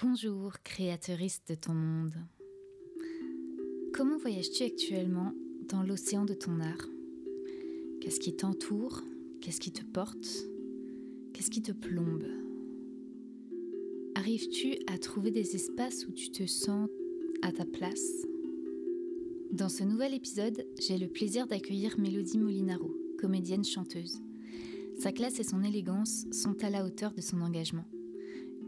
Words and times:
Bonjour, 0.00 0.54
créatrice 0.64 1.42
de 1.48 1.54
ton 1.54 1.74
monde. 1.74 2.14
Comment 3.92 4.16
voyages-tu 4.16 4.64
actuellement 4.64 5.32
dans 5.68 5.82
l'océan 5.82 6.24
de 6.24 6.34
ton 6.34 6.60
art? 6.60 6.88
Qu'est-ce 8.00 8.18
qui 8.18 8.34
t'entoure? 8.34 9.02
Qu'est-ce 9.40 9.60
qui 9.60 9.70
te 9.70 9.84
porte? 9.84 10.26
Qu'est-ce 11.32 11.50
qui 11.50 11.62
te 11.62 11.72
plombe? 11.72 12.26
Arrives-tu 14.16 14.78
à 14.88 14.98
trouver 14.98 15.30
des 15.30 15.54
espaces 15.54 16.06
où 16.06 16.12
tu 16.12 16.30
te 16.30 16.46
sens 16.46 16.88
à 17.42 17.52
ta 17.52 17.64
place? 17.64 18.26
Dans 19.52 19.68
ce 19.68 19.84
nouvel 19.84 20.14
épisode, 20.14 20.66
j'ai 20.80 20.98
le 20.98 21.08
plaisir 21.08 21.46
d'accueillir 21.46 22.00
Mélodie 22.00 22.38
Molinaro, 22.38 22.96
comédienne 23.20 23.64
chanteuse. 23.64 24.20
Sa 24.98 25.12
classe 25.12 25.38
et 25.38 25.44
son 25.44 25.62
élégance 25.62 26.24
sont 26.32 26.64
à 26.64 26.70
la 26.70 26.84
hauteur 26.84 27.12
de 27.12 27.20
son 27.20 27.40
engagement. 27.40 27.84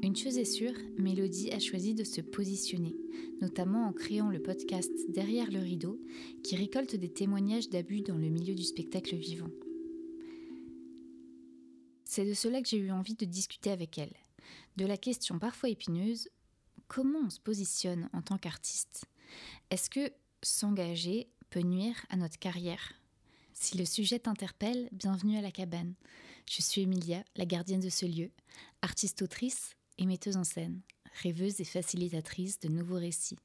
Une 0.03 0.17
chose 0.17 0.39
est 0.39 0.45
sûre, 0.45 0.75
Mélodie 0.99 1.51
a 1.53 1.59
choisi 1.59 1.95
de 1.95 2.05
se 2.05 2.21
positionner, 2.21 2.95
notamment 3.41 3.87
en 3.87 3.93
créant 3.93 4.31
le 4.31 4.43
podcast 4.43 4.91
Derrière 5.09 5.51
le 5.51 5.61
rideau, 5.61 6.01
qui 6.43 6.57
récolte 6.57 6.95
des 6.95 7.13
témoignages 7.13 7.69
d'abus 7.69 8.03
dans 8.03 8.17
le 8.17 8.29
milieu 8.29 8.55
du 8.55 8.65
spectacle 8.65 9.17
vivant. 9.17 9.51
C'est 12.05 12.27
de 12.27 12.35
cela 12.35 12.63
que 12.63 12.69
j'ai 12.69 12.79
eu 12.79 12.91
envie 12.91 13.15
de 13.15 13.25
discuter 13.25 13.71
avec 13.71 13.99
elle, 13.99 14.13
de 14.77 14.87
la 14.87 14.97
question 14.97 15.39
parfois 15.39 15.71
épineuse 15.71 16.29
comment 16.87 17.21
on 17.27 17.31
se 17.31 17.41
positionne 17.41 18.09
en 18.13 18.23
tant 18.23 18.39
qu'artiste? 18.39 19.07
Est-ce 19.71 19.91
que 19.91 20.13
s'engager 20.43 21.29
peut 21.51 21.61
nuire 21.61 21.97
à 22.11 22.17
notre 22.17 22.39
carrière? 22.39 22.93
Si 23.53 23.79
le 23.79 23.85
sujet 23.85 24.19
t'interpelle, 24.19 24.89
bienvenue 24.93 25.39
à 25.39 25.43
la 25.43 25.51
cabane. 25.51 25.95
Je 26.49 26.61
suis 26.61 26.83
Emilia, 26.83 27.25
la 27.37 27.47
gardienne 27.47 27.81
de 27.81 27.89
ce 27.89 28.05
lieu, 28.05 28.31
artiste-autrice 28.83 29.77
et 29.99 30.07
metteuse 30.07 30.37
en 30.37 30.45
scène, 30.45 30.81
rêveuse 31.23 31.61
et 31.61 31.65
facilitatrice 31.65 32.61
de 32.61 32.69
nouveaux 32.69 32.99
récits. 32.99 33.39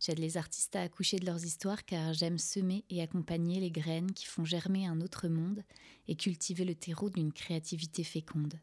J'aide 0.00 0.18
les 0.18 0.36
artistes 0.36 0.76
à 0.76 0.82
accoucher 0.82 1.18
de 1.18 1.26
leurs 1.26 1.44
histoires 1.44 1.84
car 1.84 2.12
j'aime 2.12 2.38
semer 2.38 2.84
et 2.90 3.02
accompagner 3.02 3.60
les 3.60 3.70
graines 3.70 4.12
qui 4.12 4.26
font 4.26 4.44
germer 4.44 4.86
un 4.86 5.00
autre 5.00 5.28
monde 5.28 5.62
et 6.08 6.16
cultiver 6.16 6.64
le 6.64 6.74
terreau 6.74 7.10
d'une 7.10 7.32
créativité 7.32 8.04
féconde. 8.04 8.60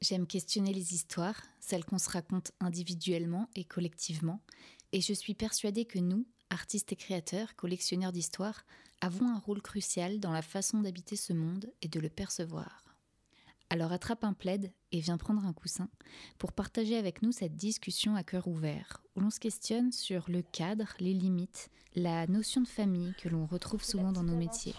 J'aime 0.00 0.26
questionner 0.26 0.72
les 0.72 0.94
histoires, 0.94 1.42
celles 1.60 1.84
qu'on 1.84 1.98
se 1.98 2.10
raconte 2.10 2.52
individuellement 2.60 3.48
et 3.54 3.64
collectivement, 3.64 4.40
et 4.92 5.00
je 5.00 5.12
suis 5.12 5.34
persuadée 5.34 5.84
que 5.84 5.98
nous, 5.98 6.26
artistes 6.48 6.92
et 6.92 6.96
créateurs, 6.96 7.54
collectionneurs 7.54 8.12
d'histoires, 8.12 8.64
avons 9.00 9.28
un 9.28 9.38
rôle 9.38 9.62
crucial 9.62 10.18
dans 10.18 10.32
la 10.32 10.42
façon 10.42 10.80
d'habiter 10.80 11.16
ce 11.16 11.32
monde 11.32 11.70
et 11.82 11.88
de 11.88 12.00
le 12.00 12.08
percevoir. 12.08 12.79
Alors 13.72 13.92
attrape 13.92 14.24
un 14.24 14.32
plaid 14.32 14.72
et 14.90 14.98
viens 14.98 15.16
prendre 15.16 15.46
un 15.46 15.52
coussin 15.52 15.88
pour 16.38 16.52
partager 16.52 16.98
avec 16.98 17.22
nous 17.22 17.30
cette 17.30 17.54
discussion 17.54 18.16
à 18.16 18.24
cœur 18.24 18.48
ouvert, 18.48 19.00
où 19.14 19.20
l'on 19.20 19.30
se 19.30 19.38
questionne 19.38 19.92
sur 19.92 20.24
le 20.28 20.42
cadre, 20.42 20.88
les 20.98 21.14
limites, 21.14 21.70
la 21.94 22.26
notion 22.26 22.60
de 22.60 22.66
famille 22.66 23.14
que 23.22 23.28
l'on 23.28 23.46
retrouve 23.46 23.84
souvent 23.84 24.10
dans 24.10 24.24
nos 24.24 24.34
métiers. 24.34 24.74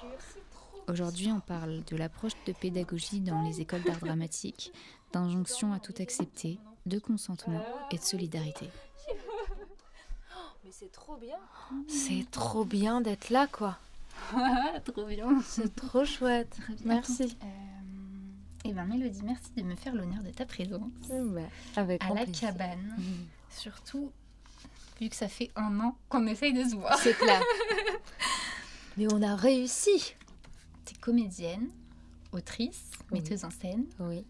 Aujourd'hui, 0.89 1.31
on 1.31 1.39
parle 1.39 1.85
de 1.85 1.95
l'approche 1.95 2.33
de 2.45 2.51
pédagogie 2.51 3.21
dans 3.21 3.41
les 3.43 3.61
écoles 3.61 3.83
d'art 3.83 3.99
dramatique, 3.99 4.73
d'injonction 5.13 5.71
à 5.71 5.79
tout 5.79 5.95
accepter, 5.99 6.59
de 6.85 6.99
consentement 6.99 7.63
et 7.91 7.97
de 7.97 8.03
solidarité. 8.03 8.69
Mais 10.65 10.71
c'est 10.71 10.91
trop 10.91 11.15
bien. 11.15 11.37
C'est 11.87 12.29
trop 12.29 12.65
bien 12.65 12.99
d'être 12.99 13.29
là, 13.29 13.47
quoi. 13.47 13.77
trop 14.85 15.05
bien. 15.05 15.41
C'est 15.45 15.73
trop 15.73 16.03
chouette. 16.03 16.57
Merci. 16.83 17.37
Eh 18.63 18.73
bien, 18.73 18.85
Mélodie, 18.85 19.23
merci 19.23 19.51
de 19.57 19.63
me 19.63 19.75
faire 19.75 19.95
l'honneur 19.95 20.21
de 20.23 20.29
ta 20.29 20.45
présence 20.45 20.81
Bah, 21.09 21.41
avec 21.75 22.03
à 22.03 22.09
la 22.13 22.23
plaisir. 22.25 22.49
cabane. 22.49 22.95
Surtout, 23.49 24.11
vu 24.99 25.09
que 25.09 25.15
ça 25.15 25.27
fait 25.27 25.49
un 25.55 25.79
an 25.79 25.95
qu'on 26.09 26.27
essaye 26.27 26.53
de 26.53 26.63
se 26.63 26.75
voir. 26.75 26.97
C'est 26.99 27.17
clair. 27.17 27.41
Mais 28.97 29.11
on 29.11 29.21
a 29.21 29.35
réussi. 29.35 30.15
T'es 30.85 30.93
comédienne, 30.95 31.69
autrice, 32.31 32.91
Oui. 33.11 33.19
metteuse 33.21 33.45
en 33.45 33.49
scène. 33.49 33.85
Oui. 33.99 34.23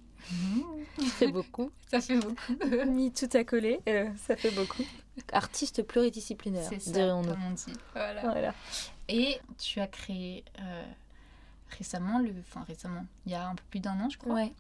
Ça 1.00 1.06
fait 1.06 1.31
beaucoup. 1.31 1.72
Ça 1.90 2.00
fait 2.00 2.20
beaucoup. 2.20 2.53
Mis 2.90 3.12
tout 3.12 3.28
à 3.34 3.44
coller, 3.44 3.80
euh, 3.90 4.08
ça 4.28 4.36
fait 4.38 4.52
beaucoup. 4.52 4.84
Artiste 5.34 5.81
pluridisciplinaire, 5.84 6.68
C'est 6.70 6.80
ça, 6.80 6.91
dirions-nous. 6.91 7.31
comme 7.31 7.44
on 7.44 7.52
dit. 7.52 7.74
Voilà. 7.94 8.22
Voilà. 8.22 8.53
Et 9.09 9.40
tu 9.58 9.80
as 9.81 9.88
créé 9.88 10.46
euh, 10.59 10.84
récemment, 11.78 12.20
le, 12.20 12.34
enfin 12.40 12.64
récemment, 12.68 13.06
il 13.26 13.32
y 13.32 13.36
a 13.36 13.48
un 13.48 13.56
peu 13.56 13.64
plus 13.70 13.80
d'un 13.80 14.00
an, 14.00 14.09
je 14.09 14.18
crois, 14.18 14.34
Ouais, 14.36 14.54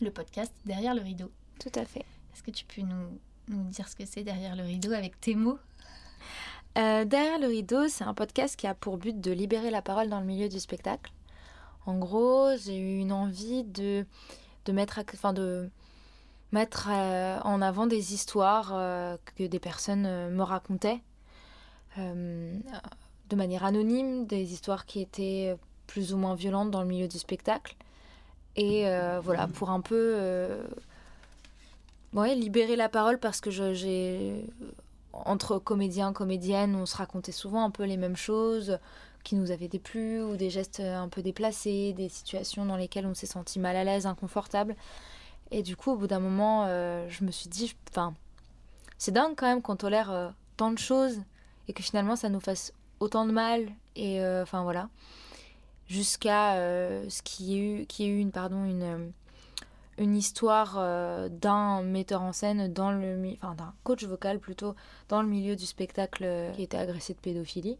le 0.00 0.10
podcast 0.10 0.52
Derrière 0.64 0.94
le 0.94 1.02
rideau. 1.02 1.30
tout 1.60 1.72
à 1.74 1.84
fait. 1.84 2.04
Est-ce 2.34 2.42
que 2.42 2.50
tu 2.50 2.64
peux 2.64 2.82
nous, 2.82 3.18
nous 3.48 3.64
dire 3.70 3.88
ce 3.88 3.96
que 3.96 4.04
c'est 4.04 4.22
Derrière 4.24 4.56
le 4.56 4.62
rideau 4.64 4.92
avec 4.92 5.20
tes 5.20 5.34
mots? 5.34 5.58
Euh, 6.78 7.04
Derrière 7.06 7.38
le 7.38 7.46
rideau, 7.46 7.88
c'est 7.88 8.04
un 8.04 8.12
podcast 8.14 8.56
qui 8.56 8.66
a 8.66 8.74
pour 8.74 8.98
but 8.98 9.18
de 9.20 9.30
libérer 9.32 9.70
la 9.70 9.80
parole 9.82 10.08
dans 10.08 10.20
le 10.20 10.26
milieu 10.26 10.48
du 10.48 10.60
spectacle. 10.60 11.10
En 11.86 11.98
gros, 11.98 12.50
j'ai 12.62 12.76
eu 12.78 12.98
une 12.98 13.12
envie 13.12 13.64
de, 13.64 14.04
de 14.66 14.72
mettre, 14.72 15.00
enfin 15.14 15.32
de 15.32 15.70
mettre 16.52 16.88
euh, 16.90 17.38
en 17.44 17.62
avant 17.62 17.86
des 17.86 18.12
histoires 18.12 18.72
euh, 18.74 19.16
que 19.36 19.44
des 19.46 19.58
personnes 19.60 20.30
me 20.30 20.42
racontaient 20.42 21.00
de 21.96 23.34
manière 23.36 23.64
anonyme, 23.64 24.26
des 24.26 24.52
histoires 24.52 24.84
qui 24.86 25.00
étaient 25.00 25.56
plus 25.86 26.12
ou 26.12 26.16
moins 26.16 26.34
violentes 26.34 26.70
dans 26.70 26.82
le 26.82 26.88
milieu 26.88 27.08
du 27.08 27.18
spectacle. 27.18 27.76
Et 28.56 28.88
euh, 28.88 29.20
voilà, 29.22 29.46
pour 29.48 29.70
un 29.70 29.80
peu 29.80 30.14
euh, 30.16 30.62
libérer 32.14 32.76
la 32.76 32.88
parole 32.88 33.18
parce 33.18 33.40
que 33.40 33.50
j'ai 33.50 34.46
entre 35.12 35.58
comédiens, 35.58 36.12
comédiennes, 36.12 36.74
on 36.74 36.86
se 36.86 36.96
racontait 36.96 37.32
souvent 37.32 37.64
un 37.64 37.70
peu 37.70 37.84
les 37.84 37.96
mêmes 37.96 38.16
choses 38.16 38.78
qui 39.24 39.34
nous 39.34 39.50
avaient 39.50 39.68
déplu 39.68 40.22
ou 40.22 40.36
des 40.36 40.50
gestes 40.50 40.80
un 40.80 41.08
peu 41.08 41.22
déplacés, 41.22 41.92
des 41.94 42.08
situations 42.08 42.64
dans 42.64 42.76
lesquelles 42.76 43.06
on 43.06 43.14
s'est 43.14 43.26
senti 43.26 43.58
mal 43.58 43.76
à 43.76 43.84
l'aise, 43.84 44.06
inconfortable. 44.06 44.76
Et 45.50 45.62
du 45.62 45.76
coup, 45.76 45.92
au 45.92 45.96
bout 45.96 46.06
d'un 46.06 46.20
moment, 46.20 46.64
euh, 46.66 47.06
je 47.08 47.24
me 47.24 47.30
suis 47.30 47.48
dit, 47.48 47.74
enfin, 47.90 48.14
c'est 48.98 49.12
dingue 49.12 49.34
quand 49.36 49.46
même 49.46 49.62
qu'on 49.62 49.76
tolère 49.76 50.32
tant 50.56 50.70
de 50.70 50.78
choses 50.78 51.20
et 51.68 51.72
que 51.72 51.82
finalement 51.82 52.16
ça 52.16 52.28
nous 52.28 52.40
fasse 52.40 52.72
autant 53.00 53.26
de 53.26 53.32
mal. 53.32 53.68
Et 53.96 54.22
enfin 54.42 54.62
voilà, 54.62 54.88
jusqu'à 55.88 56.54
euh, 56.56 57.08
ce 57.08 57.22
qu'il 57.22 57.46
y 57.46 57.54
ait 57.54 57.82
eu, 57.82 57.86
qu'il 57.86 58.06
y 58.06 58.08
ait 58.08 58.12
eu 58.12 58.18
une, 58.18 58.32
pardon, 58.32 58.64
une, 58.64 58.82
euh, 58.82 59.08
une 59.98 60.16
histoire 60.16 60.76
euh, 60.78 61.28
d'un 61.28 61.82
metteur 61.82 62.22
en 62.22 62.32
scène 62.32 62.72
dans 62.72 62.90
le, 62.92 63.34
enfin 63.40 63.54
d'un 63.54 63.72
coach 63.84 64.04
vocal 64.04 64.38
plutôt 64.40 64.74
dans 65.08 65.22
le 65.22 65.28
milieu 65.28 65.56
du 65.56 65.66
spectacle 65.66 66.24
qui 66.54 66.62
était 66.62 66.76
agressé 66.76 67.14
de 67.14 67.18
pédophilie. 67.20 67.78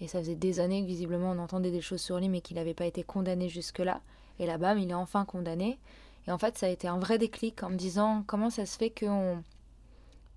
Et 0.00 0.06
ça 0.08 0.20
faisait 0.20 0.36
des 0.36 0.60
années 0.60 0.82
que 0.82 0.86
visiblement 0.86 1.32
on 1.32 1.38
entendait 1.38 1.70
des 1.72 1.80
choses 1.80 2.00
sur 2.00 2.18
lui, 2.18 2.28
mais 2.28 2.40
qu'il 2.40 2.56
n'avait 2.56 2.74
pas 2.74 2.86
été 2.86 3.02
condamné 3.02 3.48
jusque-là. 3.48 4.00
Et 4.38 4.46
là, 4.46 4.56
bam, 4.56 4.78
il 4.78 4.90
est 4.90 4.94
enfin 4.94 5.24
condamné. 5.24 5.78
Et 6.28 6.30
en 6.30 6.38
fait, 6.38 6.56
ça 6.56 6.66
a 6.66 6.68
été 6.68 6.86
un 6.86 6.98
vrai 6.98 7.18
déclic 7.18 7.62
en 7.64 7.70
me 7.70 7.76
disant 7.76 8.22
comment 8.26 8.50
ça 8.50 8.64
se 8.66 8.76
fait 8.78 8.90
qu'on 8.90 9.42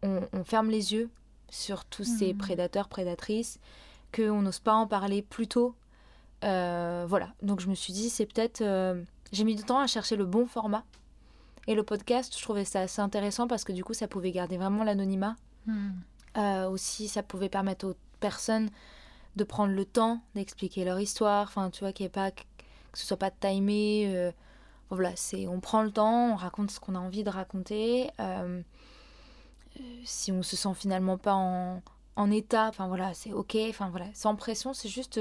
on, 0.02 0.22
on 0.34 0.44
ferme 0.44 0.70
les 0.72 0.94
yeux 0.94 1.10
sur 1.50 1.86
tous 1.86 2.06
ces 2.06 2.34
Mhm. 2.34 2.38
prédateurs, 2.40 2.88
prédatrices, 2.88 3.60
qu'on 4.16 4.42
n'ose 4.42 4.60
pas 4.60 4.74
en 4.74 4.88
parler 4.88 5.22
plus 5.22 5.48
tôt. 5.48 5.76
Euh, 6.44 7.06
voilà, 7.08 7.30
donc 7.42 7.60
je 7.60 7.68
me 7.70 7.76
suis 7.76 7.94
dit, 7.94 8.10
c'est 8.10 8.26
peut-être... 8.26 8.62
euh, 8.62 9.02
J'ai 9.32 9.44
mis 9.44 9.56
du 9.56 9.64
temps 9.64 9.80
à 9.80 9.88
chercher 9.88 10.16
le 10.16 10.26
bon 10.26 10.46
format. 10.48 10.84
Et 11.68 11.76
le 11.76 11.84
podcast, 11.84 12.36
je 12.36 12.42
trouvais 12.42 12.66
ça 12.66 12.82
assez 12.82 13.02
intéressant 13.02 13.48
parce 13.48 13.64
que 13.64 13.72
du 13.72 13.84
coup, 13.84 13.94
ça 13.94 14.08
pouvait 14.08 14.32
garder 14.32 14.58
vraiment 14.58 14.84
l'anonymat. 14.84 15.36
Euh, 16.38 16.68
aussi, 16.70 17.08
ça 17.08 17.22
pouvait 17.22 17.50
permettre 17.50 17.88
aux 17.88 17.96
personnes 18.20 18.70
de 19.36 19.44
prendre 19.44 19.74
le 19.74 19.86
temps 19.86 20.22
d'expliquer 20.36 20.84
leur 20.86 21.00
histoire. 21.00 21.44
Enfin, 21.44 21.70
tu 21.70 21.82
vois, 21.82 21.94
qu'il 21.94 22.06
y 22.06 22.08
ait 22.08 22.10
pas 22.10 22.32
que 22.32 22.42
ce 22.94 23.06
soit 23.06 23.18
pas 23.18 23.30
timé. 23.32 24.32
voilà, 24.90 25.12
c'est 25.16 25.48
on 25.48 25.60
prend 25.60 25.84
le 25.84 25.92
temps, 25.92 26.34
on 26.34 26.36
raconte 26.36 26.72
ce 26.72 26.80
qu'on 26.80 26.96
a 26.96 27.00
envie 27.00 27.24
de 27.24 27.30
raconter. 27.30 28.10
si 30.04 30.32
on 30.32 30.44
se 30.44 30.56
sent 30.56 30.74
finalement 30.74 31.18
pas 31.18 31.34
en, 31.36 31.82
en 32.16 32.32
état, 32.32 32.68
enfin 32.68 32.88
voilà, 32.88 33.14
c'est 33.14 33.32
ok. 33.34 33.56
Enfin 33.70 33.90
voilà, 33.90 34.08
sans 34.14 34.36
pression, 34.36 34.74
c'est 34.74 34.90
juste 34.90 35.20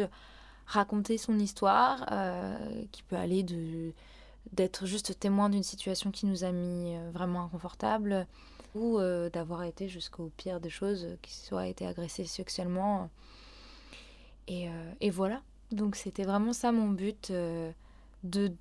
raconter 0.70 1.18
son 1.18 1.38
histoire 1.38 2.06
euh, 2.12 2.56
qui 2.92 3.02
peut 3.02 3.16
aller 3.16 3.42
de 3.42 3.92
d'être 4.52 4.86
juste 4.86 5.18
témoin 5.20 5.50
d'une 5.50 5.62
situation 5.62 6.10
qui 6.10 6.24
nous 6.26 6.44
a 6.44 6.50
mis 6.50 6.96
euh, 6.96 7.10
vraiment 7.12 7.42
inconfortable 7.44 8.26
ou 8.74 8.98
euh, 8.98 9.28
d'avoir 9.30 9.64
été 9.64 9.88
jusqu'au 9.88 10.30
pire 10.36 10.60
des 10.60 10.70
choses, 10.70 11.08
qui 11.22 11.34
soit 11.34 11.66
été 11.66 11.86
agressé 11.86 12.24
sexuellement. 12.24 13.10
Et, 14.48 14.68
euh, 14.68 14.92
et 15.00 15.10
voilà. 15.10 15.42
Donc 15.72 15.94
c'était 15.96 16.24
vraiment 16.24 16.52
ça 16.52 16.72
mon 16.72 16.88
but, 16.88 17.30
de 17.30 18.52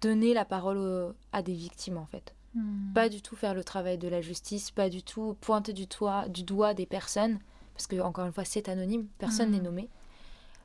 donner 0.00 0.34
la 0.34 0.44
parole 0.44 0.78
au- 0.78 1.14
à 1.32 1.42
des 1.42 1.54
victimes 1.54 1.96
en 1.96 2.06
fait. 2.06 2.34
Hmm. 2.54 2.92
Pas 2.94 3.08
du 3.08 3.22
tout 3.22 3.34
faire 3.34 3.54
le 3.54 3.64
travail 3.64 3.98
de 3.98 4.06
la 4.08 4.20
justice, 4.20 4.70
pas 4.70 4.88
du 4.88 5.02
tout 5.02 5.36
pointer 5.40 5.72
du, 5.72 5.86
toit, 5.88 6.28
du 6.28 6.42
doigt 6.44 6.74
des 6.74 6.86
personnes, 6.86 7.38
parce 7.74 7.86
que 7.88 7.98
encore 8.00 8.26
une 8.26 8.32
fois 8.32 8.44
c'est 8.44 8.68
anonyme, 8.68 9.06
personne 9.18 9.48
Mhm. 9.50 9.56
n'est 9.56 9.62
nommé. 9.62 9.88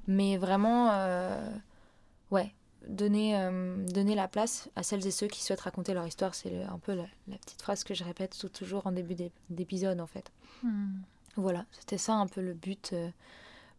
Mais 0.08 0.38
vraiment, 0.38 0.90
euh, 0.92 1.52
ouais, 2.32 2.54
donner, 2.88 3.40
euh, 3.40 3.86
donner 3.88 4.16
la 4.16 4.28
place 4.28 4.70
à 4.76 4.84
celles 4.84 5.06
et 5.06 5.12
ceux 5.12 5.28
qui 5.28 5.44
souhaitent 5.44 5.62
raconter 5.62 5.94
leur 5.94 6.08
histoire. 6.08 6.36
C'est 6.36 6.64
un 6.64 6.80
peu 6.80 6.94
la, 6.94 7.38
petite 7.38 7.62
phrase 7.62 7.84
que 7.84 7.94
je 7.94 8.04
répète 8.04 8.52
toujours 8.54 8.88
en 8.88 8.92
début 8.92 9.16
d'épisode, 9.50 10.00
en 10.00 10.08
fait. 10.08 10.32
Hmm. 10.64 11.02
Voilà, 11.36 11.66
c'était 11.72 11.98
ça 11.98 12.16
un 12.16 12.28
peu 12.28 12.42
le 12.42 12.54
but 12.54 12.92
euh, 12.94 13.10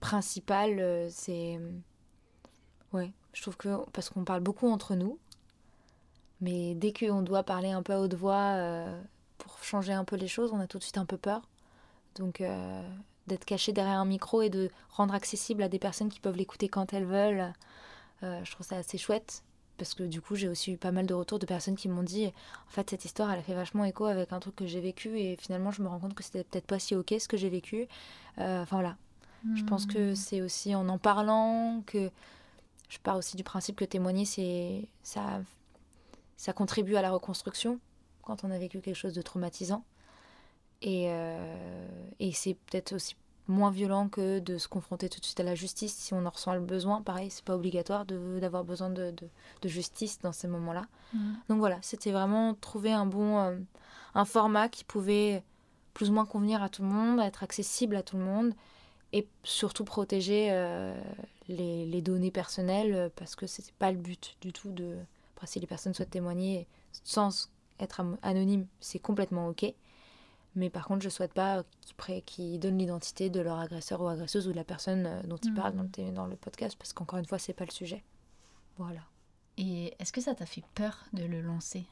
principal. 0.00 1.08
C'est. 1.10 1.60
Ouais, 2.92 3.12
je 3.32 3.42
trouve 3.42 3.56
que. 3.56 3.84
Parce 3.90 4.08
qu'on 4.10 4.24
parle 4.24 4.40
beaucoup 4.40 4.68
entre 4.68 4.94
nous, 4.94 5.18
mais 6.40 6.74
dès 6.74 6.92
qu'on 6.92 7.22
doit 7.22 7.42
parler 7.42 7.70
un 7.70 7.82
peu 7.82 7.92
à 7.92 8.00
haute 8.00 8.14
voix 8.14 8.86
pour 9.38 9.58
changer 9.62 9.92
un 9.92 10.04
peu 10.04 10.16
les 10.16 10.28
choses, 10.28 10.52
on 10.52 10.60
a 10.60 10.66
tout 10.66 10.78
de 10.78 10.84
suite 10.84 10.98
un 10.98 11.06
peu 11.06 11.18
peur. 11.18 11.42
Donc, 12.14 12.42
d'être 13.30 13.44
caché 13.44 13.72
derrière 13.72 13.98
un 13.98 14.04
micro 14.04 14.42
et 14.42 14.50
de 14.50 14.70
rendre 14.90 15.14
accessible 15.14 15.62
à 15.62 15.68
des 15.68 15.78
personnes 15.78 16.08
qui 16.08 16.20
peuvent 16.20 16.36
l'écouter 16.36 16.68
quand 16.68 16.92
elles 16.92 17.06
veulent. 17.06 17.52
Euh, 18.22 18.40
je 18.44 18.50
trouve 18.52 18.66
ça 18.66 18.76
assez 18.76 18.98
chouette 18.98 19.42
parce 19.78 19.94
que 19.94 20.02
du 20.02 20.20
coup 20.20 20.34
j'ai 20.34 20.48
aussi 20.48 20.72
eu 20.72 20.76
pas 20.76 20.92
mal 20.92 21.06
de 21.06 21.14
retours 21.14 21.38
de 21.38 21.46
personnes 21.46 21.74
qui 21.74 21.88
m'ont 21.88 22.02
dit 22.02 22.26
en 22.26 22.70
fait 22.70 22.90
cette 22.90 23.06
histoire 23.06 23.32
elle 23.32 23.38
a 23.38 23.42
fait 23.42 23.54
vachement 23.54 23.86
écho 23.86 24.04
avec 24.04 24.30
un 24.30 24.38
truc 24.38 24.54
que 24.54 24.66
j'ai 24.66 24.80
vécu 24.80 25.18
et 25.18 25.36
finalement 25.36 25.70
je 25.70 25.80
me 25.80 25.88
rends 25.88 25.98
compte 25.98 26.12
que 26.12 26.22
c'était 26.22 26.44
peut-être 26.44 26.66
pas 26.66 26.78
si 26.78 26.94
ok 26.94 27.14
ce 27.18 27.28
que 27.28 27.38
j'ai 27.38 27.48
vécu. 27.48 27.88
Euh, 28.38 28.62
enfin 28.62 28.76
voilà. 28.76 28.96
Je 29.56 29.64
pense 29.64 29.86
que 29.86 30.12
hmm. 30.12 30.16
c'est 30.16 30.42
aussi 30.42 30.74
en 30.74 30.86
en 30.90 30.98
parlant 30.98 31.82
que 31.86 32.10
je 32.90 32.98
pars 32.98 33.16
aussi 33.16 33.38
du 33.38 33.44
principe 33.44 33.76
que 33.76 33.86
témoigner 33.86 34.26
c'est 34.26 34.86
ça 35.02 35.40
ça 36.36 36.52
contribue 36.52 36.96
à 36.96 37.02
la 37.02 37.10
reconstruction 37.10 37.78
quand 38.22 38.44
on 38.44 38.50
a 38.50 38.58
vécu 38.58 38.80
quelque 38.80 38.96
chose 38.96 39.14
de 39.14 39.22
traumatisant. 39.22 39.82
Et, 40.82 41.06
euh, 41.08 41.86
et 42.18 42.32
c'est 42.32 42.54
peut-être 42.54 42.94
aussi 42.94 43.16
moins 43.48 43.70
violent 43.70 44.08
que 44.08 44.38
de 44.38 44.58
se 44.58 44.68
confronter 44.68 45.08
tout 45.08 45.20
de 45.20 45.24
suite 45.24 45.40
à 45.40 45.42
la 45.42 45.54
justice 45.54 45.94
si 45.94 46.14
on 46.14 46.24
en 46.24 46.30
ressent 46.30 46.54
le 46.54 46.60
besoin. 46.60 47.02
Pareil, 47.02 47.30
c'est 47.30 47.44
pas 47.44 47.56
obligatoire 47.56 48.06
d'avoir 48.06 48.64
besoin 48.64 48.90
de, 48.90 49.12
de, 49.62 49.68
justice 49.68 50.20
dans 50.20 50.32
ces 50.32 50.48
moments-là. 50.48 50.86
Mm. 51.12 51.32
Donc 51.48 51.58
voilà, 51.58 51.78
c'était 51.82 52.12
vraiment 52.12 52.54
trouver 52.54 52.92
un 52.92 53.06
bon 53.06 53.38
euh, 53.38 53.56
un 54.14 54.24
format 54.24 54.68
qui 54.68 54.84
pouvait 54.84 55.42
plus 55.94 56.10
ou 56.10 56.12
moins 56.12 56.26
convenir 56.26 56.62
à 56.62 56.68
tout 56.68 56.82
le 56.82 56.88
monde, 56.88 57.20
être 57.20 57.42
accessible 57.42 57.96
à 57.96 58.02
tout 58.02 58.16
le 58.16 58.22
monde 58.22 58.54
et 59.12 59.26
surtout 59.42 59.84
protéger 59.84 60.48
euh, 60.52 60.98
les, 61.48 61.84
les, 61.86 62.00
données 62.00 62.30
personnelles 62.30 63.10
parce 63.16 63.34
que 63.34 63.48
c'était 63.48 63.72
pas 63.78 63.90
le 63.90 63.98
but 63.98 64.36
du 64.40 64.52
tout 64.52 64.70
de. 64.70 64.96
Après, 65.34 65.48
si 65.48 65.58
les 65.58 65.66
personnes 65.66 65.94
souhaitent 65.94 66.10
témoigner 66.10 66.68
sans 66.92 67.50
être 67.80 68.02
anonyme, 68.22 68.66
c'est 68.80 68.98
complètement 69.00 69.48
ok. 69.48 69.74
Mais 70.56 70.70
par 70.70 70.86
contre, 70.86 71.02
je 71.02 71.08
souhaite 71.08 71.32
pas 71.32 71.62
qu'ils 72.26 72.58
donnent 72.58 72.78
l'identité 72.78 73.30
de 73.30 73.40
leur 73.40 73.58
agresseur 73.58 74.00
ou 74.00 74.08
agresseuse 74.08 74.48
ou 74.48 74.50
de 74.50 74.56
la 74.56 74.64
personne 74.64 75.06
euh, 75.06 75.22
dont 75.24 75.36
ils 75.36 75.54
parlent 75.54 75.74
dans, 75.74 76.12
dans 76.12 76.26
le, 76.26 76.36
podcast, 76.36 76.76
parce 76.76 76.92
qu'encore 76.92 77.18
une 77.18 77.26
fois, 77.26 77.38
c'est 77.38 77.52
pas 77.52 77.64
le 77.64 77.70
sujet. 77.70 78.02
Voilà. 78.78 79.00
Et 79.58 79.94
est-ce 79.98 80.12
que 80.12 80.20
ça 80.20 80.34
t'a 80.34 80.46
fait 80.46 80.64
peur 80.74 81.04
de 81.12 81.24
le 81.24 81.40
lancer? 81.40 81.84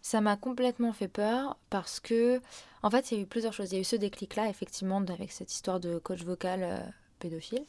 Ça 0.00 0.20
m'a 0.20 0.36
complètement 0.36 0.92
fait 0.92 1.08
peur 1.08 1.56
parce 1.70 1.98
que, 1.98 2.40
en 2.82 2.90
fait, 2.90 3.10
il 3.10 3.16
y 3.16 3.20
a 3.20 3.22
eu 3.24 3.26
plusieurs 3.26 3.52
choses. 3.52 3.72
Il 3.72 3.74
y 3.74 3.78
a 3.78 3.80
eu 3.80 3.84
ce 3.84 3.96
déclic-là, 3.96 4.48
effectivement, 4.48 4.98
avec 4.98 5.32
cette 5.32 5.52
histoire 5.52 5.80
de 5.80 5.98
coach 5.98 6.22
vocal 6.22 6.60
euh, 6.62 6.78
pédophile. 7.18 7.64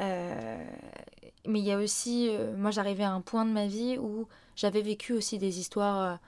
Euh, 0.00 0.64
mais 1.46 1.58
il 1.58 1.64
y 1.66 1.72
a 1.72 1.78
aussi, 1.78 2.30
moi, 2.56 2.70
j'arrivais 2.70 3.04
à 3.04 3.12
un 3.12 3.20
point 3.20 3.44
de 3.44 3.50
ma 3.50 3.66
vie 3.66 3.98
où 3.98 4.26
j'avais 4.56 4.80
vécu 4.80 5.12
aussi 5.12 5.38
des 5.38 5.58
histoires 5.58 6.18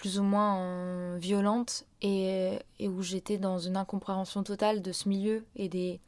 plus 0.00 0.18
ou 0.18 0.22
moins 0.22 1.18
violente 1.18 1.84
et, 2.00 2.58
et 2.78 2.88
où 2.88 3.02
j'étais 3.02 3.36
dans 3.36 3.58
une 3.58 3.76
incompréhension 3.76 4.42
totale 4.42 4.80
de 4.80 4.92
ce 4.92 5.10
milieu 5.10 5.44
et 5.56 5.68
des, 5.68 6.00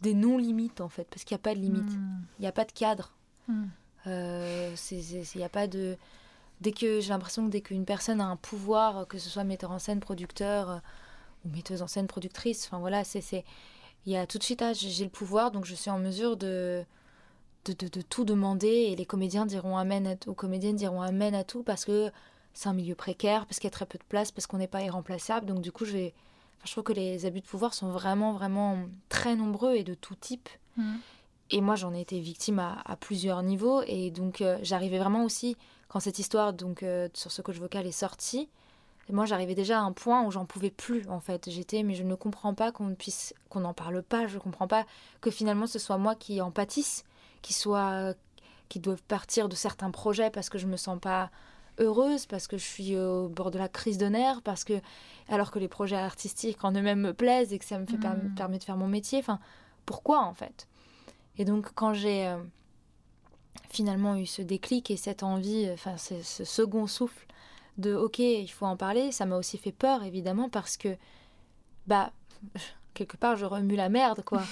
des 0.00 0.14
non-limites 0.14 0.80
en 0.80 0.88
fait, 0.88 1.08
parce 1.10 1.24
qu'il 1.24 1.34
n'y 1.34 1.40
a 1.40 1.42
pas 1.42 1.56
de 1.56 1.58
limite, 1.58 1.90
hmm. 1.90 2.22
il 2.38 2.42
n'y 2.42 2.46
a 2.46 2.52
pas 2.52 2.64
de 2.64 2.70
cadre. 2.70 3.12
Euh, 4.06 4.76
il 4.92 5.24
n'y 5.34 5.42
a 5.42 5.48
pas 5.48 5.66
de. 5.66 5.96
Dès 6.60 6.70
que 6.70 7.00
j'ai 7.00 7.08
l'impression 7.08 7.44
que 7.46 7.50
dès 7.50 7.62
qu'une 7.62 7.84
personne 7.84 8.20
a 8.20 8.26
un 8.26 8.36
pouvoir, 8.36 9.08
que 9.08 9.18
ce 9.18 9.28
soit 9.28 9.42
metteur 9.42 9.72
en 9.72 9.80
scène, 9.80 9.98
producteur 9.98 10.70
euh, 10.70 10.78
ou 11.44 11.48
metteuse 11.48 11.82
en 11.82 11.88
scène, 11.88 12.06
productrice, 12.06 12.66
enfin 12.66 12.78
voilà, 12.78 13.02
c'est. 13.02 13.44
Il 14.06 14.12
y 14.12 14.16
a 14.16 14.24
tout 14.24 14.38
de 14.38 14.44
suite, 14.44 14.62
ah, 14.62 14.72
j'ai 14.72 15.04
le 15.04 15.10
pouvoir, 15.10 15.50
donc 15.50 15.64
je 15.64 15.74
suis 15.74 15.90
en 15.90 15.98
mesure 15.98 16.36
de, 16.36 16.84
de, 17.64 17.72
de, 17.72 17.88
de, 17.88 18.02
tout 18.02 18.24
demander 18.24 18.68
et 18.68 18.94
les 18.94 19.04
comédiens 19.04 19.46
diront 19.46 19.76
amen 19.76 20.06
à, 20.06 20.30
aux 20.30 20.34
comédiennes 20.34 20.76
diront 20.76 21.02
amen 21.02 21.34
à 21.34 21.42
tout 21.42 21.64
parce 21.64 21.84
que 21.84 22.12
c'est 22.54 22.68
un 22.68 22.72
milieu 22.74 22.94
précaire, 22.94 23.46
parce 23.46 23.58
qu'il 23.58 23.66
y 23.66 23.72
a 23.72 23.72
très 23.72 23.86
peu 23.86 23.98
de 23.98 24.04
place, 24.04 24.32
parce 24.32 24.46
qu'on 24.46 24.58
n'est 24.58 24.68
pas 24.68 24.82
irremplaçable. 24.82 25.46
Donc 25.46 25.60
du 25.60 25.72
coup, 25.72 25.84
je, 25.84 25.92
vais... 25.92 26.14
je 26.64 26.70
trouve 26.72 26.84
que 26.84 26.92
les 26.92 27.26
abus 27.26 27.40
de 27.40 27.46
pouvoir 27.46 27.74
sont 27.74 27.90
vraiment, 27.90 28.32
vraiment 28.32 28.78
très 29.08 29.36
nombreux 29.36 29.76
et 29.76 29.84
de 29.84 29.94
tout 29.94 30.14
type. 30.14 30.48
Mmh. 30.76 30.96
Et 31.52 31.60
moi, 31.60 31.74
j'en 31.74 31.92
ai 31.94 32.00
été 32.00 32.20
victime 32.20 32.60
à, 32.60 32.96
plusieurs 33.00 33.42
niveaux. 33.42 33.82
Et 33.86 34.10
donc, 34.10 34.40
euh, 34.40 34.58
j'arrivais 34.62 34.98
vraiment 34.98 35.24
aussi, 35.24 35.56
quand 35.88 35.98
cette 35.98 36.18
histoire 36.20 36.52
donc 36.52 36.82
euh, 36.82 37.08
sur 37.12 37.32
ce 37.32 37.42
coach 37.42 37.56
vocal 37.56 37.86
est 37.86 37.92
sortie, 37.92 38.48
moi, 39.08 39.24
j'arrivais 39.26 39.56
déjà 39.56 39.80
à 39.80 39.82
un 39.82 39.90
point 39.90 40.22
où 40.24 40.30
j'en 40.30 40.44
pouvais 40.44 40.70
plus, 40.70 41.08
en 41.08 41.18
fait. 41.18 41.50
J'étais, 41.50 41.82
mais 41.82 41.94
je 41.94 42.04
ne 42.04 42.14
comprends 42.14 42.54
pas 42.54 42.70
qu'on 42.70 42.94
puisse, 42.94 43.34
qu'on 43.48 43.60
n'en 43.60 43.74
parle 43.74 44.02
pas. 44.02 44.28
Je 44.28 44.36
ne 44.36 44.40
comprends 44.40 44.68
pas 44.68 44.86
que 45.20 45.32
finalement, 45.32 45.66
ce 45.66 45.80
soit 45.80 45.98
moi 45.98 46.14
qui 46.14 46.40
en 46.40 46.52
pâtisse, 46.52 47.04
qui 47.42 47.52
soit, 47.52 48.14
qui 48.68 48.78
doive 48.78 49.02
partir 49.02 49.48
de 49.48 49.56
certains 49.56 49.90
projets 49.90 50.30
parce 50.30 50.48
que 50.48 50.58
je 50.58 50.68
me 50.68 50.76
sens 50.76 51.00
pas 51.00 51.30
heureuse 51.80 52.26
parce 52.26 52.46
que 52.46 52.58
je 52.58 52.64
suis 52.64 52.96
au 52.96 53.28
bord 53.28 53.50
de 53.50 53.58
la 53.58 53.68
crise 53.68 53.98
de 53.98 54.06
nerfs, 54.06 54.42
parce 54.42 54.64
que 54.64 54.80
alors 55.28 55.50
que 55.50 55.58
les 55.58 55.68
projets 55.68 55.96
artistiques 55.96 56.64
en 56.64 56.72
eux-mêmes 56.72 57.00
me 57.00 57.14
plaisent 57.14 57.52
et 57.52 57.58
que 57.58 57.64
ça 57.64 57.78
me 57.78 57.86
fait 57.86 57.96
mm. 57.96 58.34
permet 58.36 58.58
de 58.58 58.64
faire 58.64 58.76
mon 58.76 58.88
métier, 58.88 59.18
enfin 59.18 59.38
pourquoi 59.86 60.20
en 60.20 60.34
fait? 60.34 60.68
Et 61.38 61.44
donc 61.44 61.72
quand 61.74 61.94
j'ai 61.94 62.28
euh, 62.28 62.38
finalement 63.68 64.16
eu 64.16 64.26
ce 64.26 64.42
déclic 64.42 64.90
et 64.90 64.96
cette 64.96 65.22
envie, 65.22 65.68
enfin 65.72 65.96
ce 65.96 66.44
second 66.44 66.86
souffle 66.86 67.26
de 67.78 67.94
ok 67.94 68.18
il 68.18 68.48
faut 68.48 68.66
en 68.66 68.76
parler, 68.76 69.12
ça 69.12 69.26
m'a 69.26 69.36
aussi 69.36 69.58
fait 69.58 69.72
peur 69.72 70.02
évidemment 70.04 70.48
parce 70.48 70.76
que 70.76 70.96
bah 71.86 72.12
quelque 72.94 73.16
part, 73.16 73.36
je 73.36 73.44
remue 73.44 73.76
la 73.76 73.88
merde, 73.88 74.22
quoi. 74.24 74.42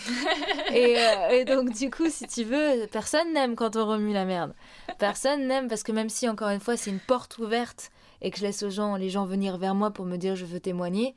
Euh, 0.70 1.31
et, 1.31 1.46
donc, 1.46 1.73
du 1.73 1.90
coup, 1.90 2.11
si 2.11 2.26
tu 2.26 2.44
veux, 2.44 2.87
personne 2.93 3.32
n'aime 3.32 3.56
quand 3.56 3.75
on 3.76 3.87
remue 3.87 4.12
la 4.12 4.26
merde. 4.26 4.52
Personne 4.99 5.46
n'aime 5.46 5.67
parce 5.67 5.82
que 5.82 5.93
même 5.93 6.11
si, 6.11 6.29
encore 6.29 6.50
une 6.50 6.61
fois, 6.61 6.76
c'est 6.76 6.90
une 6.90 7.00
porte 7.00 7.38
ouverte 7.38 7.90
et 8.20 8.31
que 8.31 8.37
je 8.37 8.43
laisse 8.43 8.62
aux 8.62 8.69
gens, 8.69 8.96
les 8.96 9.08
gens 9.08 9.25
venir 9.25 9.56
vers 9.56 9.75
moi 9.75 9.90
pour 9.90 10.05
me 10.05 10.19
dire 10.19 10.37
je 10.37 10.44
veux 10.44 10.61
témoigner, 10.61 11.14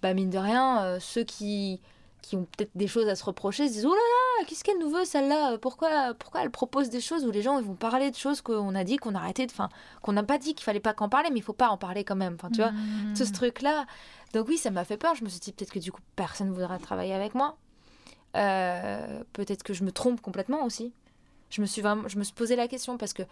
bah, 0.00 0.14
mine 0.14 0.30
de 0.30 0.38
rien, 0.38 0.82
euh, 0.84 0.98
ceux 1.00 1.22
qui, 1.22 1.82
qui 2.26 2.36
ont 2.36 2.46
peut-être 2.56 2.70
des 2.74 2.86
choses 2.86 3.08
à 3.08 3.16
se 3.16 3.24
reprocher 3.24 3.68
se 3.68 3.72
disent 3.72 3.86
oh 3.86 3.94
là 3.94 3.94
là, 3.94 4.44
qu'est-ce 4.46 4.64
qu'elle 4.64 4.78
nous 4.78 4.90
veut 4.90 5.04
celle-là 5.04 5.58
pourquoi, 5.58 6.14
pourquoi 6.14 6.42
elle 6.42 6.50
propose 6.50 6.90
des 6.90 7.00
choses 7.00 7.24
où 7.24 7.30
les 7.30 7.42
gens 7.42 7.58
ils 7.58 7.64
vont 7.64 7.74
parler 7.74 8.10
de 8.10 8.16
choses 8.16 8.40
qu'on 8.40 8.74
a 8.74 8.84
dit, 8.84 8.96
qu'on 8.96 9.14
a 9.14 9.18
arrêté, 9.18 9.46
enfin, 9.50 9.68
qu'on 10.02 10.12
n'a 10.12 10.22
pas 10.22 10.38
dit 10.38 10.54
qu'il 10.54 10.64
fallait 10.64 10.80
pas 10.80 10.94
qu'en 10.94 11.08
parler, 11.08 11.30
mais 11.30 11.38
il 11.38 11.42
faut 11.42 11.52
pas 11.52 11.68
en 11.68 11.76
parler 11.76 12.04
quand 12.04 12.16
même. 12.16 12.34
Enfin, 12.34 12.50
tu 12.50 12.60
vois, 12.60 12.72
tout 13.16 13.24
ce 13.24 13.32
truc-là. 13.32 13.86
Donc 14.32 14.48
oui, 14.48 14.58
ça 14.58 14.70
m'a 14.70 14.84
fait 14.84 14.96
peur. 14.96 15.14
Je 15.14 15.24
me 15.24 15.28
suis 15.28 15.40
dit 15.40 15.52
peut-être 15.52 15.72
que 15.72 15.78
du 15.78 15.92
coup, 15.92 16.00
personne 16.16 16.48
ne 16.48 16.52
voudra 16.52 16.78
travailler 16.78 17.14
avec 17.14 17.34
moi. 17.34 17.56
Euh, 18.36 19.22
peut-être 19.32 19.62
que 19.62 19.72
je 19.72 19.84
me 19.84 19.92
trompe 19.92 20.20
complètement 20.20 20.64
aussi. 20.64 20.92
Je 21.50 21.60
me 21.60 21.66
suis 21.66 21.82
vraiment, 21.82 22.08
je 22.08 22.18
me 22.18 22.24
suis 22.24 22.34
posé 22.34 22.56
la 22.56 22.66
question 22.66 22.98
parce 22.98 23.12
que, 23.12 23.22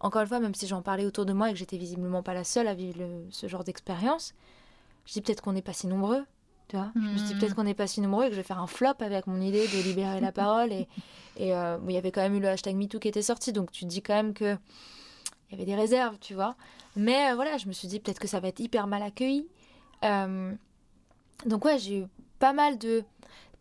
encore 0.00 0.22
une 0.22 0.28
fois, 0.28 0.40
même 0.40 0.54
si 0.54 0.66
j'en 0.66 0.82
parlais 0.82 1.06
autour 1.06 1.26
de 1.26 1.32
moi 1.32 1.50
et 1.50 1.52
que 1.52 1.58
j'étais 1.58 1.76
visiblement 1.76 2.22
pas 2.22 2.34
la 2.34 2.44
seule 2.44 2.66
à 2.66 2.74
vivre 2.74 3.00
ce 3.30 3.46
genre 3.46 3.62
d'expérience, 3.62 4.34
je 5.06 5.12
dis 5.12 5.20
peut-être 5.20 5.42
qu'on 5.42 5.52
n'est 5.52 5.62
pas 5.62 5.72
si 5.72 5.86
nombreux. 5.86 6.24
Tu 6.68 6.76
vois 6.76 6.92
Je 6.94 7.00
me 7.00 7.16
suis 7.16 7.26
dit 7.28 7.34
peut-être 7.34 7.54
qu'on 7.54 7.64
n'est 7.64 7.74
pas 7.74 7.86
si 7.86 8.02
nombreux 8.02 8.26
et 8.26 8.28
que 8.28 8.34
je 8.34 8.40
vais 8.40 8.46
faire 8.46 8.60
un 8.60 8.66
flop 8.66 9.00
avec 9.00 9.26
mon 9.26 9.40
idée 9.40 9.66
de 9.66 9.82
libérer 9.82 10.20
la 10.20 10.32
parole. 10.32 10.70
Et 10.70 10.86
il 11.40 11.50
euh, 11.52 11.78
y 11.88 11.96
avait 11.96 12.12
quand 12.12 12.20
même 12.20 12.34
eu 12.34 12.40
le 12.40 12.48
hashtag 12.48 12.76
MeToo 12.76 12.98
qui 12.98 13.08
était 13.08 13.22
sorti, 13.22 13.52
donc 13.52 13.72
tu 13.72 13.84
te 13.84 13.90
dis 13.90 14.02
quand 14.02 14.14
même 14.14 14.34
que 14.34 14.56
il 15.50 15.52
y 15.52 15.54
avait 15.54 15.64
des 15.64 15.74
réserves, 15.74 16.18
tu 16.20 16.34
vois. 16.34 16.56
Mais 16.94 17.30
euh, 17.30 17.34
voilà, 17.34 17.56
je 17.56 17.68
me 17.68 17.72
suis 17.72 17.88
dit 17.88 18.00
peut-être 18.00 18.18
que 18.18 18.28
ça 18.28 18.38
va 18.38 18.48
être 18.48 18.60
hyper 18.60 18.86
mal 18.86 19.02
accueilli. 19.02 19.48
Euh, 20.04 20.52
donc 21.46 21.64
ouais, 21.64 21.78
j'ai 21.78 22.00
eu 22.00 22.06
pas 22.38 22.52
mal 22.52 22.76
de... 22.76 23.02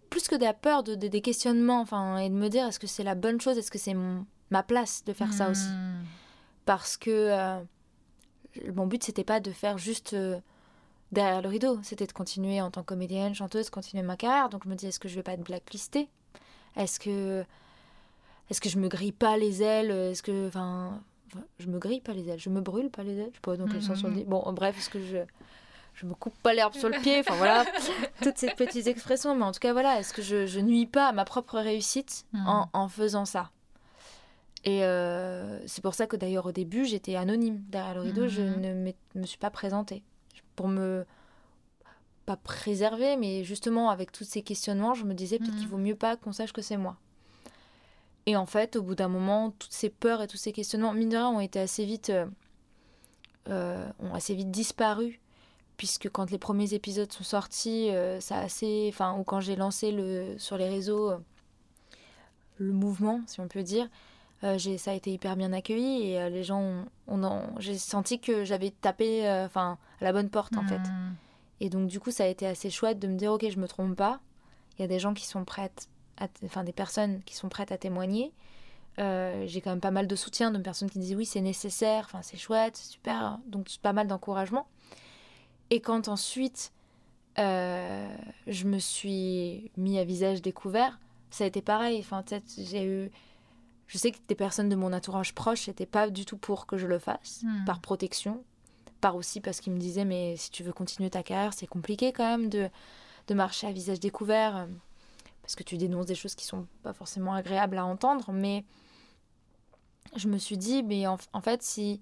Plus 0.10 0.28
que 0.28 0.36
de 0.36 0.44
la 0.44 0.54
peur, 0.54 0.84
de, 0.84 0.96
des 0.96 1.22
questionnements, 1.22 1.82
enfin, 1.82 2.18
et 2.18 2.30
de 2.30 2.36
me 2.36 2.50
dire 2.50 2.66
est-ce 2.66 2.80
que 2.80 2.88
c'est 2.88 3.04
la 3.04 3.16
bonne 3.16 3.40
chose, 3.40 3.58
est-ce 3.58 3.72
que 3.72 3.78
c'est 3.78 3.96
ma 4.52 4.64
place 4.64 5.04
de 5.06 5.12
faire 5.12 5.34
ça 5.34 5.50
aussi? 5.50 5.68
Hmm. 5.68 6.04
Parce 6.66 6.96
que 6.96 7.60
mon 8.74 8.88
but, 8.88 9.04
c'était 9.04 9.26
pas 9.26 9.42
de 9.42 9.52
faire 9.52 9.78
juste 9.78 10.16
derrière 11.12 11.42
le 11.42 11.50
rideau, 11.50 11.80
c'était 11.84 12.08
de 12.08 12.12
continuer 12.12 12.62
en 12.62 12.72
tant 12.72 12.82
que 12.82 12.88
comédienne, 12.88 13.34
chanteuse, 13.34 13.70
continuer 13.70 14.04
ma 14.04 14.18
carrière. 14.18 14.50
Donc 14.50 14.64
je 14.64 14.70
me 14.70 14.76
dis 14.76 14.88
est-ce 14.88 15.00
que 15.00 15.08
je 15.08 15.16
vais 15.16 15.24
pas 15.24 15.34
être 15.34 15.44
blacklistée 15.44 16.10
Est-ce 16.76 17.00
que... 17.00 17.46
Est-ce 18.50 18.62
que 18.62 18.70
je 18.70 18.78
me 18.78 18.88
grille 18.88 19.12
pas 19.12 19.36
les 19.36 19.62
ailes? 19.62 19.92
Est-ce 19.92 20.24
que... 20.24 20.48
Enfin, 20.48 21.02
je 21.60 21.68
me 21.68 21.80
grille 21.80 22.02
pas 22.02 22.14
les 22.14 22.30
ailes, 22.30 22.40
je 22.40 22.50
me 22.50 22.62
brûle 22.62 22.90
pas 22.90 23.04
les 23.04 23.18
ailes, 23.18 23.30
je 23.32 23.36
sais 23.36 23.42
pas 23.42 23.58
dans 23.58 23.68
quel 23.68 23.82
sens 23.82 24.04
on 24.04 24.10
dit. 24.10 24.24
Bon, 24.24 24.42
bref, 24.54 24.78
est-ce 24.78 24.90
que 24.90 25.04
je 25.04 25.18
je 25.94 26.06
me 26.06 26.14
coupe 26.14 26.38
pas 26.44 26.54
l'herbe 26.54 26.76
sur 26.76 26.90
le 26.90 27.00
pied, 27.00 27.20
enfin 27.22 27.36
voilà, 27.38 27.66
toutes 28.22 28.38
ces 28.38 28.52
petites 28.52 28.86
expressions, 28.86 29.36
mais 29.36 29.44
en 29.44 29.52
tout 29.52 29.60
cas 29.60 29.74
voilà, 29.74 30.00
est-ce 30.00 30.14
que 30.14 30.22
je, 30.22 30.46
je 30.46 30.60
nuis 30.60 30.86
pas 30.86 31.08
à 31.08 31.12
ma 31.12 31.26
propre 31.26 31.60
réussite 31.60 32.28
en, 32.36 32.68
en 32.72 32.88
faisant 32.88 33.26
ça? 33.26 33.50
Et 34.64 34.84
euh, 34.86 35.60
c'est 35.66 35.82
pour 35.82 35.96
ça 35.96 36.06
que 36.06 36.16
d'ailleurs 36.16 36.46
au 36.46 36.52
début 36.52 36.86
j'étais 36.86 37.16
anonyme 37.16 37.64
derrière 37.70 37.96
le 37.96 38.02
rideau, 38.02 38.28
je 38.28 38.44
hmm. 38.44 38.62
ne 38.62 38.92
me 39.20 39.26
suis 39.26 39.40
pas 39.40 39.50
présentée 39.50 40.04
pour 40.58 40.68
me 40.68 41.06
pas 42.26 42.36
préserver, 42.36 43.16
mais 43.16 43.46
justement 43.46 43.90
avec 43.90 44.12
tous 44.12 44.26
ces 44.26 44.42
questionnements, 44.42 44.94
je 44.94 45.06
me 45.06 45.14
disais 45.14 45.40
peut-être 45.40 45.56
qu'il 45.56 45.68
hmm. 45.68 45.72
vaut 45.72 45.78
mieux 45.78 45.96
pas 45.96 46.18
qu'on 46.18 46.34
sache 46.34 46.52
que 46.52 46.62
c'est 46.62 46.76
moi. 46.76 46.98
Et 48.26 48.36
en 48.36 48.46
fait, 48.46 48.76
au 48.76 48.82
bout 48.82 48.96
d'un 48.96 49.08
moment, 49.08 49.52
toutes 49.52 49.72
ces 49.72 49.90
peurs 49.90 50.22
et 50.22 50.28
tous 50.28 50.36
ces 50.36 50.52
questionnements, 50.52 50.92
mine 50.92 51.08
de 51.08 51.16
rien, 51.16 51.30
ont 51.30 51.40
été 51.40 51.62
assez 51.62 51.86
vite, 51.86 52.10
euh, 52.10 52.26
euh, 53.48 53.90
ont 54.00 54.14
assez 54.14 54.36
vite 54.36 54.52
disparu. 54.52 55.22
Puisque 55.78 56.10
quand 56.10 56.30
les 56.30 56.38
premiers 56.38 56.74
épisodes 56.74 57.10
sont 57.10 57.24
sortis, 57.24 57.90
euh, 57.92 58.20
ça 58.20 58.40
a 58.40 58.42
assez, 58.42 58.88
enfin, 58.92 59.18
ou 59.18 59.24
quand 59.24 59.40
j'ai 59.40 59.56
lancé 59.56 59.94
le, 59.94 60.36
sur 60.38 60.58
les 60.58 60.68
réseaux 60.68 61.14
le 62.58 62.74
mouvement, 62.74 63.22
si 63.28 63.40
on 63.40 63.48
peut 63.48 63.64
dire, 63.64 63.88
j'ai, 64.44 64.78
ça 64.78 64.92
a 64.92 64.94
été 64.94 65.12
hyper 65.12 65.36
bien 65.36 65.52
accueilli 65.54 66.12
et 66.12 66.30
les 66.30 66.44
gens, 66.44 66.86
ont, 67.08 67.42
j'ai 67.60 67.78
senti 67.78 68.20
que 68.20 68.44
j'avais 68.44 68.72
tapé, 68.72 69.22
enfin, 69.46 69.78
à 70.02 70.04
la 70.04 70.14
bonne 70.14 70.30
porte 70.30 70.56
en 70.58 70.64
fait. 70.64 70.78
Hmm. 70.78 71.16
Et 71.60 71.70
donc 71.70 71.88
du 71.88 72.00
coup, 72.00 72.12
ça 72.12 72.24
a 72.24 72.28
été 72.28 72.46
assez 72.46 72.70
chouette 72.70 73.00
de 73.00 73.08
me 73.08 73.16
dire, 73.16 73.34
ok, 73.34 73.50
je 73.50 73.60
me 73.60 73.68
trompe 73.68 73.96
pas. 73.96 74.20
Il 74.78 74.82
y 74.82 74.86
a 74.86 74.88
des 74.88 75.00
gens 75.00 75.14
qui 75.14 75.26
sont 75.26 75.44
prêtes 75.44 75.90
enfin 76.44 76.64
des 76.64 76.72
personnes 76.72 77.22
qui 77.24 77.36
sont 77.36 77.50
prêtes 77.50 77.72
à 77.72 77.78
témoigner. 77.78 78.34
Euh, 79.00 79.44
j'ai 79.46 79.62
quand 79.62 79.70
même 79.70 79.80
pas 79.80 79.92
mal 79.92 80.08
de 80.08 80.16
soutien 80.16 80.50
de 80.50 80.58
personnes 80.58 80.90
qui 80.90 80.98
disent 80.98 81.16
oui 81.16 81.26
c'est 81.26 81.42
nécessaire, 81.42 82.06
enfin 82.06 82.22
c'est 82.24 82.38
chouette, 82.38 82.78
c'est 82.78 82.94
super, 82.94 83.40
donc 83.46 83.70
pas 83.82 83.94
mal 83.94 84.08
d'encouragement. 84.08 84.68
Et 85.70 85.82
quand 85.82 86.08
ensuite 86.08 86.72
euh, 87.38 88.10
je 88.48 88.66
me 88.66 88.80
suis 88.80 89.72
mis 89.78 90.00
à 90.00 90.04
visage 90.04 90.42
découvert, 90.42 91.00
ça 91.30 91.44
a 91.44 91.48
été 91.48 91.62
pareil. 91.62 92.00
Enfin 92.00 92.24
j'ai 92.58 92.86
eu, 92.86 93.12
je 93.88 93.98
sais 93.98 94.12
que 94.12 94.18
des 94.28 94.36
personnes 94.36 94.70
de 94.70 94.76
mon 94.76 94.94
entourage 94.94 95.34
proche 95.34 95.68
n'étaient 95.68 95.86
pas 95.86 96.10
du 96.10 96.26
tout 96.26 96.38
pour 96.38 96.66
que 96.66 96.78
je 96.78 96.88
le 96.88 97.00
fasse, 97.00 97.42
Hmm. 97.44 97.66
par 97.66 97.80
protection, 97.80 98.44
par 99.02 99.16
aussi 99.16 99.40
parce 99.42 99.60
qu'ils 99.62 99.74
me 99.74 99.80
disaient 99.80 100.06
mais 100.06 100.36
si 100.38 100.50
tu 100.52 100.64
veux 100.64 100.74
continuer 100.74 101.10
ta 101.10 101.22
carrière 101.24 101.54
c'est 101.54 101.68
compliqué 101.68 102.12
quand 102.12 102.26
même 102.28 102.50
de 102.50 102.70
de 103.28 103.34
marcher 103.34 103.68
à 103.68 103.72
visage 103.72 104.00
découvert 104.00 104.68
parce 105.42 105.56
que 105.56 105.64
tu 105.64 105.78
dénonces 105.78 106.06
des 106.08 106.16
choses 106.16 106.34
qui 106.36 106.46
sont 106.46 106.66
pas 106.84 106.94
forcément 106.94 107.34
agréables 107.34 107.78
à 107.78 107.86
entendre, 107.86 108.32
mais 108.32 108.64
je 110.16 110.28
me 110.28 110.38
suis 110.38 110.58
dit, 110.58 110.84
mais 110.84 111.08
en, 111.08 111.18
en 111.34 111.42
fait, 111.42 111.62
si 111.64 112.02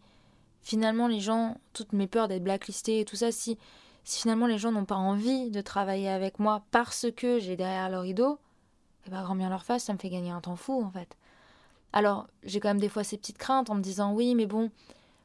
finalement 0.62 1.08
les 1.08 1.20
gens, 1.20 1.58
toutes 1.74 1.94
mes 1.94 2.08
peurs 2.08 2.27
d'être 2.27 2.44
blacklisté 2.44 3.00
et 3.00 3.06
tout 3.06 3.15
ça, 3.15 3.32
si, 3.32 3.58
si 4.04 4.22
finalement 4.22 4.48
les 4.48 4.58
gens 4.58 4.72
n'ont 4.72 4.86
pas 4.86 4.96
envie 4.96 5.51
de 5.51 5.62
travailler 5.62 6.10
avec 6.10 6.39
moi 6.39 6.63
parce 6.72 7.08
que 7.15 7.39
j'ai 7.39 7.56
derrière 7.56 7.89
leur 7.89 8.01
rideau, 8.04 8.39
eh 9.06 9.10
ben, 9.12 9.22
grand 9.24 9.36
bien 9.36 9.50
leur 9.50 9.63
face, 9.65 9.84
ça 9.86 9.94
me 9.94 9.98
fait 10.00 10.10
gagner 10.10 10.32
un 10.32 10.42
temps 10.42 10.56
fou 10.56 10.82
en 10.84 10.89
fait. 10.89 11.15
Alors, 11.95 12.27
j'ai 12.43 12.59
quand 12.59 12.67
même 12.69 12.79
des 12.79 12.89
fois 12.89 13.03
ces 13.03 13.17
petites 13.17 13.37
craintes 13.39 13.69
en 13.71 13.75
me 13.75 13.81
disant, 13.81 14.13
oui, 14.13 14.35
mais 14.35 14.45
bon, 14.45 14.69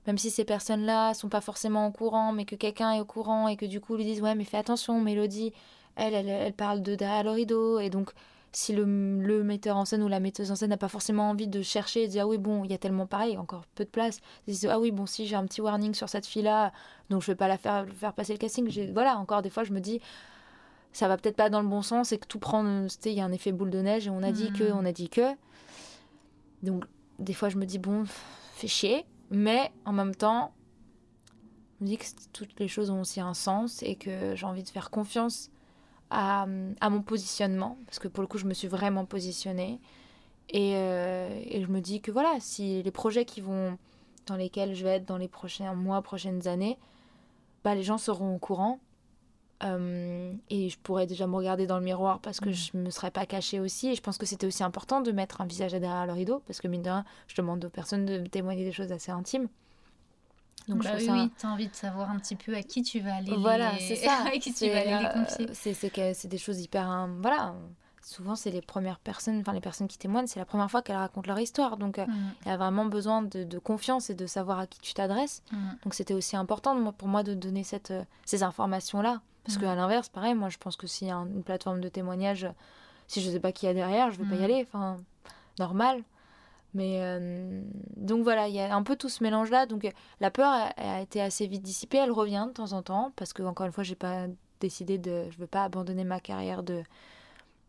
même 0.06 0.16
si 0.18 0.30
ces 0.30 0.44
personnes-là 0.44 1.12
sont 1.14 1.28
pas 1.28 1.40
forcément 1.40 1.86
au 1.88 1.90
courant, 1.90 2.32
mais 2.32 2.44
que 2.44 2.54
quelqu'un 2.54 2.92
est 2.92 3.00
au 3.00 3.04
courant 3.04 3.48
et 3.48 3.56
que 3.56 3.66
du 3.66 3.80
coup, 3.80 3.96
ils 3.98 4.04
disent, 4.04 4.22
ouais, 4.22 4.34
mais 4.36 4.44
fais 4.44 4.56
attention, 4.56 5.00
Mélodie, 5.00 5.52
elle, 5.96 6.14
elle, 6.14 6.28
elle 6.28 6.52
parle 6.54 6.80
de 6.80 6.94
derrière 6.94 7.24
le 7.24 7.30
rideau. 7.32 7.80
Et 7.80 7.90
donc, 7.90 8.12
si 8.52 8.72
le, 8.72 8.84
le 8.84 9.42
metteur 9.42 9.76
en 9.76 9.84
scène 9.84 10.02
ou 10.04 10.08
la 10.08 10.20
metteuse 10.20 10.52
en 10.52 10.56
scène 10.56 10.70
n'a 10.70 10.76
pas 10.76 10.88
forcément 10.88 11.30
envie 11.30 11.48
de 11.48 11.60
chercher 11.60 12.04
et 12.04 12.06
de 12.06 12.12
dire, 12.12 12.22
ah 12.22 12.28
oui, 12.28 12.38
bon, 12.38 12.64
il 12.64 12.70
y 12.70 12.74
a 12.74 12.78
tellement 12.78 13.06
pareil, 13.06 13.36
encore 13.36 13.64
peu 13.74 13.84
de 13.84 13.90
place. 13.90 14.20
Ils 14.46 14.52
disent, 14.54 14.66
ah 14.70 14.78
oui, 14.78 14.92
bon, 14.92 15.06
si 15.06 15.26
j'ai 15.26 15.34
un 15.36 15.46
petit 15.46 15.60
warning 15.60 15.92
sur 15.94 16.08
cette 16.08 16.24
fille-là, 16.26 16.72
donc 17.10 17.22
je 17.22 17.26
vais 17.26 17.34
pas 17.36 17.48
la 17.48 17.58
faire, 17.58 17.84
faire 17.98 18.12
passer 18.12 18.32
le 18.32 18.38
casting. 18.38 18.92
Voilà, 18.92 19.18
encore 19.18 19.42
des 19.42 19.50
fois, 19.50 19.64
je 19.64 19.72
me 19.72 19.80
dis, 19.80 20.00
ça 20.92 21.08
va 21.08 21.16
peut-être 21.16 21.36
pas 21.36 21.50
dans 21.50 21.62
le 21.62 21.68
bon 21.68 21.82
sens 21.82 22.12
et 22.12 22.18
que 22.18 22.26
tout 22.26 22.38
prend, 22.38 22.62
tu 22.84 22.88
sais, 23.00 23.10
il 23.12 23.18
y 23.18 23.20
a 23.20 23.24
un 23.24 23.32
effet 23.32 23.50
boule 23.52 23.70
de 23.70 23.80
neige 23.80 24.06
et 24.06 24.10
on 24.10 24.22
a 24.22 24.30
dit 24.32 24.52
que, 24.52 24.64
Mhm. 24.64 24.78
on 24.78 24.84
a 24.84 24.92
dit 24.92 25.08
que. 25.08 25.34
Donc, 26.62 26.84
des 27.18 27.34
fois, 27.34 27.48
je 27.48 27.56
me 27.56 27.64
dis, 27.64 27.78
bon, 27.78 28.04
fait 28.54 28.68
chier, 28.68 29.04
mais 29.30 29.70
en 29.84 29.92
même 29.92 30.14
temps, 30.14 30.52
je 31.78 31.84
me 31.84 31.88
dis 31.90 31.98
que 31.98 32.04
toutes 32.32 32.58
les 32.58 32.68
choses 32.68 32.90
ont 32.90 33.00
aussi 33.00 33.20
un 33.20 33.34
sens 33.34 33.82
et 33.82 33.96
que 33.96 34.34
j'ai 34.34 34.46
envie 34.46 34.62
de 34.62 34.68
faire 34.68 34.90
confiance 34.90 35.50
à, 36.10 36.46
mon 36.46 37.02
positionnement, 37.02 37.78
parce 37.86 37.98
que 37.98 38.08
pour 38.08 38.22
le 38.22 38.26
coup, 38.26 38.38
je 38.38 38.46
me 38.46 38.54
suis 38.54 38.68
vraiment 38.68 39.04
positionnée. 39.04 39.80
Et, 40.48 40.72
euh, 40.74 41.28
et 41.44 41.62
je 41.62 41.68
me 41.68 41.80
dis 41.80 42.00
que 42.00 42.10
voilà, 42.10 42.36
si 42.40 42.82
les 42.82 42.90
projets 42.90 43.24
qui 43.24 43.40
vont, 43.40 43.78
dans 44.26 44.34
lesquels 44.34 44.74
je 44.74 44.82
vais 44.82 44.96
être 44.96 45.06
dans 45.06 45.16
les 45.16 45.28
prochains 45.28 45.74
mois, 45.74 46.02
prochaines 46.02 46.48
années, 46.48 46.76
bah, 47.62 47.74
les 47.74 47.82
gens 47.82 47.98
seront 47.98 48.34
au 48.34 48.38
courant. 48.38 48.80
Euh, 49.62 50.32
et 50.48 50.68
je 50.70 50.78
pourrais 50.78 51.06
déjà 51.06 51.26
me 51.26 51.34
regarder 51.36 51.66
dans 51.66 51.78
le 51.78 51.84
miroir 51.84 52.20
parce 52.20 52.40
que 52.40 52.48
Mhm. 52.48 52.54
je 52.54 52.76
me 52.78 52.90
serais 52.90 53.10
pas 53.10 53.26
cachée 53.26 53.60
aussi. 53.60 53.88
Et 53.88 53.94
je 53.94 54.00
pense 54.00 54.16
que 54.18 54.24
c'était 54.26 54.46
aussi 54.46 54.62
important 54.64 55.00
de 55.02 55.12
mettre 55.12 55.40
un 55.42 55.46
visage 55.46 55.72
derrière 55.72 56.06
le 56.06 56.12
rideau 56.14 56.42
parce 56.46 56.60
que 56.60 56.68
mine 56.68 56.82
de 56.82 56.88
rien, 56.90 57.04
je 57.26 57.34
demande 57.36 57.64
aux 57.64 57.68
personnes 57.70 58.06
de 58.06 58.18
me 58.20 58.26
témoigner 58.26 58.64
des 58.64 58.72
choses 58.72 58.90
assez 58.92 59.10
intimes. 59.12 59.48
Donc 60.68 60.84
bah 60.84 60.90
je 60.98 61.04
oui, 61.04 61.10
oui, 61.10 61.32
t'as 61.38 61.48
envie 61.48 61.68
de 61.68 61.74
savoir 61.74 62.10
un 62.10 62.18
petit 62.18 62.36
peu 62.36 62.54
à 62.54 62.62
qui 62.62 62.82
tu 62.82 63.00
vas 63.00 63.16
aller 63.16 63.34
Voilà, 63.36 63.72
les... 63.72 63.80
c'est 63.80 63.96
ça. 64.06 64.24
à 64.26 64.30
qui 64.38 64.52
tu 64.52 64.68
vas 64.68 64.78
aller 64.80 64.98
les 64.98 65.04
euh, 65.06 65.24
confier. 65.52 66.14
C'est 66.14 66.28
des 66.28 66.38
choses 66.38 66.60
hyper. 66.60 66.86
hein, 66.88 67.10
voilà. 67.20 67.54
Souvent, 68.02 68.34
c'est 68.34 68.50
les 68.50 68.62
premières 68.62 68.98
personnes, 68.98 69.40
enfin 69.40 69.52
les 69.52 69.60
personnes 69.60 69.86
qui 69.88 69.98
témoignent, 69.98 70.26
c'est 70.26 70.38
la 70.40 70.46
première 70.46 70.70
fois 70.70 70.80
qu'elles 70.80 70.96
racontent 70.96 71.28
leur 71.28 71.38
histoire. 71.38 71.76
Donc, 71.76 71.98
euh, 71.98 72.06
Mm, 72.06 72.32
il 72.44 72.48
y 72.48 72.50
a 72.50 72.56
vraiment 72.56 72.86
besoin 72.86 73.20
de, 73.22 73.44
de 73.44 73.58
confiance 73.58 74.08
et 74.10 74.14
de 74.14 74.26
savoir 74.26 74.58
à 74.58 74.66
qui 74.66 74.78
tu 74.80 74.94
t'adresses. 74.94 75.42
mm. 75.52 75.56
Donc, 75.84 75.94
c'était 75.94 76.14
aussi 76.14 76.34
important 76.36 76.92
pour 76.92 77.08
moi 77.08 77.22
de 77.22 77.34
donner 77.34 77.62
cette, 77.62 77.92
ces 78.24 78.42
informations-là. 78.42 79.20
Parce 79.44 79.56
Mhm. 79.56 79.62
qu'à 79.62 79.74
l'inverse, 79.74 80.08
pareil, 80.08 80.34
moi, 80.34 80.48
je 80.48 80.58
pense 80.58 80.76
que 80.76 80.86
s'il 80.86 81.08
y 81.08 81.10
a 81.10 81.16
un- 81.16 81.26
une 81.26 81.42
plateforme 81.42 81.80
de 81.80 81.88
témoignage, 81.88 82.46
si 83.06 83.20
je 83.20 83.30
sais 83.30 83.40
pas 83.40 83.52
qui 83.52 83.66
y 83.66 83.68
a 83.68 83.74
derrière, 83.74 84.10
je 84.10 84.18
vais 84.18 84.24
pas 84.26 84.34
y 84.36 84.38
Mhm. 84.38 84.44
aller. 84.44 84.66
Enfin, 84.66 84.96
normal. 85.58 86.02
Mais 86.72 86.98
euh, 87.02 87.62
donc 87.96 88.22
voilà, 88.22 88.46
il 88.46 88.54
y 88.54 88.60
a 88.60 88.74
un 88.76 88.82
peu 88.84 88.94
tout 88.94 89.08
ce 89.08 89.24
mélange-là. 89.24 89.66
Donc 89.66 89.90
la 90.20 90.30
peur 90.30 90.48
a, 90.52 90.66
a 90.76 91.00
été 91.00 91.20
assez 91.20 91.46
vite 91.48 91.62
dissipée. 91.62 91.98
Elle 91.98 92.12
revient 92.12 92.44
de 92.48 92.52
temps 92.52 92.72
en 92.74 92.82
temps 92.82 93.12
parce 93.16 93.32
que 93.32 93.42
encore 93.42 93.66
une 93.66 93.72
fois, 93.72 93.82
j'ai 93.82 93.96
pas 93.96 94.26
décidé 94.60 94.96
de, 94.98 95.26
je 95.30 95.38
veux 95.38 95.48
pas 95.48 95.64
abandonner 95.64 96.04
ma 96.04 96.20
carrière 96.20 96.62
de 96.62 96.82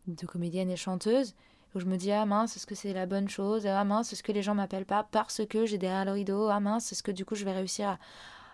de 0.08 0.26
comédienne 0.26 0.70
et 0.70 0.76
chanteuse. 0.76 1.34
Où 1.74 1.80
je 1.80 1.86
me 1.86 1.96
dis 1.96 2.12
ah 2.12 2.26
mince, 2.26 2.56
est-ce 2.56 2.66
que 2.66 2.74
c'est 2.74 2.92
la 2.92 3.06
bonne 3.06 3.28
chose? 3.28 3.66
Ah 3.66 3.82
mince, 3.84 4.12
est-ce 4.12 4.22
que 4.22 4.30
les 4.32 4.42
gens 4.42 4.54
m'appellent 4.54 4.84
pas? 4.84 5.08
Parce 5.10 5.40
que 5.48 5.64
j'ai 5.64 5.78
derrière 5.78 6.04
le 6.04 6.12
rideau 6.12 6.48
Ah 6.48 6.60
mince, 6.60 6.92
est-ce 6.92 7.02
que 7.02 7.10
du 7.12 7.24
coup 7.24 7.34
je 7.34 7.44
vais 7.44 7.52
réussir 7.52 7.88
à 7.88 7.98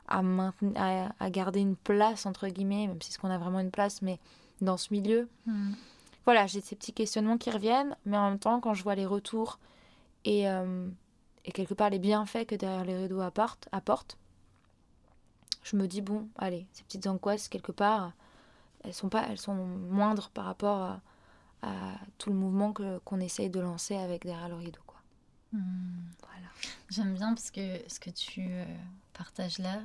à, 0.08 0.22
maintenir- 0.22 0.76
à, 0.76 1.12
à 1.20 1.30
garder 1.30 1.60
une 1.60 1.76
place 1.76 2.26
entre 2.26 2.48
guillemets, 2.48 2.86
même 2.86 3.00
si 3.00 3.12
ce 3.12 3.18
qu'on 3.18 3.30
a 3.30 3.38
vraiment 3.38 3.60
une 3.60 3.70
place, 3.70 4.02
mais 4.02 4.18
dans 4.60 4.76
ce 4.76 4.92
milieu 4.92 5.28
Mm. 5.46 5.72
voilà, 6.24 6.46
j'ai 6.46 6.60
ces 6.60 6.76
petits 6.76 6.92
questionnements 6.92 7.38
qui 7.38 7.50
reviennent, 7.50 7.96
mais 8.04 8.16
en 8.16 8.30
même 8.30 8.38
temps, 8.38 8.60
quand 8.60 8.74
je 8.74 8.82
vois 8.82 8.94
les 8.94 9.06
retours 9.06 9.58
et, 10.24 10.48
euh, 10.48 10.88
et 11.44 11.52
quelque 11.52 11.74
part 11.74 11.90
les 11.90 11.98
bienfaits 11.98 12.44
que 12.46 12.54
derrière 12.54 12.84
les 12.84 12.96
rideaux 12.96 13.20
apportent, 13.20 13.68
apportent, 13.72 14.18
je 15.62 15.76
me 15.76 15.86
dis, 15.86 16.00
bon, 16.02 16.28
allez, 16.36 16.66
ces 16.72 16.82
petites 16.82 17.06
angoisses, 17.06 17.48
quelque 17.48 17.72
part, 17.72 18.12
elles 18.84 18.94
sont, 18.94 19.08
pas, 19.08 19.26
elles 19.28 19.38
sont 19.38 19.54
moindres 19.54 20.30
par 20.30 20.44
rapport 20.44 20.82
à, 20.82 21.00
à 21.62 21.94
tout 22.18 22.30
le 22.30 22.36
mouvement 22.36 22.72
qu'on 23.04 23.20
essaye 23.20 23.50
de 23.50 23.60
lancer 23.60 23.96
avec 23.96 24.24
derrière 24.24 24.48
le 24.48 24.54
rideau. 24.54 24.80
Quoi. 25.50 25.58
Mm. 25.58 26.04
Voilà. 26.22 26.46
J'aime 26.90 27.14
bien 27.14 27.34
parce 27.34 27.50
que 27.50 27.80
ce 27.88 28.00
que 28.00 28.10
tu 28.10 28.46
euh, 28.48 28.64
partages 29.12 29.58
là, 29.58 29.80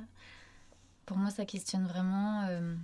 pour 1.06 1.16
moi, 1.18 1.30
ça 1.30 1.44
questionne 1.44 1.86
vraiment, 1.86 2.44
euh, 2.44 2.74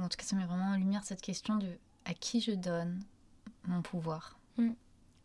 en 0.00 0.08
tout 0.08 0.16
cas, 0.16 0.24
ça 0.24 0.36
met 0.36 0.46
vraiment 0.46 0.70
en 0.70 0.76
lumière 0.76 1.04
cette 1.04 1.20
question 1.20 1.56
de 1.56 1.68
à 2.04 2.14
qui 2.14 2.40
je 2.40 2.52
donne 2.52 3.02
mon 3.64 3.82
pouvoir. 3.82 4.38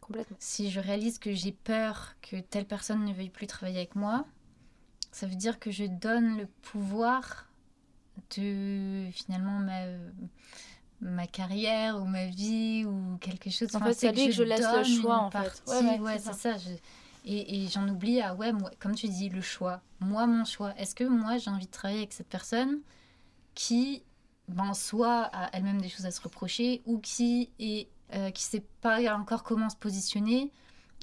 Complètement. 0.02 0.38
Si 0.40 0.72
je 0.72 0.80
réalise 0.80 1.20
que 1.20 1.34
j'ai 1.34 1.52
peur 1.52 2.16
que 2.22 2.38
telle 2.38 2.66
personne 2.66 3.06
ne 3.06 3.14
veuille 3.14 3.30
plus 3.30 3.46
travailler 3.48 3.78
avec 3.78 3.96
moi, 3.96 4.26
ça 5.12 5.28
veut 5.28 5.36
dire 5.36 5.60
que 5.60 5.70
je 5.70 5.86
donne 5.86 6.38
le 6.38 6.48
pouvoir 6.48 7.48
de 8.36 9.10
finalement 9.12 9.60
ma, 9.60 9.86
ma 11.02 11.28
carrière 11.28 11.98
ou 12.02 12.06
ma 12.06 12.28
vie 12.28 12.86
ou 12.86 13.18
quelque 13.20 13.50
chose. 13.50 13.68
En 13.74 13.78
Enfin, 13.78 13.88
fait, 13.88 13.94
c'est 13.96 14.08
à 14.10 14.12
lui 14.12 14.28
que 14.28 14.32
je 14.32 14.44
laisse 14.44 14.62
le 14.78 14.84
choix, 14.84 15.18
en 15.18 15.32
fait. 15.32 15.64
Ouais, 15.68 15.82
ouais, 15.82 16.00
Ouais, 16.00 16.20
c'est 16.20 16.34
ça. 16.34 16.58
je- 16.58 16.70
Et, 17.26 17.64
et 17.64 17.68
j'en 17.68 17.88
oublie, 17.88 18.20
ah 18.22 18.34
ouais, 18.36 18.52
moi, 18.52 18.72
comme 18.80 18.96
tu 18.96 19.08
dis, 19.08 19.30
le 19.30 19.42
choix. 19.42 19.82
Moi, 20.00 20.26
mon 20.28 20.44
choix. 20.46 20.74
Est-ce 20.78 20.96
que 20.96 21.04
moi, 21.04 21.38
j'ai 21.38 21.52
envie 21.52 21.66
de 21.68 21.72
travailler 21.72 22.00
avec 22.00 22.14
cette 22.14 22.28
personne 22.30 22.80
qui, 23.56 24.04
ben, 24.48 24.74
soit 24.74 25.24
a 25.34 25.50
elle-même 25.54 25.82
des 25.82 25.90
choses 25.90 26.06
à 26.06 26.12
se 26.12 26.22
reprocher 26.22 26.82
ou 26.86 27.00
qui 27.00 27.50
est 27.60 27.88
euh, 28.14 28.30
qui 28.32 28.44
sait 28.44 28.64
pas 28.82 29.00
encore 29.16 29.44
comment 29.44 29.70
se 29.70 29.76
positionner 29.78 30.52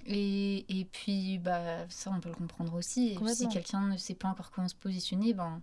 et, 0.07 0.81
et 0.81 0.85
puis 0.85 1.39
bah 1.39 1.89
ça 1.89 2.11
on 2.15 2.21
peut 2.21 2.29
le 2.29 2.35
comprendre 2.35 2.75
aussi 2.75 3.09
Et 3.09 3.17
si 3.35 3.49
quelqu'un 3.49 3.81
ne 3.89 3.97
sait 3.97 4.15
pas 4.15 4.29
encore 4.29 4.51
comment 4.51 4.69
se 4.69 4.75
positionner 4.75 5.33
ben 5.33 5.63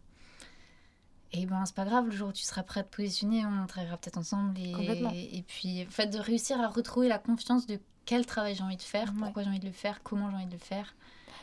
et 1.31 1.45
ben 1.45 1.65
c'est 1.65 1.75
pas 1.75 1.85
grave 1.85 2.05
le 2.05 2.11
jour 2.11 2.29
où 2.29 2.33
tu 2.33 2.43
seras 2.43 2.63
prêt 2.63 2.79
à 2.81 2.83
te 2.83 2.95
positionner 2.95 3.43
on 3.45 3.65
travaillera 3.67 3.97
peut-être 3.97 4.17
ensemble 4.17 4.57
et, 4.59 4.71
Complètement. 4.71 5.11
et 5.13 5.43
puis 5.47 5.83
en 5.87 5.91
fait 5.91 6.07
de 6.07 6.19
réussir 6.19 6.59
à 6.61 6.67
retrouver 6.67 7.07
la 7.07 7.17
confiance 7.19 7.65
de 7.67 7.79
quel 8.05 8.25
travail 8.25 8.55
j'ai 8.55 8.63
envie 8.63 8.77
de 8.77 8.81
faire 8.83 9.09
Ouais. 9.15 9.21
pourquoi 9.23 9.43
j'ai 9.43 9.49
envie 9.49 9.59
de 9.59 9.65
le 9.65 9.71
faire 9.71 10.01
comment 10.03 10.29
j'ai 10.29 10.35
envie 10.37 10.45
de 10.45 10.51
le 10.51 10.57
faire 10.59 10.95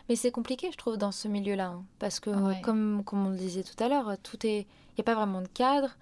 Mais 0.09 0.17
c'est 0.17 0.31
compliqué, 0.31 0.71
je 0.73 0.77
trouve, 0.77 0.97
dans 0.97 1.13
ce 1.13 1.27
milieu-là. 1.29 1.67
hein, 1.69 1.85
parce 1.99 2.21
que, 2.21 2.31
Ouais. 2.31 2.61
comme, 2.61 3.03
comme 3.05 3.27
on 3.27 3.31
le 3.31 3.37
disait 3.37 3.63
tout 3.65 3.83
à 3.83 3.89
l'heure, 3.89 4.17
tout 4.23 4.45
est. 4.47 4.61
Il 4.91 4.95
n'y 4.99 5.01
a 5.01 5.05
pas 5.05 5.15
vraiment 5.15 5.41
de 5.43 5.49
cadre, 5.49 5.97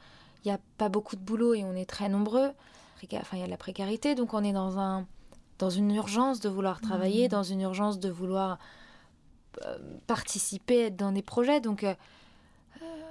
il 0.45 0.49
n'y 0.49 0.55
a 0.55 0.59
pas 0.79 0.89
beaucoup 0.89 1.17
de 1.17 1.21
boulot 1.23 1.55
et 1.55 1.65
on 1.65 1.75
est 1.75 1.85
très 1.89 2.09
nombreux. 2.09 2.51
Enfin, 3.15 3.37
il 3.37 3.41
y 3.41 3.43
a 3.43 3.47
de 3.47 3.51
la 3.51 3.57
précarité, 3.57 4.15
donc 4.15 4.35
on 4.35 4.43
est 4.45 4.53
dans, 4.53 4.79
un, 4.79 5.07
dans 5.59 5.71
une 5.71 5.91
urgence 5.95 6.41
de 6.41 6.49
vouloir 6.51 6.81
travailler, 6.83 7.25
Mhm. 7.25 7.29
dans 7.31 7.43
une 7.43 7.61
urgence 7.63 7.99
de 7.99 8.11
vouloir 8.11 8.59
euh, 9.65 9.79
participer, 10.07 10.87
être 10.87 10.97
dans 10.97 11.13
des 11.13 11.23
projets. 11.23 11.61
Donc, 11.61 11.85
euh, 11.85 11.95
euh, 12.83 13.10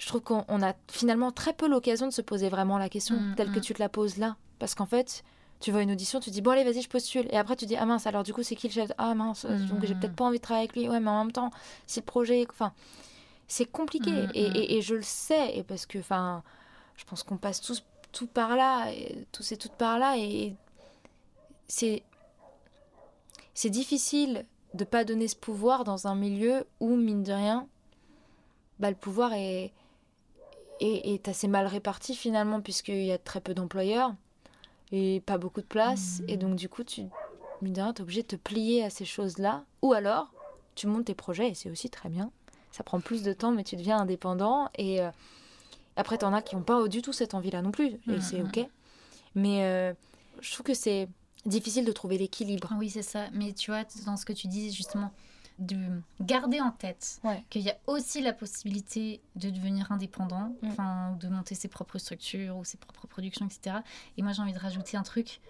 je 0.00 0.06
trouve 0.08 0.22
qu'on 0.22 0.44
on 0.48 0.62
a 0.62 0.72
finalement 0.90 1.30
très 1.30 1.52
peu 1.52 1.68
l'occasion 1.68 2.06
de 2.08 2.12
se 2.12 2.22
poser 2.22 2.48
vraiment 2.48 2.78
la 2.78 2.88
question 2.88 3.16
Mhm, 3.16 3.34
telle 3.36 3.50
que 3.50 3.58
mhm. 3.58 3.64
tu 3.64 3.74
te 3.74 3.78
la 3.82 3.88
poses 3.88 4.16
là. 4.16 4.36
Parce 4.58 4.74
qu'en 4.74 4.86
fait, 4.86 5.22
Tu 5.60 5.72
vois 5.72 5.82
une 5.82 5.90
audition, 5.92 6.20
tu 6.20 6.30
dis 6.30 6.40
bon 6.40 6.52
allez 6.52 6.64
vas-y 6.64 6.80
je 6.80 6.88
postule. 6.88 7.26
Et 7.30 7.36
après 7.36 7.54
tu 7.54 7.66
dis 7.66 7.76
ah 7.76 7.84
mince 7.84 8.06
alors 8.06 8.22
du 8.22 8.32
coup 8.32 8.42
c'est 8.42 8.56
qui 8.56 8.66
le 8.68 8.72
chef? 8.72 8.90
Ah 8.96 9.14
mince 9.14 9.44
donc 9.68 9.84
j'ai 9.84 9.94
peut-être 9.94 10.16
pas 10.16 10.24
envie 10.24 10.38
de 10.38 10.42
travailler 10.42 10.66
avec 10.70 10.74
lui. 10.74 10.88
Ouais 10.88 11.00
mais 11.00 11.10
en 11.10 11.22
même 11.24 11.32
temps 11.32 11.50
c'est 11.86 12.00
le 12.00 12.06
projet 12.06 12.46
enfin 12.50 12.72
c'est 13.46 13.66
compliqué. 13.66 14.10
Mm, 14.10 14.30
et, 14.32 14.48
mm. 14.48 14.52
et- 14.56 14.76
et 14.78 14.80
je 14.80 14.94
le 14.94 15.02
sais. 15.02 15.54
Et 15.58 15.62
parce 15.62 15.84
que 15.84 15.98
enfin 15.98 16.42
je 16.96 17.04
pense 17.04 17.22
qu'on 17.22 17.36
passe 17.36 17.60
tous 17.60 17.84
tout 18.10 18.26
par 18.26 18.56
là 18.56 18.90
et 18.90 19.26
tous 19.32 19.52
et 19.52 19.58
toutes 19.58 19.72
par 19.76 19.98
là. 19.98 20.16
Et 20.16 20.54
c'est 21.68 22.02
c'est 23.52 23.70
difficile 23.70 24.46
de 24.72 24.84
pas 24.84 25.04
donner 25.04 25.28
ce 25.28 25.36
pouvoir 25.36 25.84
dans 25.84 26.06
un 26.06 26.14
milieu 26.14 26.64
où 26.80 26.96
mine 26.96 27.22
de 27.22 27.32
rien 27.34 27.66
bah, 28.78 28.88
le 28.88 28.96
pouvoir 28.96 29.34
est, 29.34 29.72
est, 30.80 31.14
est 31.14 31.28
assez 31.28 31.48
mal 31.48 31.66
réparti 31.66 32.14
finalement 32.14 32.60
puisqu'il 32.60 33.04
y 33.04 33.12
a 33.12 33.18
très 33.18 33.40
peu 33.40 33.54
d'employeurs 33.54 34.14
et 34.92 35.20
pas 35.26 35.38
beaucoup 35.38 35.60
de 35.60 35.66
place 35.66 36.22
et 36.28 36.36
donc 36.36 36.56
du 36.56 36.68
coup 36.68 36.82
tu 36.84 37.02
mine 37.62 37.72
de 37.72 37.80
rien 37.80 37.92
t'es 37.92 38.02
obligé 38.02 38.22
de 38.22 38.26
te 38.28 38.36
plier 38.36 38.82
à 38.84 38.90
ces 38.90 39.04
choses 39.04 39.38
là 39.38 39.64
ou 39.82 39.92
alors 39.92 40.32
tu 40.74 40.86
montes 40.86 41.04
tes 41.06 41.14
projets 41.14 41.50
et 41.50 41.54
c'est 41.54 41.70
aussi 41.70 41.90
très 41.90 42.08
bien. 42.08 42.30
Ça 42.72 42.82
prend 42.84 43.00
plus 43.00 43.22
de 43.22 43.32
temps 43.32 43.50
mais 43.52 43.64
tu 43.64 43.76
deviens 43.76 43.98
indépendant. 43.98 44.70
Et 44.76 45.00
euh, 45.02 45.10
après 45.96 46.16
t'en 46.18 46.32
as 46.32 46.40
qui 46.42 46.56
n'ont 46.56 46.62
pas 46.62 46.86
du 46.88 47.02
tout 47.02 47.12
cette 47.12 47.34
envie 47.34 47.50
là 47.50 47.60
non 47.62 47.70
plus 47.70 47.88
et 47.88 47.98
Mhm. 48.06 48.20
c'est 48.20 48.42
ok. 48.42 48.66
Mais 49.34 49.64
euh, 49.64 49.92
je 50.40 50.52
trouve 50.52 50.64
que 50.64 50.74
c'est 50.74 51.08
difficile 51.46 51.84
de 51.84 51.92
trouver 51.92 52.18
l'équilibre. 52.18 52.72
Oui, 52.78 52.88
c'est 52.90 53.02
ça. 53.02 53.28
Mais 53.32 53.52
tu 53.52 53.70
vois, 53.70 53.84
dans 54.06 54.16
ce 54.16 54.24
que 54.24 54.32
tu 54.32 54.46
dis, 54.48 54.72
justement, 54.72 55.12
de 55.60 56.00
garder 56.20 56.60
en 56.60 56.70
tête 56.70 57.20
Ouais. 57.22 57.44
qu'il 57.50 57.62
y 57.62 57.70
a 57.70 57.76
aussi 57.86 58.20
la 58.22 58.32
possibilité 58.32 59.20
de 59.36 59.50
devenir 59.50 59.92
indépendant, 59.92 60.54
Mm. 60.62 60.68
enfin, 60.68 61.16
de 61.20 61.28
monter 61.28 61.54
ses 61.54 61.68
propres 61.68 61.98
structures 61.98 62.56
ou 62.56 62.64
ses 62.64 62.78
propres 62.78 63.06
productions, 63.06 63.46
etc. 63.46 63.76
Et 64.16 64.22
moi, 64.22 64.32
j'ai 64.32 64.42
envie 64.42 64.52
de 64.52 64.58
rajouter 64.58 64.96
un 64.96 65.02
truc, 65.02 65.40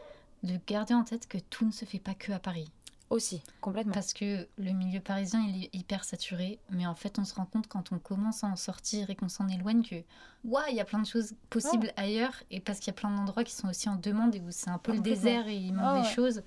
de 0.43 0.59
garder 0.67 0.95
en 0.95 1.05
tête 1.05 1.26
que 1.29 1.38
tout 1.38 1.64
ne 1.67 1.73
se 1.73 1.85
fait 1.85 1.99
pas 1.99 2.14
que 2.14 2.33
à 2.33 2.38
Paris. 2.38 2.71
aussi 3.11 3.43
complètement 3.61 3.93
Parce 3.93 4.12
que 4.12 4.47
le 4.57 4.71
milieu 4.71 5.00
parisien, 5.00 5.43
il 5.49 5.64
est 5.64 5.75
hyper 5.75 6.05
saturé. 6.05 6.61
Mais 6.71 6.87
en 6.87 6.95
fait, 6.95 7.19
on 7.19 7.25
se 7.25 7.35
rend 7.35 7.45
compte 7.45 7.67
quand 7.67 7.90
on 7.90 7.99
commence 7.99 8.45
à 8.45 8.47
en 8.47 8.55
sortir 8.55 9.11
et 9.11 9.17
qu'on 9.17 9.29
s'en 9.29 9.49
éloigne 9.49 9.83
que, 9.83 9.97
waouh, 10.45 10.62
il 10.71 10.76
y 10.76 10.81
a 10.81 10.85
plein 10.85 11.00
de 11.00 11.07
choses 11.09 11.35
possibles 11.50 11.93
ailleurs. 11.97 12.35
Et 12.52 12.61
parce 12.61 12.79
qu'il 12.79 12.87
y 12.87 12.90
a 12.90 13.00
plein 13.00 13.11
d'endroits 13.11 13.43
qui 13.43 13.52
sont 13.52 13.69
aussi 13.69 13.88
en 13.88 13.97
demande 13.97 14.37
et 14.37 14.40
où 14.40 14.50
c'est 14.52 14.71
un 14.71 14.79
peu 14.79 14.93
le 14.93 15.00
désert 15.00 15.49
et 15.49 15.57
il 15.57 15.73
manque 15.75 15.85
Ah 15.87 16.00
des 16.02 16.07
ouais. 16.09 16.14
choses. 16.14 16.43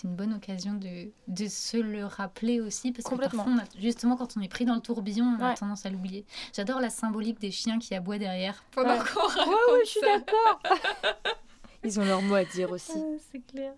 C'est 0.00 0.06
une 0.06 0.14
bonne 0.14 0.32
occasion 0.32 0.74
de, 0.74 1.10
de 1.26 1.48
se 1.48 1.76
le 1.76 2.04
rappeler 2.06 2.60
aussi. 2.60 2.92
Parce 2.92 3.04
que 3.12 3.16
parfois, 3.16 3.44
on 3.48 3.58
a- 3.58 3.64
justement, 3.80 4.16
quand 4.16 4.36
on 4.36 4.40
est 4.42 4.48
pris 4.48 4.64
dans 4.64 4.76
le 4.76 4.80
tourbillon, 4.80 5.24
on 5.40 5.42
a 5.44 5.54
tendance 5.54 5.84
à 5.86 5.90
l'oublier. 5.90 6.24
J'adore 6.54 6.80
la 6.80 6.88
symbolique 6.88 7.40
des 7.40 7.50
chiens 7.50 7.80
qui 7.80 7.96
aboient 7.96 8.18
derrière. 8.18 8.62
Pendant 8.70 8.90
Ouais. 8.92 8.98
qu'on 9.12 9.26
raconte 9.26 9.48
ouais 9.48 9.72
ouais 9.72 9.80
je 9.84 9.90
suis 9.90 10.00
ça. 10.00 10.06
d'accord 10.18 10.62
ils 11.84 11.98
ont 11.98 12.04
leur 12.04 12.22
mot 12.22 12.36
à 12.36 12.44
dire 12.44 12.70
aussi 12.70 12.92
Ah, 12.94 13.18
c'est 13.32 13.40
clair. 13.44 13.72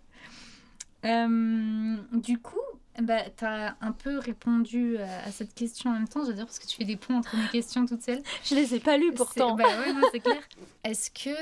Euh, 1.07 1.97
du 2.13 2.39
coup, 2.39 2.59
bah, 3.01 3.23
tu 3.35 3.45
as 3.47 3.75
un 3.81 3.93
peu 3.93 4.19
répondu 4.19 4.99
à, 4.99 5.25
à 5.25 5.31
cette 5.33 5.55
question 5.55 5.89
en 5.91 5.95
même 5.95 6.09
temps, 6.09 6.27
j'adore 6.27 6.45
parce 6.45 6.59
que 6.59 6.67
tu 6.67 6.77
fais 6.77 6.85
des 6.85 6.97
ponts 6.97 7.17
entre 7.17 7.35
mes 7.35 7.49
questions 7.49 7.87
toutes 7.87 8.03
seules. 8.03 8.23
je 8.45 8.55
les 8.55 8.75
ai 8.75 8.81
pas 8.81 8.99
lus 8.99 9.13
pourtant 9.15 9.57
C'est- 9.57 9.63
Bah 9.63 9.69
ouais, 9.81 9.93
non, 9.95 10.03
c'est 10.13 10.21
clair. 10.21 10.43
Est-ce 10.85 11.11
que 11.11 11.35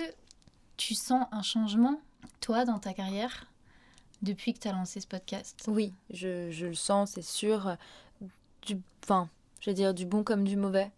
tu 0.76 0.94
sens 0.94 1.26
un 1.32 1.42
changement, 1.42 2.00
toi, 2.40 2.64
dans 2.64 2.78
ta 2.78 2.92
carrière, 2.92 3.46
depuis 4.22 4.54
que 4.54 4.60
tu 4.60 4.68
as 4.68 4.72
lancé 4.72 5.00
ce 5.00 5.06
podcast 5.06 5.64
Oui, 5.68 5.92
je, 6.10 6.66
le 6.66 6.74
sens, 6.74 7.12
c'est 7.12 7.22
sûr. 7.22 7.76
Du, 8.66 8.78
enfin, 9.04 9.28
je 9.60 9.70
veux 9.70 9.74
dire 9.74 9.94
du 9.94 10.06
bon 10.06 10.24
comme 10.24 10.44
du 10.44 10.56
mauvais. 10.56 10.90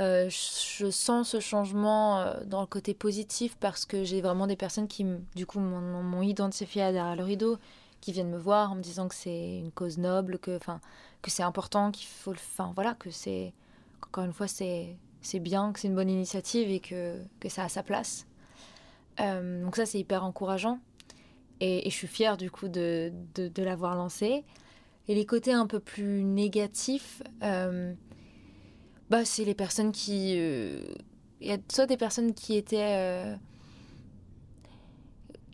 Euh, 0.00 0.28
je, 0.28 0.90
sens 0.90 1.28
ce 1.28 1.38
changement 1.38 2.18
euh, 2.18 2.34
dans 2.46 2.60
le 2.60 2.66
côté 2.66 2.94
positif 2.94 3.56
parce 3.60 3.84
que 3.84 4.02
j'ai 4.02 4.20
vraiment 4.20 4.48
des 4.48 4.56
personnes 4.56 4.88
qui, 4.88 5.06
du 5.36 5.46
coup, 5.46 5.60
m'ont 5.60 6.22
identifié 6.22 6.82
à 6.82 6.92
derrière 6.92 7.14
le 7.14 7.22
rideau, 7.22 7.58
qui 8.00 8.10
viennent 8.12 8.30
me 8.30 8.38
voir 8.38 8.72
en 8.72 8.74
me 8.74 8.82
disant 8.82 9.06
que 9.06 9.14
c'est 9.14 9.58
une 9.58 9.70
cause 9.70 9.98
noble, 9.98 10.38
que, 10.38 10.56
enfin, 10.56 10.80
que 11.22 11.30
c'est 11.30 11.44
important, 11.44 11.92
qu'il 11.92 12.08
faut 12.08 12.32
enfin, 12.32 12.72
voilà, 12.74 12.94
que 12.94 13.10
c'est, 13.10 13.52
encore 14.04 14.24
une 14.24 14.32
fois, 14.32 14.48
c'est 14.48 14.96
bien, 15.34 15.72
que 15.72 15.78
c'est 15.78 15.88
une 15.88 15.94
bonne 15.94 16.10
initiative 16.10 16.70
et 16.70 16.80
que, 16.80 17.22
que 17.38 17.48
ça 17.48 17.64
a 17.64 17.68
sa 17.68 17.84
place. 17.84 18.26
Euh, 19.20 19.62
donc 19.64 19.76
ça, 19.76 19.86
c'est 19.86 20.00
hyper 20.00 20.24
encourageant. 20.24 20.80
Et, 21.66 21.88
je 21.88 21.94
suis 21.94 22.06
fière 22.06 22.36
du 22.36 22.50
coup 22.50 22.68
de, 22.68 23.10
de, 23.34 23.62
l'avoir 23.62 23.96
lancé. 23.96 24.44
Et 25.08 25.14
les 25.14 25.24
côtés 25.24 25.54
un 25.54 25.66
peu 25.66 25.80
plus 25.80 26.22
négatifs, 26.22 27.22
euh, 27.42 27.94
bah, 29.08 29.24
c'est 29.24 29.46
les 29.46 29.54
personnes 29.54 29.90
qui... 29.90 30.34
euh, 30.36 30.84
Il 31.40 31.48
y 31.48 31.52
a 31.52 31.58
soit 31.72 31.86
des 31.86 31.96
personnes 31.96 32.34
qui 32.34 32.56
étaient... 32.56 32.96
euh, 32.98 33.34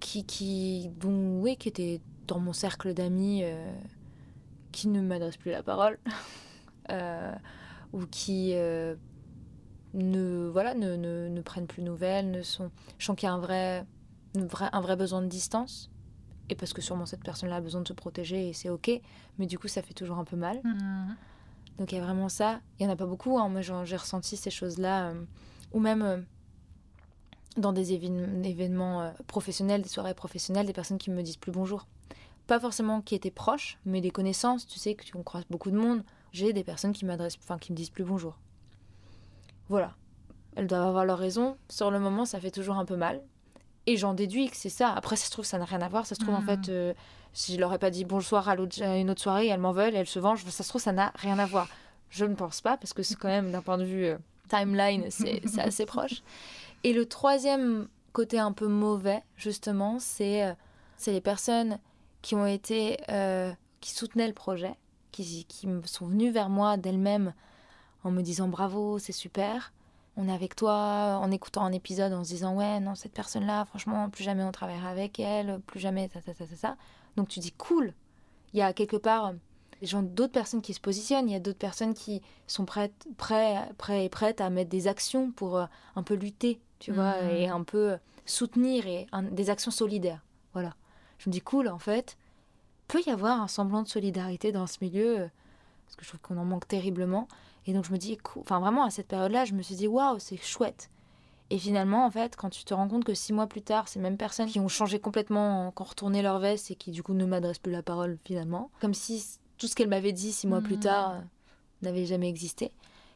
qui, 0.00 0.24
qui, 0.26 0.90
bon, 0.96 1.40
oui, 1.40 1.56
qui 1.56 1.68
étaient 1.68 2.00
dans 2.26 2.40
mon 2.40 2.52
cercle 2.52 2.92
d'amis, 2.92 3.44
qui 4.72 4.88
ne 4.88 5.00
m'adressent 5.00 5.36
plus 5.36 5.52
la 5.52 5.62
parole, 5.62 5.98
ou 7.92 8.04
qui 8.10 8.54
ne, 9.94 10.48
voilà, 10.48 10.74
ne, 10.74 10.96
ne, 10.96 11.28
ne 11.28 11.40
prennent 11.40 11.68
plus 11.68 11.82
nouvelles, 11.82 12.32
ne 12.32 12.42
sont... 12.42 12.72
Je 12.98 13.04
sens 13.04 13.14
qu'il 13.14 13.28
y 13.28 13.30
a 13.30 13.34
un 13.34 13.38
vrai, 13.38 13.84
une 14.34 14.46
vraie- 14.46 14.70
un 14.72 14.80
vrai 14.80 14.96
besoin 14.96 15.22
de 15.22 15.28
distance 15.28 15.90
et 16.50 16.54
parce 16.54 16.72
que 16.72 16.82
sûrement 16.82 17.06
cette 17.06 17.22
personne-là 17.22 17.56
a 17.56 17.60
besoin 17.60 17.80
de 17.80 17.88
se 17.88 17.92
protéger 17.92 18.48
et 18.48 18.52
c'est 18.52 18.68
ok, 18.70 18.90
mais 19.38 19.46
du 19.46 19.58
coup 19.58 19.68
ça 19.68 19.82
fait 19.82 19.94
toujours 19.94 20.18
un 20.18 20.24
peu 20.24 20.36
mal. 20.36 20.60
Hmm. 20.64 21.14
Donc 21.78 21.92
il 21.92 21.96
y 21.96 21.98
a 21.98 22.04
vraiment 22.04 22.28
ça. 22.28 22.60
Il 22.78 22.84
y 22.84 22.88
en 22.88 22.90
a 22.90 22.96
pas 22.96 23.06
beaucoup, 23.06 23.38
hein. 23.38 23.48
moi 23.48 23.60
j'ai 23.62 23.96
ressenti 23.96 24.36
ces 24.36 24.50
choses-là, 24.50 25.08
euh, 25.10 25.22
ou 25.72 25.80
même 25.80 26.02
euh, 26.02 26.18
dans 27.56 27.72
des 27.72 27.92
évén- 27.96 28.44
événements 28.44 29.02
euh, 29.02 29.10
professionnels, 29.26 29.82
des 29.82 29.88
soirées 29.88 30.14
professionnelles, 30.14 30.66
des 30.66 30.72
personnes 30.72 30.98
qui 30.98 31.10
me 31.10 31.22
disent 31.22 31.36
plus 31.36 31.52
bonjour. 31.52 31.86
Pas 32.46 32.58
forcément 32.60 33.00
qui 33.00 33.14
étaient 33.14 33.30
proches, 33.30 33.78
mais 33.84 34.00
des 34.00 34.10
connaissances, 34.10 34.66
tu 34.66 34.78
sais, 34.78 34.94
que 34.94 35.04
tu- 35.04 35.12
croise 35.22 35.44
beaucoup 35.50 35.70
de 35.70 35.76
monde. 35.76 36.02
J'ai 36.32 36.52
des 36.52 36.64
personnes 36.64 36.92
qui 36.92 37.04
m'adressent, 37.04 37.38
enfin 37.42 37.58
qui 37.58 37.72
me 37.72 37.76
disent 37.76 37.90
plus 37.90 38.04
bonjour. 38.04 38.36
Voilà. 39.68 39.94
Elles 40.56 40.66
doivent 40.66 40.88
avoir 40.88 41.04
leur 41.04 41.18
raison. 41.18 41.56
Sur 41.68 41.90
le 41.92 42.00
moment, 42.00 42.24
ça 42.24 42.40
fait 42.40 42.50
toujours 42.50 42.76
un 42.76 42.84
peu 42.84 42.96
mal. 42.96 43.22
Et 43.86 43.96
j'en 43.96 44.14
déduis 44.14 44.50
que 44.50 44.56
c'est 44.56 44.68
ça. 44.68 44.92
Après, 44.92 45.16
ça 45.16 45.26
se 45.26 45.30
trouve, 45.30 45.44
ça 45.44 45.58
n'a 45.58 45.64
rien 45.64 45.80
à 45.80 45.88
voir. 45.88 46.06
Ça 46.06 46.14
se 46.14 46.20
trouve, 46.20 46.34
en 46.34 46.42
fait, 46.42 46.68
euh, 46.68 46.92
si 47.32 47.54
je 47.54 47.60
leur 47.60 47.72
ai 47.72 47.78
pas 47.78 47.90
dit 47.90 48.04
bonsoir 48.04 48.48
à, 48.48 48.54
une 48.54 49.10
autre 49.10 49.22
soirée, 49.22 49.48
elles 49.48 49.60
m'en 49.60 49.72
veulent, 49.72 49.94
elles 49.94 50.06
se 50.06 50.18
vengent. 50.18 50.44
Ça 50.44 50.62
se 50.62 50.68
trouve, 50.68 50.80
ça 50.80 50.92
n'a 50.92 51.12
rien 51.16 51.38
à 51.38 51.46
voir. 51.46 51.68
Je 52.10 52.24
ne 52.24 52.34
pense 52.34 52.60
pas, 52.60 52.76
parce 52.76 52.92
que 52.92 53.02
c'est 53.02 53.16
quand 53.16 53.28
même, 53.28 53.52
d'un 53.52 53.62
point 53.62 53.78
de 53.78 53.84
vue 53.84 54.04
euh, 54.04 54.18
timeline, 54.48 55.06
c'est 55.10 55.42
assez 55.58 55.86
proche. 55.86 56.22
Et 56.84 56.92
le 56.92 57.06
troisième 57.06 57.88
côté 58.12 58.38
un 58.38 58.52
peu 58.52 58.66
mauvais, 58.66 59.22
justement, 59.36 59.98
c'est 59.98 60.44
euh, 60.44 60.52
c'est 60.96 61.12
les 61.12 61.20
personnes 61.20 61.78
qui 62.20 62.34
ont 62.34 62.44
été, 62.44 62.98
qui 63.80 63.90
soutenaient 63.94 64.28
le 64.28 64.34
projet, 64.34 64.74
qui, 65.12 65.46
qui 65.46 65.66
sont 65.86 66.06
venues 66.06 66.30
vers 66.30 66.50
moi 66.50 66.76
d'elles-mêmes 66.76 67.32
en 68.04 68.10
me 68.10 68.20
disant 68.20 68.48
bravo, 68.48 68.98
c'est 68.98 69.12
super, 69.12 69.72
on 70.16 70.28
est 70.28 70.32
avec 70.32 70.56
toi, 70.56 71.18
en 71.22 71.30
écoutant 71.30 71.64
un 71.64 71.72
épisode, 71.72 72.12
en 72.12 72.24
se 72.24 72.30
disant 72.30 72.54
ouais, 72.56 72.80
non, 72.80 72.94
cette 72.94 73.12
personne-là, 73.12 73.64
franchement, 73.66 74.10
plus 74.10 74.24
jamais 74.24 74.42
on 74.44 74.52
travaillera 74.52 74.88
avec 74.90 75.18
elle, 75.20 75.60
plus 75.66 75.80
jamais, 75.80 76.08
ta, 76.08 76.20
ta, 76.20 76.34
ta, 76.34 76.46
ta, 76.46 76.56
ta. 76.56 76.76
Donc 77.16 77.28
tu 77.28 77.40
dis 77.40 77.52
cool, 77.52 77.94
il 78.52 78.58
y 78.58 78.62
a 78.62 78.72
quelque 78.72 78.96
part 78.96 79.26
euh, 79.82 80.02
d'autres 80.02 80.32
personnes 80.32 80.62
qui 80.62 80.74
se 80.74 80.80
positionnent, 80.80 81.28
il 81.28 81.32
y 81.32 81.36
a 81.36 81.40
d'autres 81.40 81.58
personnes 81.58 81.94
qui 81.94 82.20
sont 82.46 82.64
prêtes, 82.64 83.06
prêts, 83.16 83.56
prêts 83.78 84.04
et 84.04 84.08
prêtes 84.08 84.40
à 84.40 84.50
mettre 84.50 84.70
des 84.70 84.88
actions 84.88 85.30
pour 85.30 85.56
euh, 85.56 85.66
un 85.96 86.02
peu 86.02 86.14
lutter, 86.14 86.60
tu 86.80 86.92
vois, 86.92 87.14
Mhm. 87.22 87.30
et 87.30 87.48
un 87.48 87.62
peu 87.62 87.96
soutenir 88.26 88.86
et 88.86 89.06
un- 89.12 89.22
des 89.22 89.48
actions 89.50 89.70
solidaires. 89.70 90.22
Voilà. 90.52 90.74
Je 91.18 91.28
me 91.28 91.32
dis 91.32 91.40
cool, 91.40 91.68
en 91.68 91.78
fait, 91.78 92.16
peut 92.88 93.00
y 93.06 93.10
avoir 93.10 93.40
un 93.40 93.48
semblant 93.48 93.82
de 93.82 93.88
solidarité 93.88 94.52
dans 94.52 94.66
ce 94.66 94.78
milieu, 94.82 95.20
euh, 95.20 95.28
parce 95.86 95.96
que 95.96 96.04
je 96.04 96.08
trouve 96.08 96.20
qu'on 96.20 96.36
en 96.38 96.44
manque 96.44 96.66
terriblement. 96.68 97.26
Et 97.66 97.72
donc 97.72 97.84
je 97.84 97.92
me 97.92 97.98
dis, 97.98 98.16
cool. 98.18 98.42
enfin 98.42 98.58
vraiment 98.60 98.84
à 98.84 98.90
cette 98.90 99.08
période-là, 99.08 99.44
je 99.44 99.52
me 99.54 99.62
suis 99.62 99.74
dit 99.76 99.86
waouh, 99.86 100.18
c'est 100.18 100.36
chouette. 100.36 100.90
Et 101.50 101.58
finalement, 101.58 102.06
en 102.06 102.10
fait, 102.10 102.36
quand 102.36 102.48
tu 102.50 102.64
te 102.64 102.72
rends 102.72 102.86
compte 102.88 103.04
que 103.04 103.12
six 103.14 103.32
mois 103.32 103.46
plus 103.48 103.60
tard, 103.62 103.88
ces 103.88 103.98
mêmes 103.98 104.16
personnes 104.16 104.46
qui 104.48 104.60
ont 104.60 104.68
changé 104.68 105.00
complètement, 105.00 105.72
qui 105.72 105.82
ont 105.82 105.84
retourné 105.84 106.22
leur 106.22 106.38
veste 106.38 106.70
et 106.70 106.74
qui 106.76 106.90
du 106.92 107.02
coup 107.02 107.12
ne 107.12 107.24
m'adressent 107.26 107.58
plus 107.58 107.72
la 107.72 107.82
parole 107.82 108.18
finalement, 108.24 108.70
comme 108.80 108.94
si 108.94 109.24
tout 109.58 109.66
ce 109.66 109.74
qu'elles 109.74 109.88
m'avaient 109.88 110.12
dit 110.12 110.30
six 110.32 110.46
mois 110.46 110.60
plus 110.60 110.76
Mhm. 110.76 110.80
tard 110.80 111.10
euh, 111.10 111.20
n'avait 111.82 112.06
jamais 112.06 112.28
existé. 112.28 112.70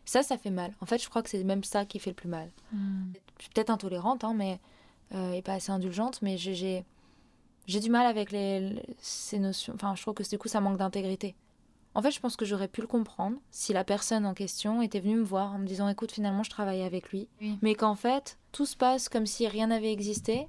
Ça, 0.05 0.23
ça 0.23 0.37
fait 0.37 0.51
mal. 0.51 0.73
En 0.81 0.87
fait, 0.87 1.03
je 1.03 1.09
crois 1.09 1.23
que 1.23 1.31
c'est 1.31 1.43
même 1.45 1.65
ça 1.65 1.87
qui 1.87 1.99
fait 2.01 2.11
le 2.11 2.17
plus 2.17 2.29
mal. 2.29 2.51
Hmm. 2.73 3.13
Je 3.39 3.45
suis 3.45 3.51
peut-être 3.55 3.71
intolérante, 3.71 4.25
hein, 4.25 4.35
mais 4.35 4.61
euh, 5.15 5.33
et 5.33 5.41
pas 5.43 5.55
assez 5.55 5.71
indulgente, 5.73 6.21
mais 6.21 6.37
j'ai- 6.37 6.55
j'ai 6.55 6.85
j'ai 7.67 7.81
du 7.81 7.89
mal 7.89 8.05
avec 8.05 8.31
les, 8.31 8.61
les- 8.61 8.83
ces 9.01 9.39
notions. 9.39 9.73
Enfin, 9.75 9.95
je 9.95 10.03
trouve 10.03 10.13
que 10.13 10.29
du 10.29 10.37
coup, 10.39 10.49
ça 10.49 10.61
manque 10.61 10.77
d'intégrité. 10.77 11.35
En 11.95 12.03
fait, 12.03 12.11
je 12.11 12.21
pense 12.21 12.37
que 12.37 12.45
j'aurais 12.45 12.69
pu 12.69 12.81
le 12.81 12.87
comprendre 12.87 13.37
si 13.51 13.73
la 13.73 13.85
personne 13.85 14.27
en 14.27 14.35
question 14.35 14.83
était 14.83 15.01
venue 15.01 15.17
me 15.17 15.23
voir 15.25 15.55
en 15.55 15.59
me 15.59 15.67
disant 15.67 15.89
écoute, 15.89 16.11
finalement, 16.11 16.43
je 16.43 16.51
travaille 16.51 16.83
avec 16.83 17.11
lui. 17.11 17.29
Oui. 17.41 17.59
Mais 17.63 17.75
qu'en 17.75 17.95
fait, 17.95 18.37
tout 18.53 18.67
se 18.67 18.77
passe 18.77 19.09
comme 19.09 19.27
si 19.27 19.47
rien 19.47 19.69
n'avait 19.69 19.93
existé. 19.93 20.49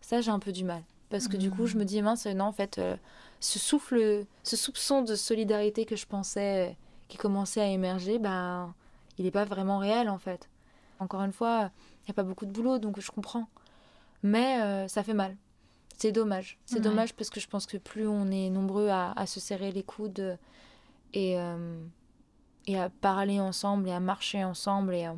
Ça, 0.00 0.20
j'ai 0.20 0.30
un 0.30 0.40
peu 0.40 0.52
du 0.52 0.64
mal. 0.64 0.82
Parce 1.10 1.28
que 1.28 1.36
du 1.36 1.50
coup, 1.50 1.66
je 1.66 1.78
me 1.78 1.84
dis 1.84 2.02
mince, 2.02 2.26
non, 2.26 2.46
en 2.46 2.52
fait, 2.52 2.78
euh, 2.78 2.96
ce 3.40 3.58
souffle, 3.58 4.26
ce 4.42 4.56
soupçon 4.56 5.02
de 5.02 5.14
solidarité 5.14 5.86
que 5.86 5.96
je 5.96 6.06
pensais 6.06 6.68
euh, 6.68 6.74
qui 7.08 7.16
commençait 7.16 7.60
à 7.60 7.66
émerger, 7.66 8.18
ben, 8.18 8.74
il 9.16 9.24
n'est 9.24 9.30
pas 9.30 9.44
vraiment 9.44 9.78
réel 9.78 10.08
en 10.08 10.18
fait. 10.18 10.48
Encore 11.00 11.22
une 11.22 11.32
fois, 11.32 11.70
il 12.02 12.08
n'y 12.08 12.10
a 12.10 12.14
pas 12.14 12.24
beaucoup 12.24 12.46
de 12.46 12.50
boulot, 12.50 12.78
donc 12.78 13.00
je 13.00 13.10
comprends. 13.10 13.48
Mais 14.22 14.60
euh, 14.60 14.88
ça 14.88 15.02
fait 15.02 15.14
mal. 15.14 15.36
C'est 15.98 16.12
dommage. 16.12 16.58
C'est 16.64 16.76
Ouais. 16.76 16.80
dommage 16.80 17.12
parce 17.14 17.28
que 17.28 17.40
je 17.40 17.48
pense 17.48 17.66
que 17.66 17.76
plus 17.76 18.06
on 18.06 18.30
est 18.30 18.48
nombreux 18.50 18.88
à, 18.88 19.12
à 19.12 19.26
se 19.26 19.40
serrer 19.40 19.70
les 19.72 19.82
coudes 19.82 20.38
et, 21.12 21.38
euh, 21.38 21.78
et 22.66 22.78
à 22.78 22.88
parler 22.88 23.40
ensemble 23.40 23.88
et 23.88 23.92
à 23.92 24.00
marcher 24.00 24.42
ensemble 24.44 24.94
et 24.94 25.04
à, 25.04 25.16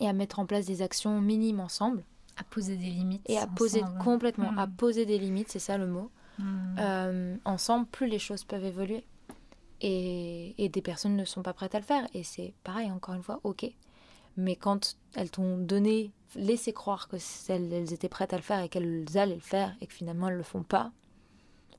et 0.00 0.08
à 0.08 0.12
mettre 0.12 0.38
en 0.38 0.46
place 0.46 0.64
des 0.66 0.80
actions 0.82 1.20
minimes 1.20 1.60
ensemble 1.60 2.02
À 2.38 2.44
poser 2.44 2.76
des 2.76 2.86
limites. 2.86 3.22
et 3.28 3.38
à 3.38 3.46
poser 3.46 3.82
complètement, 4.02 4.52
à 4.56 4.66
Mm. 4.66 4.72
poser 4.76 5.04
des 5.04 5.18
limites, 5.18 5.50
c'est 5.50 5.58
ça 5.58 5.76
le 5.76 5.86
mot. 5.86 6.10
Mm. 6.38 6.76
Euh, 6.78 7.36
ensemble, 7.44 7.86
plus 7.86 8.06
les 8.06 8.18
choses 8.18 8.44
peuvent 8.44 8.64
évoluer. 8.64 9.04
Et, 9.82 10.54
et 10.62 10.68
des 10.68 10.82
personnes 10.82 11.16
ne 11.16 11.24
sont 11.24 11.42
pas 11.42 11.54
prêtes 11.54 11.74
à 11.74 11.78
le 11.78 11.84
faire. 11.84 12.06
Et 12.14 12.22
c'est 12.22 12.52
pareil, 12.64 12.90
encore 12.90 13.14
une 13.14 13.22
fois, 13.22 13.40
ok. 13.44 13.66
Mais 14.36 14.56
quand 14.56 14.96
elles 15.14 15.30
t'ont 15.30 15.58
donné, 15.58 16.12
laissé 16.34 16.72
croire 16.72 17.08
que 17.08 17.16
elles, 17.48 17.72
elles 17.72 17.92
étaient 17.92 18.08
prêtes 18.08 18.32
à 18.32 18.36
le 18.36 18.42
faire 18.42 18.60
et 18.60 18.68
qu'elles 18.68 19.06
allaient 19.14 19.34
le 19.34 19.40
faire 19.40 19.74
et 19.80 19.86
que 19.86 19.92
finalement 19.92 20.28
elles 20.28 20.36
le 20.36 20.42
font 20.42 20.62
pas, 20.62 20.92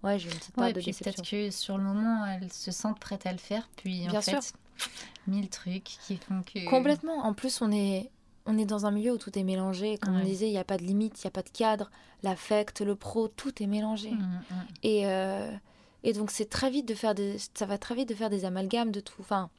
ouais, 0.04 0.20
j'ai 0.20 0.30
une 0.30 0.38
petite 0.38 0.56
part 0.56 0.66
Ouais, 0.66 0.74
de 0.74 0.82
puis 0.82 0.94
peut-être 0.94 1.24
que 1.24 1.52
sur 1.52 1.78
le 1.78 1.84
moment, 1.84 2.26
elles 2.26 2.52
se 2.52 2.72
sentent 2.72 3.00
prêtes 3.00 3.26
à 3.26 3.32
le 3.32 3.38
faire, 3.38 3.70
puis 3.78 4.08
Bien 4.08 4.20
en 4.20 4.22
fait, 4.22 4.54
mille 5.28 5.50
trucs 5.50 5.84
qui 5.84 6.18
font 6.18 6.42
que. 6.42 6.70
Complètement. 6.70 7.26
En 7.26 7.34
plus, 7.34 7.62
on 7.62 7.72
est, 7.72 8.10
on 8.46 8.58
est 8.58 8.66
dans 8.66 8.86
un 8.86 8.92
milieu 8.92 9.14
où 9.14 9.18
tout 9.18 9.38
est 9.38 9.44
mélangé. 9.44 9.98
Comme 9.98 10.16
on 10.16 10.24
disait, 10.24 10.48
il 10.48 10.52
n'y 10.52 10.58
a 10.58 10.64
pas 10.64 10.78
de 10.78 10.84
limite, 10.84 11.22
il 11.22 11.26
n'y 11.26 11.30
a 11.30 11.32
pas 11.32 11.44
de 11.44 11.50
cadre. 11.50 11.90
L'affect, 12.24 12.82
le 12.82 12.96
pro, 12.96 13.28
tout 13.28 13.62
est 13.62 13.68
mélangé. 13.68 14.12
Mm, 14.12 14.18
mm. 14.18 14.68
Et, 14.84 15.08
euh, 15.08 15.52
et 16.04 16.14
donc, 16.14 16.32
c'est 16.32 16.50
très 16.50 16.70
vite 16.70 16.88
de 16.88 16.96
faire 16.96 17.16
des, 17.16 17.38
ça 17.54 17.66
va 17.66 17.78
très 17.78 17.96
vite 17.96 18.10
de 18.10 18.16
faire 18.16 18.30
des 18.30 18.46
amalgames 18.46 18.92
de 18.92 19.00
tout. 19.00 19.22
Enfin, 19.22 19.50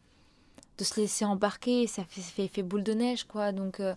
de 0.78 0.84
se 0.84 1.00
laisser 1.00 1.24
embarquer, 1.24 1.86
ça 1.86 2.04
fait, 2.04 2.20
fait, 2.20 2.48
fait 2.48 2.62
boule 2.62 2.82
de 2.82 2.92
neige, 2.94 3.24
quoi. 3.24 3.52
Donc, 3.52 3.78
euh, 3.80 3.94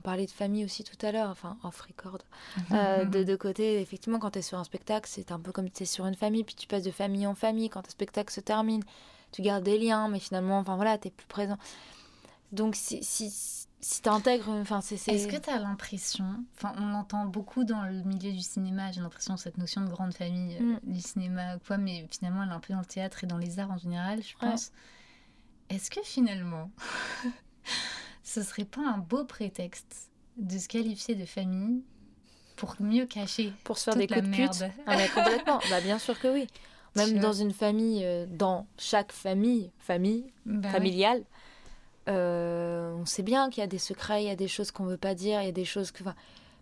on 0.00 0.02
parlait 0.02 0.26
de 0.26 0.30
famille 0.30 0.64
aussi 0.64 0.84
tout 0.84 0.96
à 1.06 1.12
l'heure, 1.12 1.30
enfin, 1.30 1.56
off 1.62 1.80
record. 1.82 2.18
Euh, 2.72 3.04
de, 3.04 3.22
de 3.22 3.36
côté, 3.36 3.80
effectivement, 3.80 4.18
quand 4.18 4.32
tu 4.32 4.40
es 4.40 4.42
sur 4.42 4.58
un 4.58 4.64
spectacle, 4.64 5.08
c'est 5.10 5.32
un 5.32 5.38
peu 5.40 5.50
comme 5.52 5.70
tu 5.70 5.82
es 5.84 5.86
sur 5.86 6.04
une 6.06 6.14
famille, 6.16 6.44
puis 6.44 6.54
tu 6.54 6.66
passes 6.66 6.82
de 6.82 6.90
famille 6.90 7.26
en 7.26 7.34
famille. 7.34 7.70
Quand 7.70 7.86
un 7.86 7.90
spectacle 7.90 8.32
se 8.32 8.40
termine, 8.40 8.82
tu 9.32 9.40
gardes 9.42 9.64
des 9.64 9.78
liens, 9.78 10.08
mais 10.08 10.18
finalement, 10.20 10.58
enfin 10.58 10.76
voilà, 10.76 10.98
tu 10.98 11.10
plus 11.10 11.26
présent. 11.26 11.56
Donc, 12.52 12.76
si, 12.76 13.02
si, 13.02 13.30
si 13.80 14.02
tu 14.02 14.08
intègres, 14.08 14.48
enfin, 14.50 14.80
c'est. 14.80 14.96
c'est- 14.96 15.12
Est-ce 15.12 15.26
que 15.28 15.36
tu 15.36 15.50
as 15.50 15.58
l'impression, 15.58 16.24
enfin 16.56 16.72
on 16.78 16.94
entend 16.94 17.24
beaucoup 17.26 17.64
dans 17.64 17.82
le 17.84 18.02
milieu 18.02 18.32
du 18.32 18.40
cinéma, 18.42 18.92
j'ai 18.92 19.00
l'impression 19.00 19.36
cette 19.36 19.58
notion 19.58 19.80
de 19.80 19.88
grande 19.90 20.14
famille 20.14 20.56
euh, 20.60 20.76
Mm. 20.84 20.92
du 20.92 21.00
cinéma, 21.00 21.58
quoi, 21.66 21.78
mais 21.78 22.06
finalement 22.10 22.42
elle 22.44 22.50
est 22.50 22.52
un 22.52 22.60
peu 22.60 22.72
dans 22.74 22.80
le 22.80 22.84
théâtre 22.86 23.24
et 23.24 23.26
dans 23.26 23.38
les 23.38 23.58
arts 23.58 23.70
en 23.70 23.78
général, 23.78 24.20
je 24.22 24.46
Ouais. 24.46 24.52
Est-ce 25.70 25.90
que 25.90 26.00
finalement, 26.02 26.70
ce 28.22 28.42
serait 28.42 28.64
pas 28.64 28.82
un 28.82 28.98
beau 28.98 29.24
prétexte 29.24 30.10
de 30.36 30.58
se 30.58 30.68
qualifier 30.68 31.14
de 31.14 31.24
famille 31.24 31.82
pour 32.56 32.76
mieux 32.80 33.06
cacher 33.06 33.52
Pour 33.64 33.78
se 33.78 33.84
faire 33.84 33.94
toute 33.94 34.00
des 34.02 34.06
coups 34.08 34.28
de 34.28 34.34
pute. 34.34 34.64
Ah, 34.86 34.96
complètement. 35.14 35.60
bah, 35.70 35.80
bien 35.80 35.98
sûr 35.98 36.18
que 36.18 36.28
oui. 36.28 36.46
Même 36.96 37.18
dans 37.18 37.32
une 37.32 37.52
famille, 37.52 38.04
euh, 38.04 38.24
dans 38.28 38.66
chaque 38.78 39.10
famille, 39.10 39.70
famille, 39.80 40.26
Bah 40.46 40.68
familiale, 40.70 41.24
euh, 42.08 42.94
on 42.94 43.04
sait 43.04 43.24
bien 43.24 43.50
qu'il 43.50 43.62
y 43.62 43.64
a 43.64 43.66
des 43.66 43.78
secrets, 43.78 44.22
il 44.22 44.26
y 44.28 44.30
a 44.30 44.36
des 44.36 44.46
choses 44.46 44.70
qu'on 44.70 44.84
veut 44.84 44.96
pas 44.96 45.14
dire, 45.14 45.40
il 45.42 45.46
y 45.46 45.48
a 45.48 45.52
des 45.52 45.64
choses 45.64 45.90
que. 45.90 46.04
enfin, 46.04 46.14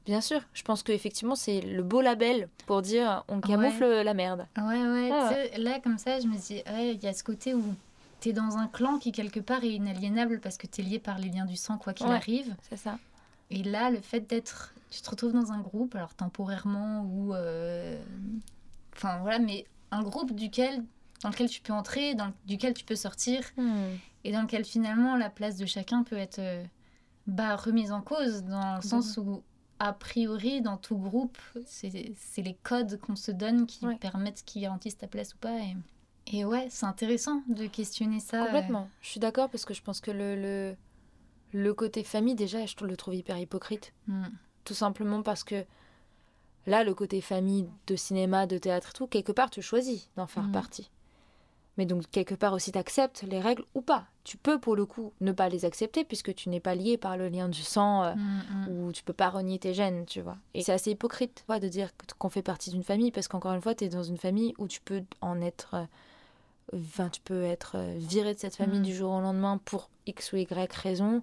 bien 0.06 0.22
sûr, 0.22 0.40
je 0.54 0.62
pense 0.62 0.82
qu'effectivement, 0.82 1.34
c'est 1.34 1.60
le 1.60 1.82
beau 1.82 2.00
label 2.00 2.48
pour 2.66 2.80
dire 2.80 3.24
on 3.28 3.40
camoufle 3.40 3.84
la 3.84 4.14
merde. 4.14 4.46
Ouais, 4.56 4.86
ouais, 4.86 5.10
Ah 5.12 5.34
là, 5.58 5.80
comme 5.80 5.98
ça, 5.98 6.18
je 6.18 6.26
me 6.26 6.36
dis, 6.38 6.62
ouais, 6.66 6.94
il 6.94 7.02
y 7.02 7.06
a 7.08 7.12
ce 7.12 7.24
côté 7.24 7.52
où 7.52 7.62
t'es 8.22 8.32
dans 8.32 8.56
un 8.56 8.68
clan 8.68 8.98
qui, 8.98 9.10
quelque 9.12 9.40
part, 9.40 9.64
est 9.64 9.72
inaliénable 9.74 10.40
parce 10.40 10.56
que 10.56 10.66
t'es 10.68 10.82
lié 10.82 10.98
par 10.98 11.18
les 11.18 11.28
liens 11.28 11.44
du 11.44 11.56
sang, 11.56 11.76
quoi 11.76 11.92
qu'il 11.92 12.06
Ouais. 12.06 12.14
arrive. 12.16 12.54
C'est 12.70 12.76
ça. 12.76 12.98
Et 13.50 13.62
là, 13.62 13.90
le 13.90 14.00
fait 14.00 14.20
d'être. 14.20 14.72
Tu 14.90 15.02
te 15.02 15.10
retrouves 15.10 15.32
dans 15.32 15.52
un 15.52 15.60
groupe, 15.60 15.94
alors 15.94 16.14
temporairement 16.14 17.02
ou. 17.02 17.34
euh, 17.34 18.00
Enfin, 18.94 19.18
voilà, 19.20 19.38
mais 19.38 19.66
un 19.90 20.02
groupe 20.02 20.32
duquel, 20.34 20.84
dans 21.22 21.30
lequel 21.30 21.48
tu 21.48 21.60
peux 21.62 21.72
entrer, 21.72 22.14
dans, 22.14 22.32
duquel 22.46 22.74
tu 22.74 22.84
peux 22.84 22.94
sortir, 22.96 23.40
et 24.24 24.32
dans 24.32 24.42
lequel 24.42 24.64
finalement 24.64 25.16
la 25.16 25.30
place 25.30 25.56
de 25.56 25.66
chacun 25.66 26.02
peut 26.04 26.16
être 26.16 26.38
euh, 26.38 26.62
bah, 27.26 27.56
remise 27.56 27.90
en 27.90 28.02
cause, 28.02 28.44
dans 28.44 28.76
le 28.76 28.82
sens 28.82 29.16
où, 29.16 29.42
a 29.78 29.92
priori, 29.94 30.60
dans 30.60 30.76
tout 30.76 30.96
groupe, 30.96 31.38
c'est 31.66 32.12
c'est 32.16 32.42
les 32.42 32.54
codes 32.62 33.00
qu'on 33.00 33.16
se 33.16 33.32
donne 33.32 33.66
qui 33.66 33.86
Ouais. 33.86 33.96
permettent, 33.96 34.44
qui 34.44 34.60
garantissent 34.60 34.98
ta 34.98 35.08
place 35.08 35.34
ou 35.34 35.38
pas. 35.38 35.58
Et, 35.58 35.74
et 36.32 36.44
ouais, 36.44 36.66
c'est 36.70 36.86
intéressant 36.86 37.42
de 37.48 37.66
questionner 37.66 38.20
ça. 38.20 38.42
euh, 38.42 38.44
Complètement. 38.46 38.88
Je 39.00 39.08
suis 39.08 39.20
d'accord 39.20 39.48
parce 39.50 39.64
que 39.64 39.74
je 39.74 39.82
pense 39.82 40.00
que 40.00 40.10
le, 40.10 40.34
le, 40.36 40.76
le 41.52 41.74
côté 41.74 42.02
famille, 42.04 42.34
déjà, 42.34 42.64
je 42.66 42.74
le 42.84 42.96
trouve 42.96 43.14
hyper 43.14 43.38
hypocrite. 43.38 43.92
Mm. 44.06 44.24
Tout 44.64 44.74
simplement 44.74 45.22
parce 45.22 45.44
que 45.44 45.64
là, 46.66 46.84
le 46.84 46.94
côté 46.94 47.20
famille 47.20 47.68
de 47.86 47.96
cinéma, 47.96 48.46
de 48.46 48.58
théâtre 48.58 48.90
et 48.90 48.96
tout, 48.96 49.06
quelque 49.06 49.32
part, 49.32 49.50
tu 49.50 49.62
choisis 49.62 50.08
d'en 50.16 50.26
faire 50.26 50.44
Mhm. 50.44 50.52
partie. 50.52 50.90
Mais 51.78 51.86
donc, 51.86 52.02
quelque 52.10 52.34
part 52.34 52.52
aussi, 52.52 52.70
tu 52.70 52.78
acceptes 52.78 53.22
les 53.22 53.40
règles 53.40 53.64
ou 53.74 53.80
pas. 53.80 54.04
Tu 54.24 54.36
peux, 54.36 54.60
pour 54.60 54.76
le 54.76 54.84
coup, 54.84 55.14
ne 55.22 55.32
pas 55.32 55.48
les 55.48 55.64
accepter 55.64 56.04
puisque 56.04 56.34
tu 56.34 56.50
n'es 56.50 56.60
pas 56.60 56.74
lié 56.74 56.98
par 56.98 57.16
le 57.16 57.28
lien 57.30 57.48
du 57.48 57.62
sang 57.62 58.04
euh, 58.04 58.14
Mm, 58.14 58.40
mm. 58.50 58.68
ou 58.68 58.92
tu 58.92 59.02
peux 59.02 59.14
pas 59.14 59.30
renier 59.30 59.58
tes 59.58 59.72
gènes, 59.72 60.04
tu 60.04 60.20
vois. 60.20 60.36
Et 60.52 60.62
c'est 60.62 60.72
assez 60.72 60.90
hypocrite 60.90 61.44
ouais, 61.48 61.60
de 61.60 61.68
dire 61.68 61.88
qu'on 62.18 62.28
fait 62.28 62.42
partie 62.42 62.68
d'une 62.70 62.82
famille 62.84 63.10
parce 63.10 63.26
qu'encore 63.26 63.52
une 63.54 63.62
fois, 63.62 63.74
tu 63.74 63.84
es 63.84 63.88
dans 63.88 64.02
une 64.02 64.18
famille 64.18 64.54
où 64.58 64.68
tu 64.68 64.80
peux 64.82 65.02
en 65.22 65.40
être. 65.40 65.74
euh, 65.74 65.84
Enfin, 66.74 67.08
tu 67.08 67.20
peux 67.20 67.42
être 67.44 67.72
euh, 67.76 67.94
viré 67.98 68.34
de 68.34 68.38
cette 68.38 68.56
famille 68.56 68.78
Mhm. 68.80 68.84
du 68.84 68.94
jour 68.94 69.12
au 69.12 69.20
lendemain 69.20 69.58
pour 69.64 69.90
X 70.06 70.32
ou 70.32 70.36
Y 70.36 70.72
raison. 70.74 71.22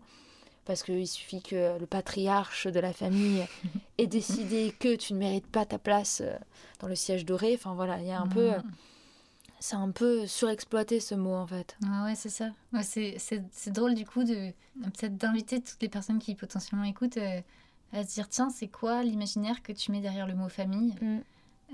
Parce 0.65 0.83
qu'il 0.83 1.07
suffit 1.07 1.41
que 1.41 1.79
le 1.79 1.85
patriarche 1.87 2.67
de 2.67 2.79
la 2.79 2.93
famille 2.93 3.43
ait 3.97 4.05
décidé 4.07 4.73
que 4.79 4.95
tu 4.95 5.13
ne 5.13 5.17
mérites 5.19 5.47
pas 5.47 5.65
ta 5.65 5.79
place 5.79 6.21
euh, 6.23 6.35
dans 6.79 6.87
le 6.87 6.95
siège 6.95 7.25
doré. 7.25 7.55
Enfin 7.55 7.73
voilà, 7.73 7.99
il 7.99 8.07
y 8.07 8.11
a 8.11 8.19
un 8.19 8.27
peu. 8.27 8.51
Mm. 8.51 8.63
C'est 9.61 9.75
un 9.75 9.91
peu 9.91 10.25
surexploité 10.25 10.99
ce 11.01 11.15
mot 11.15 11.33
en 11.35 11.45
fait. 11.47 11.75
Ah 11.85 12.05
ouais, 12.05 12.15
c'est 12.15 12.29
ça. 12.29 12.51
Ouais, 12.71 12.83
c'est, 12.83 13.71
drôle 13.71 13.93
du 13.93 14.05
coup 14.05 14.23
de 14.23 14.51
peut-être 14.83 15.17
d'inviter 15.17 15.59
toutes 15.61 15.81
les 15.81 15.89
personnes 15.89 16.19
qui 16.19 16.33
potentiellement 16.33 16.85
écoutent 16.85 17.17
euh, 17.17 17.41
à 17.91 18.03
se 18.05 18.13
dire 18.13 18.29
tiens, 18.29 18.49
c'est 18.49 18.69
quoi 18.69 19.03
l'imaginaire 19.03 19.61
que 19.61 19.73
tu 19.73 19.91
mets 19.91 19.99
derrière 19.99 20.27
le 20.27 20.35
mot 20.35 20.47
famille? 20.47 20.93
Mm. 21.01 21.19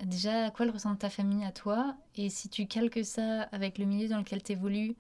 Déjà, 0.03 0.45
à 0.45 0.51
quoi 0.51 0.65
elle 0.65 0.71
ressemble 0.71 0.97
ta 0.97 1.10
famille 1.10 1.45
à 1.45 1.51
toi? 1.51 1.95
Et 2.15 2.29
si 2.29 2.49
tu 2.49 2.67
calques 2.67 3.05
ça 3.05 3.43
avec 3.51 3.77
le 3.77 3.86
milieu 3.86 4.08
dans 4.10 4.17
lequel 4.17 4.43
tu 4.43 4.51
évolues, 4.51 4.95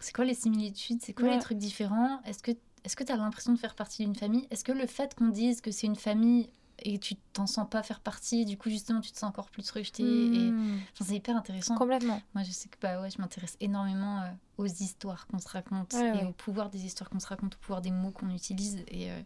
c'est 0.00 0.14
quoi 0.14 0.24
les 0.24 0.34
similitudes? 0.34 0.98
C'est 1.02 1.12
quoi 1.12 1.28
Ouais. 1.28 1.34
les 1.34 1.40
trucs 1.40 1.58
différents? 1.58 2.22
Est-ce 2.22 2.42
que 2.42 2.52
est-ce 2.84 2.94
que 2.94 3.02
tu 3.02 3.10
as 3.10 3.16
l'impression 3.16 3.52
de 3.52 3.58
faire 3.58 3.74
partie 3.74 4.04
d'une 4.04 4.14
famille? 4.14 4.46
Est-ce 4.52 4.62
que 4.62 4.70
le 4.70 4.86
fait 4.86 5.14
qu'on 5.16 5.28
dise 5.28 5.60
que 5.60 5.72
c'est 5.72 5.88
une 5.88 5.96
famille 5.96 6.50
et 6.78 6.98
tu 7.00 7.16
t'en 7.32 7.46
sens 7.48 7.66
pas 7.68 7.82
faire 7.82 7.98
partie, 8.00 8.44
du 8.44 8.56
coup 8.58 8.68
justement 8.70 9.00
tu 9.00 9.10
te 9.10 9.18
sens 9.18 9.28
encore 9.30 9.50
plus 9.50 9.68
rejeté 9.70 10.04
et 10.04 10.50
Mm. 10.52 10.76
Enfin, 10.92 11.04
c'est 11.08 11.16
hyper 11.16 11.34
intéressant. 11.36 11.74
Complètement. 11.74 12.22
Moi, 12.34 12.44
je 12.44 12.52
sais 12.52 12.68
que 12.68 12.76
bah 12.80 13.00
ouais, 13.00 13.10
je 13.10 13.20
m'intéresse 13.20 13.56
énormément 13.60 14.20
euh, 14.20 14.30
aux 14.58 14.66
histoires 14.66 15.26
qu'on 15.26 15.38
se 15.40 15.48
raconte 15.48 15.94
Ouais, 15.94 16.08
et 16.10 16.12
ouais. 16.12 16.24
au 16.24 16.32
pouvoir 16.32 16.70
des 16.70 16.84
histoires 16.84 17.10
qu'on 17.10 17.18
se 17.18 17.26
raconte, 17.26 17.54
au 17.56 17.58
pouvoir 17.58 17.80
des 17.80 17.90
mots 17.90 18.10
qu'on 18.12 18.30
utilise. 18.30 18.84
Et 18.88 19.10
euh, 19.10 19.20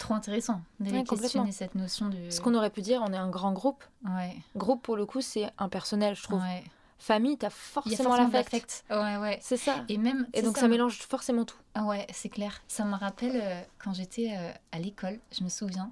trop 0.00 0.14
intéressant 0.14 0.60
d'aller 0.80 0.98
Ouais, 0.98 1.04
questionner 1.04 1.52
cette 1.52 1.74
notion 1.76 2.08
de. 2.08 2.30
Ce 2.30 2.40
qu'on 2.40 2.54
aurait 2.54 2.70
pu 2.70 2.80
dire, 2.82 3.02
on 3.06 3.12
est 3.12 3.16
un 3.16 3.28
grand 3.30 3.52
groupe. 3.52 3.84
Ouais, 4.04 4.34
Groupe 4.56 4.82
pour 4.82 4.96
le 4.96 5.06
coup, 5.06 5.20
c'est 5.20 5.48
impersonnel, 5.58 6.16
je 6.16 6.22
trouve. 6.24 6.40
ouais. 6.40 6.64
Famille, 6.98 7.38
t'as 7.38 7.48
forcément 7.48 8.14
l'affect. 8.14 8.84
Ouais, 8.90 9.16
ouais. 9.16 9.38
C'est 9.40 9.56
ça. 9.56 9.84
Et 9.88 9.96
même. 9.96 10.26
Et 10.34 10.42
donc 10.42 10.58
ça 10.58 10.68
mélange 10.68 10.98
forcément 10.98 11.46
tout. 11.46 11.56
Ah 11.74 11.84
ouais, 11.84 12.06
c'est 12.12 12.28
clair. 12.28 12.60
Ça 12.68 12.84
me 12.84 12.94
rappelle 12.94 13.40
euh, 13.42 13.62
quand 13.82 13.94
j'étais 13.94 14.34
euh, 14.36 14.52
à 14.72 14.78
l'école, 14.78 15.18
je 15.32 15.42
me 15.42 15.48
souviens. 15.48 15.90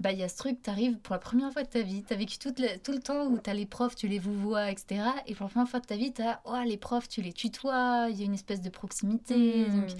Bah, 0.00 0.12
il 0.12 0.18
y 0.18 0.22
a 0.22 0.28
ce 0.28 0.36
truc, 0.36 0.60
t'arrives 0.60 0.98
pour 0.98 1.14
la 1.14 1.20
première 1.20 1.50
fois 1.52 1.62
de 1.62 1.68
ta 1.68 1.80
vie, 1.80 2.02
t'as 2.02 2.16
vécu 2.16 2.36
toute 2.36 2.58
la- 2.58 2.76
tout 2.76 2.92
le 2.92 2.98
temps 2.98 3.26
où 3.28 3.38
t'as 3.38 3.54
les 3.54 3.64
profs, 3.66 3.94
tu 3.94 4.08
les 4.08 4.18
vous 4.18 4.34
vois, 4.34 4.70
etc. 4.70 5.04
Et 5.26 5.34
pour 5.34 5.44
la 5.46 5.50
première 5.50 5.68
fois 5.68 5.80
de 5.80 5.86
ta 5.86 5.96
vie, 5.96 6.12
t'as 6.12 6.40
oh, 6.44 6.56
les 6.66 6.76
profs, 6.76 7.08
tu 7.08 7.22
les 7.22 7.32
tutoies, 7.32 8.08
il 8.10 8.18
y 8.18 8.22
a 8.22 8.26
une 8.26 8.34
espèce 8.34 8.60
de 8.60 8.68
proximité. 8.68 9.66
Mm. 9.68 9.80
Donc, 9.80 9.90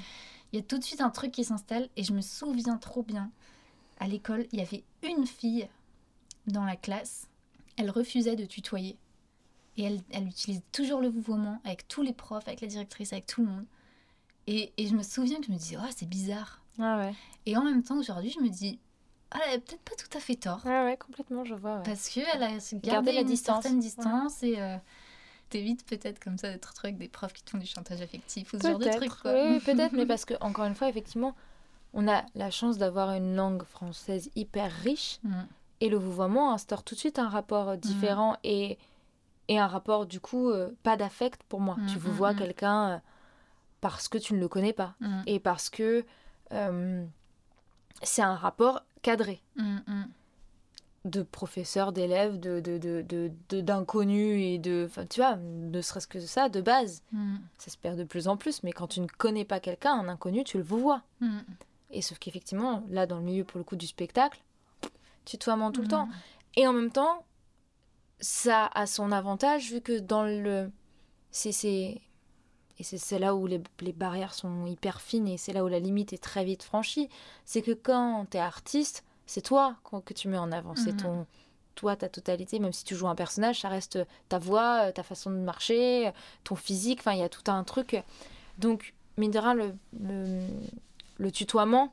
il 0.53 0.59
y 0.59 0.63
a 0.63 0.65
tout 0.65 0.77
de 0.77 0.85
suite 0.85 1.01
un 1.01 1.09
truc 1.11 1.33
qui 1.33 1.45
s'installe. 1.45 1.89
Et 1.97 2.03
je 2.05 2.13
me 2.13 2.21
souviens 2.21 2.77
trop 2.77 3.03
bien, 3.03 3.31
à 4.03 4.09
l'école, 4.09 4.47
il 4.53 4.59
y 4.59 4.63
avait 4.63 4.83
une 5.03 5.27
fille 5.27 5.69
dans 6.47 6.65
la 6.65 6.77
classe, 6.77 7.29
elle 7.77 7.91
refusait 7.91 8.35
de 8.37 8.45
tutoyer. 8.45 8.97
Et 9.77 9.85
elle, 9.85 10.01
elle 10.11 10.27
utilisait 10.27 10.63
toujours 10.73 11.01
le 11.01 11.09
vouvoiement 11.09 11.61
avec 11.65 11.87
tous 11.89 12.03
les 12.03 12.13
profs, 12.13 12.47
avec 12.49 12.61
la 12.61 12.67
directrice, 12.69 13.13
avec 13.13 13.27
tout 13.27 13.43
le 13.43 13.49
monde. 13.49 13.65
Et, 14.47 14.73
et 14.77 14.87
je 14.89 14.95
me 14.95 15.03
souviens 15.03 15.39
que 15.41 15.47
je 15.47 15.53
me 15.53 15.57
disais, 15.57 15.77
oh, 15.79 15.91
c'est 15.97 16.09
bizarre. 16.09 16.61
Ah 16.79 16.99
ouais. 16.99 17.15
Et 17.47 17.57
en 17.57 17.63
même 17.65 17.83
temps, 17.83 17.97
aujourd'hui, 17.99 18.31
je 18.31 18.41
me 18.41 18.49
dis, 18.49 18.79
ah, 19.31 19.39
elle 19.47 19.55
a 19.55 19.59
peut-être 19.61 19.81
pas 19.83 19.95
tout 19.95 20.19
à 20.19 20.21
fait 20.21 20.35
tort. 20.35 20.61
Ah 20.67 20.85
ouais, 20.85 20.97
complètement, 20.97 21.45
je 21.45 21.55
vois. 21.55 21.77
ouais. 21.77 21.83
Parce 21.85 22.09
qu'elle 22.09 22.43
a 22.43 22.51
gardé 22.75 23.13
la 23.13 23.21
une 23.21 23.27
distance. 23.29 23.63
certaine 23.63 23.79
distance 23.81 24.43
et 24.43 24.61
euh, 24.61 24.77
t'évites 25.49 25.87
peut-être 25.87 26.19
comme 26.23 26.37
ça 26.37 26.51
d'être 26.51 26.75
trop 26.75 26.89
avec 26.89 26.99
des 26.99 27.09
profs 27.09 27.33
qui 27.33 27.43
te 27.45 27.51
font 27.51 27.59
du 27.59 27.67
chantage 27.67 28.01
affectif 28.03 28.53
ou 28.53 28.59
ce 28.59 28.67
genre 28.67 28.79
de 28.79 28.85
trucs. 28.85 28.99
Peut-être, 28.99 29.23
Quoi. 29.23 29.33
oui, 29.33 29.51
oui, 29.53 29.61
peut-être, 29.61 29.93
mais 29.93 30.07
parce 30.13 30.25
que 30.25 30.35
encore 30.43 30.65
une 30.67 30.75
fois, 30.75 30.89
effectivement, 30.89 31.35
on 31.95 32.09
a 32.09 32.25
la 32.35 32.51
chance 32.51 32.79
d'avoir 32.79 33.11
une 33.13 33.35
langue 33.37 33.65
française 33.65 34.31
hyper 34.37 34.71
riche 34.83 35.19
Mm. 35.23 35.33
et 35.81 35.89
le 35.89 35.97
vouvoiement 35.97 36.53
instaure 36.53 36.83
tout 36.85 36.95
de 36.95 37.01
suite 37.01 37.19
un 37.19 37.29
rapport 37.29 37.71
euh, 37.71 37.77
différent 37.77 38.37
et, 38.45 38.79
et 39.49 39.59
un 39.59 39.67
rapport 39.67 40.07
du 40.07 40.21
coup 40.21 40.51
euh, 40.51 40.71
pas 40.83 40.97
d'affect 40.97 41.43
pour 41.49 41.61
moi. 41.61 41.77
Mm, 41.79 41.87
tu 41.87 41.97
mm, 41.97 42.01
vous 42.01 42.13
vois 42.13 42.33
mm. 42.33 42.37
quelqu'un 42.39 42.89
euh, 42.91 42.99
parce 43.81 44.09
que 44.09 44.19
tu 44.19 44.35
ne 44.35 44.39
le 44.41 44.49
connais 44.49 44.73
pas 44.73 44.95
Mm. 45.01 45.23
et 45.27 45.39
parce 45.41 45.69
que 45.71 46.05
euh, 46.53 47.05
c'est 48.03 48.23
un 48.23 48.35
rapport 48.37 48.85
cadré. 49.03 49.43
Mm, 49.57 49.77
mm. 49.87 50.05
de 51.05 51.23
professeurs, 51.23 51.93
d'élèves, 51.93 52.39
de, 52.39 52.61
de, 52.61 52.79
de, 52.79 53.05
de- 53.49 53.61
d'inconnus 53.61 54.41
et 54.41 54.59
de. 54.59 54.89
Tu 55.11 55.21
vois, 55.21 55.35
ne 55.37 55.81
serait-ce 55.83 56.07
que 56.07 56.21
ça, 56.21 56.49
de 56.49 56.61
base. 56.61 57.03
Mm. 57.11 57.37
Ça 57.59 57.71
se 57.73 57.77
perd 57.77 57.99
de 57.99 58.05
plus 58.05 58.29
en 58.29 58.37
plus, 58.37 58.63
mais 58.63 58.71
quand 58.73 58.87
tu 58.87 59.01
ne 59.01 59.09
connais 59.09 59.45
pas 59.45 59.59
quelqu'un, 59.59 59.95
un 59.95 60.09
inconnu, 60.09 60.45
tu 60.45 60.59
le 60.59 60.63
vois. 60.63 61.03
Mm. 61.93 61.97
Et 61.97 62.03
sauf 62.03 62.19
qu'effectivement, 62.19 62.83
là, 62.91 63.07
dans 63.07 63.17
le 63.19 63.23
milieu, 63.23 63.45
pour 63.45 63.59
le 63.59 63.65
coup, 63.65 63.77
du 63.77 63.87
spectacle, 63.87 64.41
tutoiement 65.25 65.71
tout 65.73 65.81
le 65.83 65.87
Mm. 65.87 65.91
temps. 65.91 66.09
Et 66.57 66.67
en 66.67 66.73
même 66.73 66.91
temps, 66.91 67.25
ça 68.21 68.67
a 68.75 68.87
son 68.87 69.13
avantage, 69.13 69.71
vu 69.73 69.81
que 69.81 69.99
dans 69.99 70.25
le. 70.25 70.71
C'est. 71.31 71.53
c'est- 71.53 72.01
Et 72.79 72.85
c'est 72.85 73.19
là 73.21 73.35
où 73.37 73.47
les, 73.47 73.61
les 73.81 73.93
barrières 73.93 74.35
sont 74.35 74.67
hyper 74.67 75.01
fines 75.03 75.29
et 75.29 75.37
c'est 75.37 75.53
là 75.53 75.63
où 75.63 75.69
la 75.69 75.79
limite 75.79 76.13
est 76.13 76.23
très 76.23 76.43
vite 76.45 76.65
franchie. 76.65 77.09
C'est 77.45 77.63
que 77.63 77.71
quand 77.71 78.27
tu 78.31 78.39
es 78.39 78.41
artiste, 78.41 79.05
c'est 79.27 79.43
toi 79.43 79.77
que 80.05 80.13
tu 80.15 80.27
mets 80.27 80.39
en 80.39 80.51
avant. 80.51 80.75
C'est 80.75 80.93
Mhm. 80.93 80.97
ton. 80.97 81.27
Toi, 81.77 81.95
ta 81.97 82.09
totalité, 82.09 82.59
même 82.59 82.73
si 82.73 82.83
tu 82.85 82.97
joues 82.97 83.07
un 83.09 83.15
personnage, 83.15 83.61
ça 83.61 83.69
reste 83.69 83.99
ta 84.29 84.39
voix, 84.39 84.87
euh, 84.89 84.93
ta 84.93 85.03
façon 85.05 85.31
de 85.31 85.37
marcher, 85.37 86.09
euh, 86.09 86.13
ton 86.45 86.57
physique. 86.57 87.01
Enfin, 87.01 87.13
il 87.13 87.19
y 87.21 87.23
a 87.23 87.29
tout 87.29 87.49
un 87.51 87.63
truc. 87.63 88.03
Donc, 88.59 88.95
mine 89.17 89.31
de 89.31 89.39
rien, 89.39 89.55
le, 89.55 89.75
le, 90.01 90.47
le 91.23 91.31
tutoiement 91.31 91.93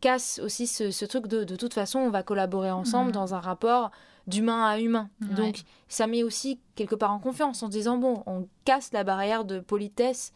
casse 0.00 0.40
aussi 0.44 0.66
ce, 0.66 0.90
ce 0.90 1.04
truc 1.06 1.26
de 1.26 1.44
de 1.44 1.56
toute 1.56 1.72
façon, 1.74 1.98
on 2.00 2.10
va 2.10 2.22
collaborer 2.22 2.70
ensemble 2.70 3.06
Mhm. 3.08 3.12
dans 3.12 3.34
un 3.34 3.40
rapport 3.40 3.90
d'humain 4.26 4.66
à 4.66 4.78
humain. 4.80 5.08
Ouais. 5.22 5.28
Donc, 5.34 5.62
ça 5.88 6.06
met 6.06 6.22
aussi 6.22 6.60
quelque 6.74 6.94
part 6.96 7.12
en 7.12 7.18
confiance 7.18 7.62
en 7.62 7.66
se 7.66 7.72
disant 7.72 7.96
bon, 7.96 8.22
on 8.26 8.46
casse 8.64 8.92
la 8.92 9.04
barrière 9.04 9.44
de 9.44 9.60
politesse 9.60 10.32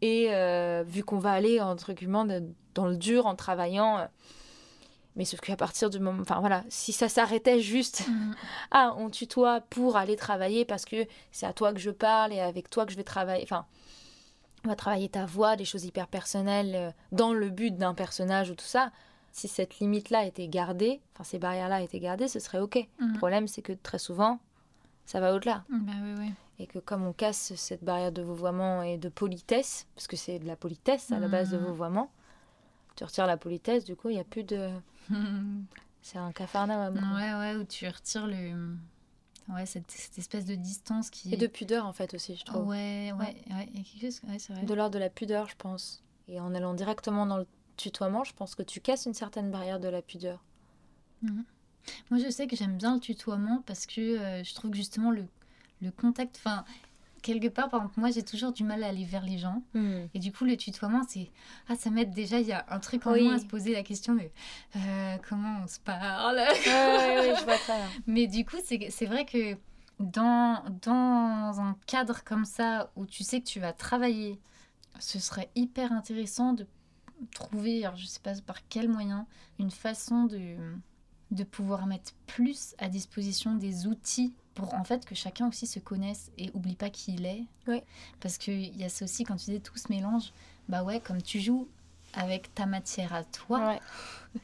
et 0.00 0.28
euh, 0.30 0.82
vu 0.86 1.02
qu'on 1.04 1.18
va 1.18 1.32
aller 1.32 1.60
entre 1.60 1.92
guillemets 1.92 2.40
dans 2.74 2.86
le 2.86 2.96
dur 2.96 3.26
en 3.26 3.34
travaillant. 3.36 3.98
euh, 3.98 4.06
mais 5.14 5.26
sauf 5.26 5.40
qu'à 5.40 5.56
partir 5.56 5.90
du 5.90 5.98
moment, 6.00 6.22
enfin 6.22 6.40
voilà, 6.40 6.64
si 6.70 6.90
ça 6.92 7.08
s'arrêtait 7.08 7.60
juste, 7.60 8.08
Mm. 8.08 8.32
ah, 8.70 8.94
on 8.96 9.10
tutoie 9.10 9.60
pour 9.68 9.96
aller 9.98 10.16
travailler 10.16 10.64
parce 10.64 10.86
que 10.86 11.06
c'est 11.32 11.44
à 11.44 11.52
toi 11.52 11.74
que 11.74 11.80
je 11.80 11.90
parle 11.90 12.32
et 12.32 12.40
avec 12.40 12.70
toi 12.70 12.86
que 12.86 12.92
je 12.92 12.96
vais 12.96 13.04
travailler. 13.04 13.42
Enfin, 13.44 13.66
on 14.64 14.68
va 14.68 14.76
travailler 14.76 15.08
ta 15.08 15.26
voix, 15.26 15.56
des 15.56 15.64
choses 15.64 15.84
hyper 15.84 16.06
personnelles 16.08 16.74
euh, 16.74 16.90
dans 17.10 17.32
le 17.32 17.50
but 17.50 17.76
d'un 17.76 17.94
personnage 17.94 18.50
ou 18.50 18.54
tout 18.54 18.64
ça. 18.64 18.90
Si 19.32 19.48
cette 19.48 19.78
limite-là 19.78 20.24
était 20.26 20.46
gardée, 20.48 21.00
enfin 21.14 21.24
ces 21.24 21.38
barrières-là 21.38 21.80
étaient 21.82 22.00
gardées, 22.00 22.28
ce 22.28 22.38
serait 22.38 22.58
ok. 22.60 22.76
Mm. 22.98 23.12
Le 23.12 23.18
problème, 23.18 23.48
c'est 23.48 23.62
que 23.62 23.72
très 23.72 23.98
souvent, 23.98 24.38
ça 25.06 25.20
va 25.20 25.34
au-delà. 25.34 25.64
Bah 25.70 25.92
oui, 26.02 26.14
oui. 26.18 26.32
Et 26.58 26.66
que 26.66 26.78
comme 26.78 27.04
on 27.04 27.12
casse 27.12 27.54
cette 27.56 27.82
barrière 27.82 28.12
de 28.12 28.22
vouvoiement 28.22 28.82
et 28.82 28.98
de 28.98 29.08
politesse, 29.08 29.86
parce 29.96 30.06
que 30.06 30.16
c'est 30.16 30.38
de 30.38 30.46
la 30.46 30.54
politesse 30.54 31.10
à 31.10 31.18
la 31.18 31.28
base 31.28 31.50
de 31.50 31.58
Mhm. 31.58 31.64
vouvoiement, 31.64 32.10
tu 32.94 33.04
retires 33.04 33.26
la 33.26 33.38
politesse, 33.38 33.84
du 33.84 33.96
coup, 33.96 34.10
il 34.10 34.14
n'y 34.14 34.20
a 34.20 34.24
plus 34.24 34.44
de... 34.44 34.70
C'est 36.04 36.18
un 36.18 36.32
cafarnaum. 36.32 36.94
Ouais, 37.14 37.32
ouais, 37.34 37.54
où 37.56 37.64
tu 37.64 37.86
retires 37.88 38.26
le. 38.26 38.74
Ouais, 39.48 39.66
cette, 39.66 39.90
cette 39.90 40.18
espèce 40.18 40.44
de 40.44 40.54
distance 40.54 41.10
qui. 41.10 41.34
Et 41.34 41.36
de 41.36 41.46
pudeur, 41.46 41.86
en 41.86 41.92
fait, 41.92 42.14
aussi, 42.14 42.36
je 42.36 42.44
trouve. 42.44 42.66
Ouais, 42.66 43.12
ouais, 43.18 43.36
ouais. 43.50 43.66
Quelque 43.74 44.00
chose. 44.00 44.20
Ouais, 44.28 44.38
c'est 44.38 44.52
vrai. 44.52 44.62
De 44.62 44.74
l'ordre 44.74 44.94
de 44.94 44.98
la 44.98 45.10
pudeur, 45.10 45.48
je 45.48 45.56
pense. 45.56 46.02
Et 46.28 46.40
en 46.40 46.54
allant 46.54 46.74
directement 46.74 47.26
dans 47.26 47.38
le 47.38 47.46
tutoiement, 47.76 48.22
je 48.24 48.32
pense 48.34 48.54
que 48.54 48.62
tu 48.62 48.80
casses 48.80 49.06
une 49.06 49.14
certaine 49.14 49.50
barrière 49.50 49.80
de 49.80 49.88
la 49.88 50.02
pudeur. 50.02 50.42
Moi, 51.22 52.20
je 52.24 52.30
sais 52.30 52.46
que 52.46 52.56
j'aime 52.56 52.76
bien 52.76 52.94
le 52.94 53.00
tutoiement 53.00 53.62
parce 53.66 53.86
que 53.86 54.00
euh, 54.00 54.44
je 54.44 54.54
trouve 54.54 54.70
que 54.70 54.76
justement 54.76 55.10
le, 55.10 55.24
le 55.80 55.90
contact. 55.90 56.36
Enfin, 56.36 56.64
quelque 57.22 57.48
part, 57.48 57.68
par 57.70 57.80
exemple, 57.80 58.00
moi, 58.00 58.10
j'ai 58.10 58.22
toujours 58.24 58.52
du 58.52 58.64
mal 58.64 58.82
à 58.82 58.88
aller 58.88 59.04
vers 59.04 59.24
les 59.24 59.38
gens. 59.38 59.62
Et 60.14 60.18
du 60.18 60.32
coup, 60.32 60.44
le 60.44 60.56
tutoiement, 60.56 61.02
c'est. 61.08 61.30
Ah, 61.68 61.76
ça 61.76 61.88
m'aide 61.90 62.10
déjà. 62.12 62.40
Il 62.40 62.46
y 62.46 62.52
a 62.52 62.66
un 62.68 62.78
truc 62.80 63.06
en 63.06 63.12
Oui. 63.12 63.22
moins 63.24 63.36
à 63.36 63.38
se 63.38 63.46
poser 63.46 63.72
la 63.72 63.82
question 63.82 64.14
de 64.14 64.22
euh, 64.76 65.16
comment 65.28 65.60
on 65.64 65.66
se 65.68 65.80
parle. 65.80 66.36
Ouais, 66.36 66.44
ouais, 66.66 67.30
ouais, 67.30 67.34
je 67.38 67.44
vois 67.44 67.56
très 67.58 67.76
bien. 67.78 67.88
Mais 68.06 68.26
du 68.26 68.44
coup, 68.44 68.56
c'est 68.64 68.88
c'est 68.90 69.06
vrai 69.06 69.24
que 69.24 69.56
dans, 70.00 70.62
dans 70.84 71.60
un 71.60 71.76
cadre 71.86 72.24
comme 72.24 72.44
ça, 72.44 72.90
où 72.96 73.06
tu 73.06 73.22
sais 73.24 73.40
que 73.40 73.46
tu 73.46 73.60
vas 73.60 73.72
travailler, 73.72 74.40
ce 74.98 75.18
serait 75.18 75.48
hyper 75.54 75.92
intéressant 75.92 76.52
de 76.52 76.66
trouver, 77.34 77.84
alors 77.84 77.96
je 77.96 78.06
sais 78.06 78.20
pas 78.20 78.32
par 78.44 78.66
quel 78.68 78.88
moyen, 78.88 79.26
une 79.60 79.70
façon 79.70 80.24
de, 80.24 80.56
de 81.30 81.44
pouvoir 81.44 81.86
mettre 81.86 82.12
plus 82.26 82.74
à 82.78 82.88
disposition 82.88 83.54
des 83.54 83.86
outils 83.86 84.34
pour 84.54 84.74
en 84.74 84.84
fait 84.84 85.04
que 85.04 85.14
chacun 85.14 85.48
aussi 85.48 85.66
se 85.66 85.78
connaisse 85.78 86.30
et 86.38 86.50
oublie 86.54 86.76
pas 86.76 86.90
qui 86.90 87.14
il 87.14 87.26
est. 87.26 87.44
Oui. 87.66 87.80
Parce 88.20 88.38
qu'il 88.38 88.76
y 88.76 88.84
a 88.84 88.88
ça 88.88 89.04
aussi, 89.04 89.24
quand 89.24 89.36
tu 89.36 89.50
dis 89.50 89.60
tout 89.60 89.76
se 89.76 89.90
mélange, 89.90 90.32
bah 90.68 90.82
ouais, 90.82 91.00
comme 91.00 91.22
tu 91.22 91.40
joues 91.40 91.68
avec 92.14 92.54
ta 92.54 92.66
matière 92.66 93.14
à 93.14 93.24
toi, 93.24 93.68
Ouais. 93.68 93.80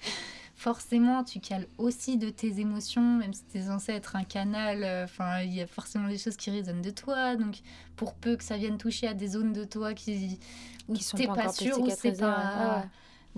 forcément, 0.56 1.22
tu 1.24 1.38
cales 1.40 1.66
aussi 1.78 2.16
de 2.16 2.30
tes 2.30 2.60
émotions, 2.60 3.02
même 3.18 3.32
si 3.32 3.44
tu 3.50 3.58
es 3.58 3.62
censé 3.62 3.92
être 3.92 4.16
un 4.16 4.24
canal. 4.24 4.82
euh, 4.82 5.04
Enfin, 5.04 5.40
il 5.42 5.54
y 5.54 5.60
a 5.60 5.66
forcément 5.66 6.08
des 6.08 6.18
choses 6.18 6.36
qui 6.36 6.50
résonnent 6.50 6.82
de 6.82 6.90
toi. 6.90 7.36
Donc, 7.36 7.60
pour 7.96 8.14
peu 8.14 8.36
que 8.36 8.44
ça 8.44 8.56
vienne 8.56 8.78
toucher 8.78 9.06
à 9.08 9.14
des 9.14 9.28
zones 9.28 9.52
de 9.52 9.64
toi 9.64 9.94
qui, 9.94 10.38
où 10.88 10.94
Qui 10.94 11.02
sont 11.04 11.16
pas 11.16 11.34
pas 11.34 11.40
encore 11.42 11.54
sûr, 11.54 11.78
ou 11.80 11.90
c'est 11.90 12.18
pas. 12.18 12.86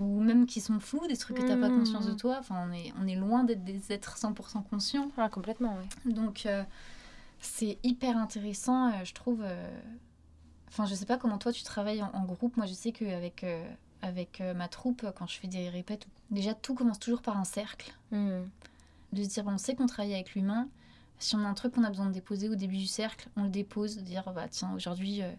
Ou 0.01 0.19
même 0.19 0.45
qui 0.47 0.61
sont 0.61 0.79
floues, 0.79 1.05
des 1.07 1.15
trucs 1.17 1.37
que 1.37 1.43
t'as 1.43 1.57
pas 1.57 1.69
Mhm. 1.69 1.75
conscience 1.79 2.07
de 2.07 2.13
toi. 2.13 2.37
Enfin, 2.39 2.67
on 2.67 2.73
est, 2.73 2.91
on 2.99 3.07
est 3.07 3.15
loin 3.15 3.43
d'être 3.43 3.63
des 3.63 3.91
êtres 3.91 4.17
100% 4.17 4.63
conscients. 4.63 5.09
Ouais, 5.17 5.29
complètement. 5.29 5.77
Donc, 6.05 6.45
euh, 6.47 6.63
c'est 7.39 7.77
hyper 7.83 8.17
intéressant, 8.17 8.89
euh, 8.89 9.03
je 9.03 9.13
trouve. 9.13 9.41
euh, 9.43 9.79
Enfin, 10.69 10.85
je 10.85 10.95
sais 10.95 11.05
pas 11.05 11.17
comment 11.17 11.37
toi 11.37 11.51
tu 11.51 11.63
travailles 11.63 12.01
en, 12.01 12.09
en 12.13 12.23
groupe. 12.23 12.55
Moi, 12.57 12.65
je 12.65 12.73
sais 12.73 12.91
qu'avec 12.93 13.45
avec 14.01 14.41
ma 14.55 14.67
troupe, 14.67 15.05
quand 15.15 15.27
je 15.27 15.37
fais 15.37 15.47
des 15.47 15.69
répètes, 15.69 16.07
déjà 16.31 16.53
tout 16.55 16.73
commence 16.73 16.97
toujours 16.97 17.21
par 17.21 17.37
un 17.37 17.43
cercle. 17.43 17.93
Hmm. 18.11 18.43
De 19.13 19.23
se 19.23 19.27
dire, 19.29 19.43
on 19.47 19.57
sait 19.57 19.75
qu'on 19.75 19.85
travaille 19.85 20.13
avec 20.13 20.33
l'humain. 20.33 20.67
Si 21.19 21.35
on 21.35 21.39
a 21.45 21.47
un 21.47 21.53
truc 21.53 21.73
qu'on 21.75 21.83
a 21.83 21.89
besoin 21.89 22.05
de 22.07 22.13
déposer 22.13 22.47
au 22.49 22.55
début 22.55 22.77
du 22.77 22.87
cercle, 22.87 23.27
on 23.35 23.43
le 23.43 23.49
dépose. 23.49 23.97
De 23.97 24.01
dire, 24.01 24.31
bah 24.33 24.47
tiens, 24.49 24.71
aujourd'hui, 24.73 25.21
euh, 25.21 25.31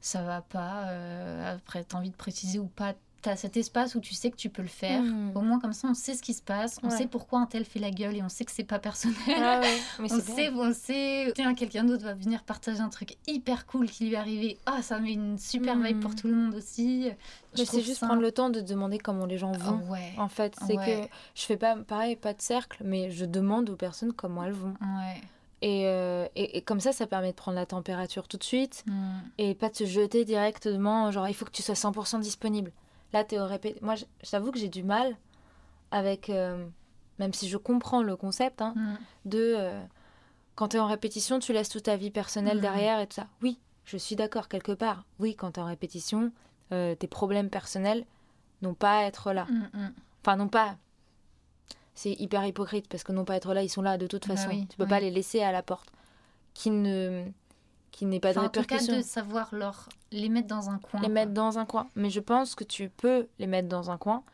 ça 0.00 0.22
va 0.22 0.40
pas. 0.42 0.88
euh, 0.90 1.56
après, 1.56 1.82
t'as 1.84 1.98
envie 1.98 2.10
de 2.10 2.16
préciser 2.16 2.58
ou 2.60 2.66
pas. 2.68 2.94
T'as 3.22 3.36
cet 3.36 3.56
espace 3.56 3.94
où 3.94 4.00
tu 4.00 4.14
sais 4.14 4.32
que 4.32 4.36
tu 4.36 4.48
peux 4.48 4.62
le 4.62 4.68
faire. 4.68 5.00
Mhm. 5.00 5.36
Au 5.36 5.42
moins, 5.42 5.60
comme 5.60 5.72
ça, 5.72 5.86
on 5.88 5.94
sait 5.94 6.14
ce 6.14 6.22
qui 6.22 6.34
se 6.34 6.42
passe. 6.42 6.80
On 6.82 6.88
Ouais. 6.90 6.96
sait 6.96 7.06
pourquoi 7.06 7.38
un 7.38 7.46
tel 7.46 7.64
fait 7.64 7.78
la 7.78 7.92
gueule 7.92 8.16
et 8.16 8.22
on 8.22 8.28
sait 8.28 8.44
que 8.44 8.50
c'est 8.50 8.64
pas 8.64 8.80
personnel. 8.80 9.16
Ah 9.28 9.60
ouais, 9.60 9.78
mais 10.00 10.12
On 10.12 10.20
sait, 10.20 10.50
on 10.50 10.72
sait, 10.74 11.32
tiens, 11.36 11.54
quelqu'un 11.54 11.84
d'autre 11.84 12.02
va 12.02 12.14
venir 12.14 12.42
partager 12.42 12.80
un 12.80 12.88
truc 12.88 13.16
hyper 13.28 13.64
cool 13.66 13.88
qui 13.88 14.06
lui 14.06 14.14
est 14.14 14.16
arrivé. 14.16 14.58
Ah, 14.66 14.82
ça 14.82 14.98
met 14.98 15.12
une 15.12 15.38
super 15.38 15.76
vibe 15.78 15.96
Mhm. 15.98 16.00
pour 16.02 16.16
tout 16.16 16.26
le 16.26 16.34
monde 16.34 16.56
aussi. 16.56 17.04
Mais 17.06 17.16
Je 17.54 17.62
c'est 17.64 17.80
juste 17.80 18.00
ça- 18.00 18.06
prendre 18.06 18.22
le 18.22 18.32
temps 18.32 18.50
de 18.50 18.60
demander 18.60 18.98
comment 18.98 19.26
les 19.26 19.38
gens 19.38 19.52
vont. 19.52 19.78
ouais, 19.88 20.12
En 20.18 20.28
fait, 20.28 20.54
c'est 20.66 20.74
que 20.76 21.08
je 21.36 21.42
fais 21.44 21.56
pas 21.56 21.76
pareil, 21.76 22.16
pas 22.16 22.32
de 22.34 22.42
cercle, 22.42 22.82
mais 22.84 23.12
je 23.12 23.24
demande 23.24 23.70
aux 23.70 23.76
personnes 23.76 24.12
comment 24.12 24.42
elles 24.42 24.52
vont. 24.52 24.74
Et, 25.64 25.84
euh, 25.86 26.26
et, 26.34 26.58
et 26.58 26.62
comme 26.62 26.80
ça, 26.80 26.90
ça 26.90 27.06
permet 27.06 27.30
de 27.30 27.36
prendre 27.36 27.54
la 27.56 27.66
température 27.66 28.26
tout 28.26 28.36
de 28.36 28.42
suite 28.42 28.82
Mm. 28.88 28.92
et 29.38 29.54
pas 29.54 29.68
de 29.68 29.76
se 29.76 29.84
jeter 29.84 30.24
directement, 30.24 31.12
genre 31.12 31.28
il 31.28 31.34
faut 31.34 31.44
que 31.44 31.52
tu 31.52 31.62
sois 31.62 31.76
100% 31.76 32.18
disponible. 32.18 32.72
Là, 33.12 33.24
t'es 33.24 33.38
au 33.38 33.46
répé... 33.46 33.76
Moi, 33.82 33.94
j'avoue 34.22 34.52
que 34.52 34.58
j'ai 34.58 34.68
du 34.68 34.82
mal 34.82 35.16
avec, 35.90 36.30
euh, 36.30 36.66
même 37.18 37.32
si 37.34 37.48
je 37.48 37.56
comprends 37.58 38.02
le 38.02 38.16
concept, 38.16 38.62
hein, 38.62 38.72
Mm. 38.76 38.94
de 39.26 39.54
euh, 39.58 39.82
quand 40.54 40.68
t'es 40.68 40.78
en 40.78 40.86
répétition, 40.86 41.38
tu 41.38 41.52
laisses 41.52 41.68
toute 41.68 41.84
ta 41.84 41.96
vie 41.96 42.10
personnelle 42.10 42.56
Mhm. 42.56 42.62
derrière 42.62 43.00
et 43.00 43.06
tout 43.06 43.14
ça. 43.16 43.26
Oui, 43.42 43.58
je 43.84 43.96
suis 43.96 44.16
d'accord 44.16 44.48
quelque 44.48 44.72
part. 44.72 45.04
Oui, 45.18 45.34
quand 45.36 45.52
t'es 45.52 45.60
en 45.60 45.66
répétition, 45.66 46.32
euh, 46.72 46.94
tes 46.94 47.06
problèmes 47.08 47.50
personnels 47.50 48.06
n'ont 48.62 48.74
pas 48.74 48.98
à 49.00 49.02
être 49.04 49.32
là. 49.32 49.46
Mm, 49.50 49.68
mm. 49.78 49.92
Enfin, 50.22 50.36
non 50.36 50.48
pas. 50.48 50.76
C'est 51.94 52.12
hyper 52.12 52.46
hypocrite 52.46 52.88
parce 52.88 53.02
que 53.04 53.12
non 53.12 53.24
pas 53.26 53.36
être 53.36 53.52
là, 53.52 53.62
ils 53.62 53.68
sont 53.68 53.82
là 53.82 53.98
de 53.98 54.06
toute 54.06 54.26
Bah 54.26 54.36
façon. 54.36 54.48
oui, 54.48 54.66
tu 54.68 54.76
peux 54.78 54.84
oui. 54.84 54.88
pas 54.88 55.00
les 55.00 55.10
laisser 55.10 55.42
à 55.42 55.52
la 55.52 55.62
porte. 55.62 55.90
Qui 56.54 56.70
ne, 56.70 57.24
qui 57.92 58.04
n'ait 58.06 58.18
pas 58.20 58.30
Enfin, 58.30 58.42
de 58.42 58.46
en 58.46 58.48
tout 58.48 58.62
cas, 58.64 58.78
de 58.84 59.00
savoir 59.02 59.54
leur... 59.54 59.88
les 60.10 60.28
mettre 60.28 60.48
dans 60.48 60.68
un 60.70 60.78
coin. 60.78 60.98
Les 61.00 61.06
quoi. 61.06 61.14
mettre 61.14 61.32
dans 61.32 61.58
un 61.58 61.64
coin. 61.66 61.86
Mais 61.94 62.10
je 62.10 62.18
pense 62.20 62.54
que 62.56 62.64
tu 62.64 62.88
peux 62.88 63.28
les 63.38 63.46
mettre 63.46 63.68
dans 63.68 63.90
un 63.92 63.98
coin 63.98 64.24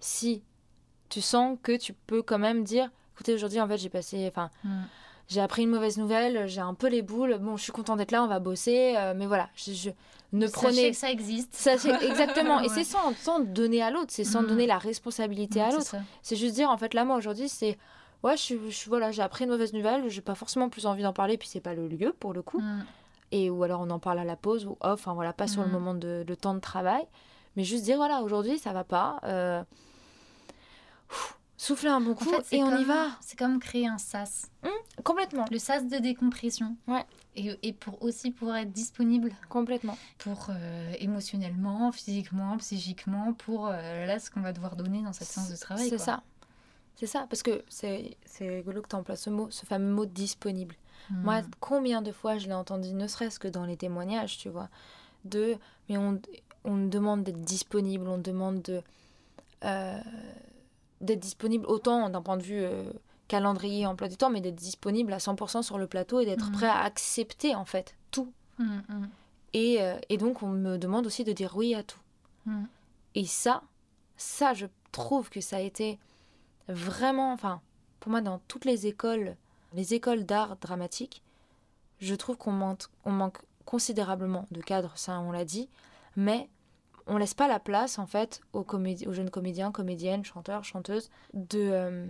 si 0.00 0.42
tu 1.08 1.20
sens 1.20 1.58
que 1.62 1.76
tu 1.76 1.92
peux 1.92 2.22
quand 2.22 2.38
même 2.38 2.62
dire, 2.62 2.90
écoutez, 3.14 3.34
aujourd'hui 3.34 3.60
en 3.60 3.66
fait 3.68 3.78
j'ai 3.78 3.88
passé, 3.88 4.26
enfin, 4.28 4.50
Mm. 4.64 4.82
j'ai 5.28 5.40
appris 5.40 5.62
une 5.62 5.70
mauvaise 5.70 5.96
nouvelle, 5.98 6.46
j'ai 6.46 6.60
un 6.60 6.74
peu 6.74 6.88
les 6.88 7.02
boules. 7.02 7.38
Bon, 7.40 7.56
je 7.56 7.62
suis 7.62 7.72
contente 7.72 7.98
d'être 7.98 8.12
là, 8.12 8.22
on 8.22 8.28
va 8.28 8.38
bosser, 8.38 8.94
euh, 8.96 9.14
mais 9.16 9.26
voilà, 9.26 9.48
je, 9.56 9.72
je- 9.72 9.90
ne 10.32 10.46
Sachez 10.48 10.66
prenez 10.66 10.90
que 10.90 10.96
ça 10.96 11.10
existe. 11.10 11.54
Sachez- 11.54 11.88
exactement. 12.02 12.60
Et 12.60 12.68
c'est 12.68 12.84
sans, 12.84 13.14
sans 13.14 13.40
donner 13.40 13.80
à 13.80 13.90
l'autre, 13.90 14.08
c'est 14.10 14.24
sans 14.24 14.42
Mhm. 14.42 14.48
donner 14.48 14.66
la 14.66 14.76
responsabilité 14.78 15.60
à 15.62 15.66
Ouais, 15.66 15.70
c'est 15.70 15.76
l'autre. 15.78 15.96
C'est 16.20 16.36
juste 16.36 16.54
dire, 16.56 16.68
en 16.68 16.76
fait, 16.76 16.92
là, 16.94 17.04
moi, 17.04 17.16
aujourd'hui, 17.16 17.48
c'est. 17.48 17.78
Ouais, 18.24 18.36
je 18.36 18.54
je 18.68 18.88
voilà, 18.88 19.12
j'ai 19.12 19.22
appris 19.22 19.44
une 19.44 19.50
mauvaise 19.50 19.72
nouvelle, 19.72 20.08
j'ai 20.08 20.20
pas 20.22 20.34
forcément 20.34 20.68
plus 20.68 20.84
envie 20.86 21.02
d'en 21.04 21.12
parler, 21.12 21.38
puis 21.38 21.48
c'est 21.48 21.60
pas 21.60 21.74
le 21.74 21.86
lieu 21.86 22.12
pour 22.18 22.32
le 22.34 22.42
coup. 22.42 22.58
Mm. 22.60 22.84
Et 23.32 23.50
ou 23.50 23.62
alors 23.64 23.80
on 23.80 23.90
en 23.90 23.98
parle 23.98 24.18
à 24.20 24.24
la 24.24 24.36
pause 24.36 24.66
ou 24.66 24.76
off, 24.80 24.92
enfin 25.00 25.14
voilà, 25.14 25.32
pas 25.32 25.46
sur 25.48 25.62
le 25.62 25.66
Mhm. 25.68 25.72
moment 25.72 25.94
de, 25.94 26.24
de 26.26 26.34
temps 26.34 26.54
de 26.54 26.60
travail. 26.60 27.04
Mais 27.56 27.64
juste 27.64 27.84
dire, 27.84 27.96
voilà, 27.96 28.22
aujourd'hui, 28.22 28.58
ça 28.58 28.72
va 28.72 28.84
pas. 28.84 29.18
euh, 29.24 29.62
ouf, 31.10 31.38
Souffler 31.58 31.88
un 31.88 32.00
bon 32.02 32.10
En 32.10 32.14
coup 32.14 32.24
fait, 32.28 32.56
et 32.56 32.62
on 32.62 32.76
y 32.76 32.84
va. 32.84 33.08
C'est 33.22 33.38
comme 33.38 33.58
créer 33.60 33.86
un 33.86 33.96
sas. 33.96 34.50
Complètement. 35.04 35.46
Le 35.50 35.58
sas 35.58 35.86
de 35.86 35.96
décompression. 35.96 36.76
Ouais. 36.86 37.04
Et, 37.34 37.58
et 37.62 37.72
pour 37.72 38.02
aussi 38.02 38.30
pouvoir 38.30 38.58
être 38.58 38.72
disponible 38.72 39.32
Complètement. 39.48 39.96
pour 40.18 40.48
euh, 40.50 40.92
émotionnellement, 41.00 41.92
physiquement, 41.92 42.56
psychiquement, 42.58 43.32
pour 43.32 43.68
euh, 43.68 44.04
là 44.06 44.18
ce 44.18 44.30
qu'on 44.30 44.40
va 44.42 44.52
devoir 44.52 44.76
donner 44.76 45.02
dans 45.02 45.12
cette 45.14 45.28
séance 45.28 45.50
de 45.50 45.56
travail. 45.56 45.88
C'est 45.88 45.98
ça. 45.98 46.22
C'est 46.94 47.06
ça, 47.06 47.26
parce 47.28 47.42
que 47.42 47.62
c'est 47.68 48.16
c'est 48.24 48.48
rigolo 48.48 48.80
que 48.82 48.88
tu 48.88 48.96
emploies 48.96 49.16
ce 49.16 49.28
mot, 49.30 49.50
ce 49.50 49.64
fameux 49.66 49.92
mot 49.92 50.06
disponible. 50.06 50.74
Moi, 51.10 51.42
Mm. 51.42 51.50
combien 51.60 52.02
de 52.02 52.12
fois 52.12 52.36
je 52.38 52.46
l'ai 52.46 52.54
entendu, 52.54 52.92
ne 52.92 53.06
serait-ce 53.06 53.38
que 53.38 53.48
dans 53.48 53.64
les 53.64 53.76
témoignages, 53.76 54.38
tu 54.38 54.48
vois, 54.48 54.68
de 55.24 55.56
mais 55.88 55.96
on, 55.98 56.20
on 56.64 56.72
me 56.72 56.88
demande 56.88 57.22
d'être 57.24 57.40
disponible, 57.42 58.08
on 58.08 58.18
demande 58.18 58.62
de 58.62 58.82
euh, 59.64 59.98
d'être 61.00 61.20
disponible 61.20 61.66
autant 61.66 62.08
d'un 62.10 62.22
point 62.22 62.36
de 62.36 62.42
vue 62.42 62.60
euh, 62.62 62.90
calendrier, 63.28 63.86
emploi 63.86 64.08
du 64.08 64.16
temps, 64.16 64.30
mais 64.30 64.40
d'être 64.40 64.54
disponible 64.56 65.12
à 65.12 65.18
100% 65.18 65.62
sur 65.62 65.78
le 65.78 65.86
plateau 65.86 66.20
et 66.20 66.24
d'être 66.26 66.46
Mhm. 66.46 66.52
prêt 66.52 66.68
à 66.68 66.80
accepter 66.82 67.54
en 67.54 67.64
fait 67.64 67.94
tout. 68.10 68.32
Mm, 68.58 68.64
mm, 68.88 69.08
Et, 69.54 69.82
euh, 69.82 69.96
et 70.08 70.16
donc 70.16 70.42
on 70.42 70.48
me 70.48 70.76
demande 70.78 71.06
aussi 71.06 71.24
de 71.24 71.32
dire 71.32 71.56
oui 71.56 71.74
à 71.74 71.82
tout. 71.82 71.98
Et 73.14 73.24
ça, 73.26 73.62
ça, 74.16 74.54
je 74.54 74.66
trouve 74.92 75.30
que 75.30 75.40
ça 75.40 75.56
a 75.56 75.60
été 75.60 75.98
vraiment, 76.68 77.32
enfin, 77.32 77.60
pour 78.00 78.10
moi, 78.10 78.20
dans 78.20 78.40
toutes 78.46 78.64
les 78.64 78.86
écoles, 78.86 79.36
les 79.76 79.94
écoles 79.94 80.24
d'art 80.24 80.56
dramatique, 80.56 81.22
je 82.00 82.14
trouve 82.16 82.36
qu'on 82.36 82.50
manque, 82.52 82.82
on 83.04 83.12
manque 83.12 83.38
considérablement 83.64 84.46
de 84.50 84.60
cadres, 84.60 84.92
ça 84.96 85.20
on 85.20 85.30
l'a 85.30 85.44
dit, 85.44 85.68
mais 86.16 86.48
on 87.06 87.16
laisse 87.18 87.34
pas 87.34 87.46
la 87.46 87.60
place, 87.60 87.98
en 88.00 88.06
fait, 88.06 88.40
aux, 88.52 88.62
comédi- 88.64 89.06
aux 89.06 89.12
jeunes 89.12 89.30
comédiens, 89.30 89.70
comédiennes, 89.70 90.24
chanteurs, 90.24 90.64
chanteuses, 90.64 91.08
de, 91.34 91.60
euh, 91.60 92.06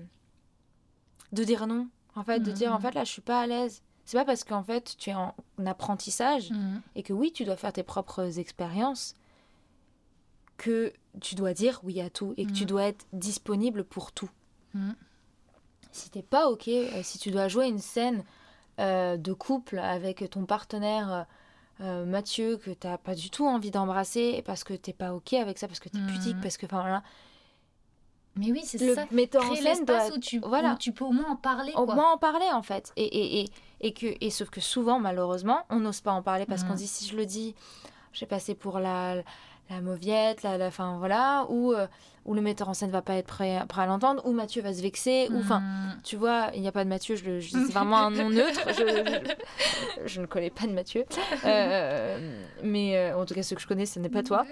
de 1.32 1.44
dire 1.44 1.66
non, 1.66 1.88
en 2.14 2.24
fait, 2.24 2.40
de 2.40 2.50
dire, 2.50 2.72
en 2.72 2.76
mhm. 2.76 2.80
fait, 2.82 2.94
là, 2.94 3.04
je 3.04 3.10
suis 3.12 3.20
pas 3.22 3.40
à 3.42 3.46
l'aise. 3.46 3.82
C'est 4.06 4.16
pas 4.16 4.24
parce 4.24 4.44
qu'en 4.44 4.62
fait, 4.62 4.94
tu 4.96 5.10
es 5.10 5.14
en 5.14 5.34
apprentissage 5.66 6.50
Mm. 6.52 6.80
et 6.94 7.02
que 7.02 7.12
oui, 7.12 7.32
tu 7.32 7.44
dois 7.44 7.56
faire 7.56 7.72
tes 7.72 7.82
propres 7.82 8.38
expériences, 8.38 9.14
que 10.56 10.92
tu 11.20 11.34
dois 11.34 11.52
dire 11.52 11.80
oui 11.82 12.00
à 12.00 12.08
tout 12.08 12.32
et 12.36 12.46
que 12.46 12.52
tu 12.52 12.62
Mhm. 12.62 12.68
dois 12.68 12.84
être 12.84 13.06
disponible 13.12 13.84
pour 13.84 14.12
tout. 14.12 14.30
Si 15.92 16.10
t'es 16.10 16.22
pas 16.22 16.48
ok, 16.50 16.68
euh, 16.68 17.00
si 17.02 17.18
tu 17.18 17.30
dois 17.30 17.48
jouer 17.48 17.66
une 17.66 17.78
scène 17.78 18.22
euh, 18.80 19.16
de 19.16 19.32
couple 19.32 19.78
avec 19.78 20.28
ton 20.30 20.44
partenaire 20.44 21.26
euh, 21.80 22.04
Mathieu 22.06 22.56
que 22.58 22.70
t'as 22.70 22.96
pas 22.98 23.14
du 23.14 23.30
tout 23.30 23.46
envie 23.46 23.70
d'embrasser 23.70 24.42
parce 24.46 24.64
que 24.64 24.74
t'es 24.74 24.92
pas 24.92 25.12
ok 25.14 25.34
avec 25.34 25.58
ça, 25.58 25.66
parce 25.68 25.80
que 25.80 25.88
t'es 25.88 25.98
Mhm. 25.98 26.06
pudique, 26.06 26.40
parce 26.40 26.56
que 26.56 26.66
enfin 26.66 26.80
voilà, 26.80 27.02
Mais 28.36 28.52
oui, 28.52 28.62
c'est 28.64 28.78
le 28.80 28.94
ça. 28.94 29.06
metteur 29.12 29.50
en 29.50 29.54
scène 29.54 29.84
doit 29.86 30.08
où 30.14 30.18
tu, 30.18 30.38
voilà. 30.40 30.74
où 30.74 30.76
tu 30.78 30.92
peux 30.92 31.04
au 31.06 31.12
moins 31.12 31.30
en 31.30 31.36
parler. 31.36 31.72
au 31.74 31.86
quoi. 31.86 31.94
moins 31.94 32.12
en 32.12 32.18
parler 32.18 32.46
en 32.52 32.62
fait. 32.62 32.92
Et, 32.96 33.04
et, 33.04 33.40
et, 33.40 33.48
et 33.80 33.92
que, 33.94 34.06
et 34.20 34.30
sauf 34.30 34.50
que 34.50 34.60
souvent, 34.60 34.98
malheureusement, 35.00 35.64
on 35.70 35.80
n'ose 35.80 36.02
pas 36.02 36.12
en 36.12 36.22
parler 36.22 36.44
parce 36.46 36.62
Mhm. 36.62 36.68
qu'on 36.68 36.74
dit 36.74 36.86
si 36.86 37.06
je 37.08 37.16
le 37.16 37.24
dis, 37.24 37.54
j'ai 38.12 38.26
passé 38.26 38.54
pour 38.54 38.78
la, 38.78 39.22
la 39.70 39.80
mauviette, 39.80 40.42
la, 40.42 40.58
la 40.58 40.70
fin, 40.70 40.98
voilà, 40.98 41.46
ou, 41.48 41.72
euh, 41.72 41.86
ou 42.24 42.34
le 42.34 42.40
metteur 42.40 42.68
en 42.68 42.74
scène 42.74 42.90
va 42.90 43.02
pas 43.02 43.14
être 43.14 43.26
prêt, 43.26 43.60
prêt 43.68 43.82
à 43.82 43.86
l'entendre, 43.86 44.22
ou 44.24 44.32
Mathieu 44.32 44.62
va 44.62 44.72
se 44.72 44.80
vexer, 44.80 45.28
ou 45.32 45.38
enfin, 45.38 45.58
Mm. 45.60 46.00
tu 46.04 46.16
vois, 46.16 46.50
il 46.54 46.60
n'y 46.60 46.68
a 46.68 46.72
pas 46.72 46.84
de 46.84 46.88
Mathieu, 46.88 47.16
je, 47.16 47.40
c'est 47.40 47.72
vraiment 47.72 47.98
un 47.98 48.10
nom 48.10 48.30
neutre, 48.30 48.60
je, 48.68 48.74
je- 48.74 50.06
je 50.06 50.20
ne 50.20 50.26
connais 50.26 50.50
pas 50.50 50.66
de 50.66 50.72
Mathieu, 50.72 51.04
Euh, 51.44 52.18
mais 52.62 52.96
euh, 52.96 53.18
en 53.18 53.24
tout 53.26 53.34
cas, 53.34 53.42
ceux 53.42 53.56
que 53.56 53.62
je 53.62 53.66
connais, 53.66 53.86
ce 53.86 53.98
n'est 53.98 54.08
pas 54.08 54.22
toi. 54.22 54.46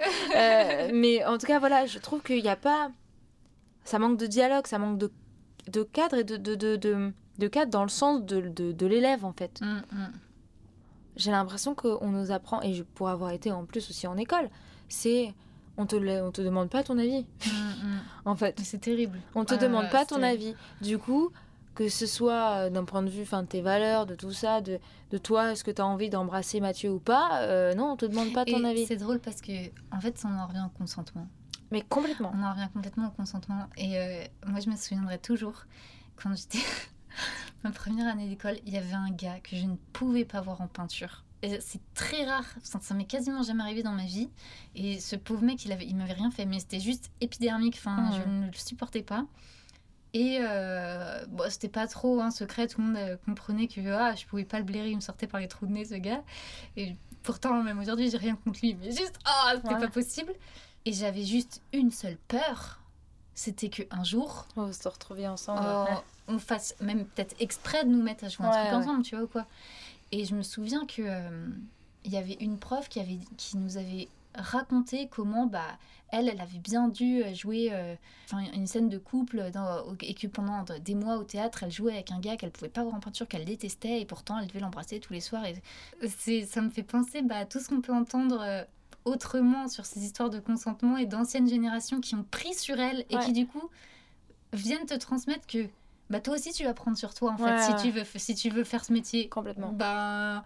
Mais 0.93 1.25
en 1.25 1.39
tout 1.39 1.47
cas, 1.47 1.59
voilà, 1.59 1.87
je 1.87 1.99
trouve 1.99 2.23
qu'il 2.23 2.43
n'y 2.43 2.49
a 2.49 2.57
pas. 2.57 2.91
Ça 3.85 3.99
manque 3.99 4.19
de 4.19 4.27
dialogue, 4.27 4.67
ça 4.67 4.79
manque 4.79 4.99
de, 4.99 5.13
de 5.71 5.83
cadre 5.83 6.17
et 6.17 6.25
de, 6.25 6.37
de, 6.37 6.55
de, 6.55 7.13
de, 7.39 7.49
cadre 7.49 7.71
dans 7.71 7.83
le 7.83 7.89
sens 7.91 8.23
de, 8.25 8.41
de, 8.41 8.73
de 8.73 8.87
l'élève, 8.87 9.25
en 9.25 9.33
fait. 9.33 9.61
Mm, 9.61 9.83
mm. 9.93 10.13
J'ai 11.17 11.31
l'impression 11.31 11.75
qu'on 11.75 12.09
nous 12.09 12.33
apprend, 12.33 12.61
et 12.63 12.83
pour 12.95 13.09
avoir 13.09 13.31
été 13.31 13.53
en 13.53 13.65
plus 13.65 13.89
aussi 13.91 14.07
en 14.07 14.17
école, 14.17 14.49
c'est. 14.89 15.35
On 15.77 15.87
te, 15.87 15.97
on 15.97 16.31
te 16.31 16.41
demande 16.41 16.71
pas 16.71 16.85
ton 16.85 16.99
avis, 16.99 17.27
Mm, 17.47 17.51
mm. 17.51 18.01
en 18.27 18.37
fait. 18.37 18.61
C'est 18.63 18.79
terrible. 18.81 19.19
On 19.35 19.45
te 19.45 19.55
Ouais, 19.55 19.59
demande 19.61 19.91
pas 19.91 20.05
ton 20.07 20.21
terrible. 20.21 20.45
avis. 20.45 20.55
Du 20.81 20.99
coup, 20.99 21.31
que 21.75 21.89
ce 21.89 22.07
soit 22.07 22.51
euh, 22.67 22.71
d'un 22.71 22.85
point 22.85 23.03
de 23.03 23.11
vue 23.11 23.25
fin, 23.25 23.43
de 23.43 23.49
tes 23.49 23.61
valeurs, 23.61 24.07
de 24.07 24.15
tout 24.15 24.31
ça, 24.33 24.61
de, 24.61 24.79
de 25.11 25.19
toi, 25.19 25.51
est-ce 25.51 25.65
que 25.65 25.73
tu 25.73 25.83
as 25.83 25.87
envie 25.87 26.11
d'embrasser 26.11 26.61
Mathieu 26.61 26.93
ou 26.93 27.01
pas, 27.01 27.41
euh, 27.43 27.75
non, 27.75 27.91
on 27.93 27.97
te 27.97 28.07
demande 28.07 28.33
pas 28.33 28.45
ton 28.45 28.63
Et 28.63 28.69
avis. 28.69 28.87
C'est 28.87 28.97
drôle 28.99 29.19
parce 29.19 29.41
que, 29.41 29.51
en 29.91 30.01
fait, 30.01 30.23
on 30.25 30.33
en 30.39 30.47
revient 30.47 30.63
au 30.65 30.79
consentement. 30.79 31.27
Mais 31.73 31.81
complètement. 31.83 32.31
On 32.37 32.43
en 32.45 32.53
revient 32.53 32.69
complètement 32.73 33.09
au 33.09 33.11
consentement. 33.11 33.67
Et 33.77 33.99
euh, 33.99 34.23
moi, 34.47 34.61
je 34.61 34.71
me 34.71 34.77
souviendrai 34.77 35.19
toujours, 35.19 35.65
quand 36.15 36.33
j'étais 36.37 36.65
ma 37.65 37.73
première 37.73 38.07
année 38.07 38.29
d'école, 38.29 38.59
il 38.65 38.73
y 38.73 38.77
avait 38.77 38.93
un 38.95 39.11
gars 39.11 39.41
que 39.43 39.57
je 39.57 39.65
ne 39.65 39.75
pouvais 39.93 40.25
pas 40.25 40.41
voir 40.41 40.61
en 40.61 40.69
peinture. 40.69 41.24
C'est 41.61 41.81
très 41.95 42.25
rare, 42.25 42.45
ça, 42.63 42.79
ça 42.81 42.95
m'est 42.95 43.05
quasiment 43.05 43.43
jamais 43.43 43.63
arrivé 43.63 43.83
dans 43.83 43.93
ma 43.93 44.05
vie. 44.05 44.29
Et 44.75 44.99
ce 45.01 45.17
pauvre 45.17 45.43
mec, 45.43 45.65
il, 45.65 45.73
avait, 45.73 45.87
il 45.87 45.97
m'avait 45.97 46.13
rien 46.15 46.31
fait, 46.31 46.47
mais 46.47 46.59
c'était 46.61 46.81
juste 46.81 47.11
épidermique, 47.21 47.75
enfin, 47.79 47.97
Mhm. 48.11 48.13
je 48.23 48.29
ne 48.29 48.47
le 48.47 48.53
supportais 48.57 49.03
pas. 49.03 49.25
Et 50.13 50.39
euh, 50.41 51.27
bon, 51.27 51.45
c'était 51.51 51.69
pas 51.69 51.87
trop 51.89 52.21
un 52.21 52.31
secret, 52.31 52.69
tout 52.69 52.81
le 52.81 52.87
monde 52.87 52.97
euh, 52.97 53.17
comprenait 53.27 53.67
que 53.67 53.81
ah, 53.91 54.15
je 54.15 54.25
pouvais 54.27 54.45
pas 54.45 54.59
le 54.59 54.65
blairer, 54.65 54.91
il 54.91 54.97
me 54.97 55.01
sortait 55.01 55.27
par 55.27 55.41
les 55.41 55.49
trous 55.49 55.67
de 55.67 55.73
nez 55.73 55.85
ce 55.85 55.95
gars. 55.95 56.23
Et 56.77 56.95
pourtant, 57.25 57.63
même 57.65 57.81
aujourd'hui, 57.81 58.11
j'ai 58.11 58.19
rien 58.19 58.37
contre 58.37 58.61
lui, 58.63 58.75
mais 58.75 58.93
juste, 58.93 59.19
ah, 59.25 59.55
c'était 59.57 59.75
Ouais. 59.75 59.81
pas 59.81 59.89
possible. 59.89 60.33
Et 60.85 60.93
j'avais 60.93 61.25
juste 61.25 61.63
une 61.73 61.91
seule 61.91 62.17
peur, 62.29 62.79
c'était 63.35 63.69
qu'un 63.71 64.05
jour, 64.05 64.47
On 64.57 64.67
va 64.67 64.73
se 64.73 64.87
retrouver 64.87 65.27
ensemble. 65.27 65.63
euh, 65.65 65.85
on 66.29 66.39
fasse 66.39 66.75
même 66.81 67.05
peut-être 67.07 67.35
exprès 67.41 67.85
de 67.85 67.91
nous 67.91 68.03
mettre 68.03 68.25
à 68.25 68.29
jouer 68.29 68.47
un 68.47 68.51
truc 68.51 68.73
ensemble, 68.73 69.03
tu 69.03 69.17
vois 69.17 69.25
ou 69.25 69.29
quoi. 69.29 69.47
Et 70.17 70.25
je 70.25 70.35
me 70.37 70.43
souviens 70.43 70.87
que 70.87 71.03
euh, 71.03 71.49
il 72.05 72.13
y 72.13 72.17
avait 72.17 72.37
une 72.41 72.57
prof 72.59 72.89
qui 72.89 73.01
avait 73.01 73.19
qui 73.37 73.57
nous 73.57 73.77
avait 73.79 74.09
raconté 74.37 75.09
comment 75.11 75.47
bah 75.47 75.77
elle 76.13 76.29
elle 76.29 76.41
avait 76.41 76.59
bien 76.59 76.87
dû 76.89 77.23
euh, 77.23 77.35
jouer 77.35 77.71
euh, 77.73 77.95
une 78.55 78.67
scène 78.69 78.89
de 78.89 78.99
couple 78.99 79.51
dans, 79.53 79.85
et 80.03 80.15
que 80.15 80.29
pendant 80.29 80.65
des 80.85 80.95
mois 80.95 81.17
au 81.17 81.25
théâtre 81.25 81.65
elle 81.65 81.73
jouait 81.73 81.95
avec 81.95 82.13
un 82.13 82.21
gars 82.21 82.37
qu'elle 82.37 82.53
pouvait 82.53 82.69
pas 82.69 82.85
voir 82.85 82.95
en 82.95 83.01
peinture 83.01 83.27
qu'elle 83.27 83.45
détestait 83.45 84.01
et 84.01 84.05
pourtant 84.05 84.39
elle 84.39 84.47
devait 84.47 84.61
l'embrasser 84.61 85.01
tous 85.01 85.13
les 85.13 85.21
soirs 85.21 85.45
et 85.47 85.61
c'est 86.09 86.43
ça 86.47 86.61
me 86.61 86.71
fait 86.71 86.85
penser 86.85 87.23
bah, 87.23 87.39
à 87.39 87.45
tout 87.45 87.59
ce 87.59 87.69
qu'on 87.69 87.81
peut 87.81 87.93
entendre 87.93 88.41
euh, 88.41 88.63
autrement 89.05 89.67
sur 89.69 89.85
ces 89.85 90.05
histoires 90.05 90.31
de 90.31 90.39
consentement 90.39 90.97
et 90.97 91.07
d'anciennes 91.07 91.49
générations 91.49 92.01
qui 92.01 92.15
ont 92.15 92.25
pris 92.31 92.55
sur 92.55 92.79
elles 92.79 93.05
et 93.11 93.17
Ouais. 93.17 93.25
qui 93.25 93.33
du 93.33 93.47
coup 93.49 93.69
viennent 94.53 94.87
te 94.87 94.95
transmettre 94.95 95.47
que 95.49 95.69
bah 96.11 96.21
toi 96.21 96.35
aussi 96.35 96.53
tu 96.53 96.65
vas 96.65 96.75
prendre 96.75 96.97
sur 96.97 97.15
toi 97.15 97.33
en 97.33 97.37
fait 97.39 97.45
Ouais, 97.45 97.61
si 97.61 97.75
tu 97.83 97.91
veux 97.91 98.05
si 98.17 98.35
tu 98.35 98.51
veux 98.51 98.65
faire 98.65 98.85
ce 98.85 98.93
métier 98.93 99.29
Complètement. 99.29 99.73
bah 99.73 100.45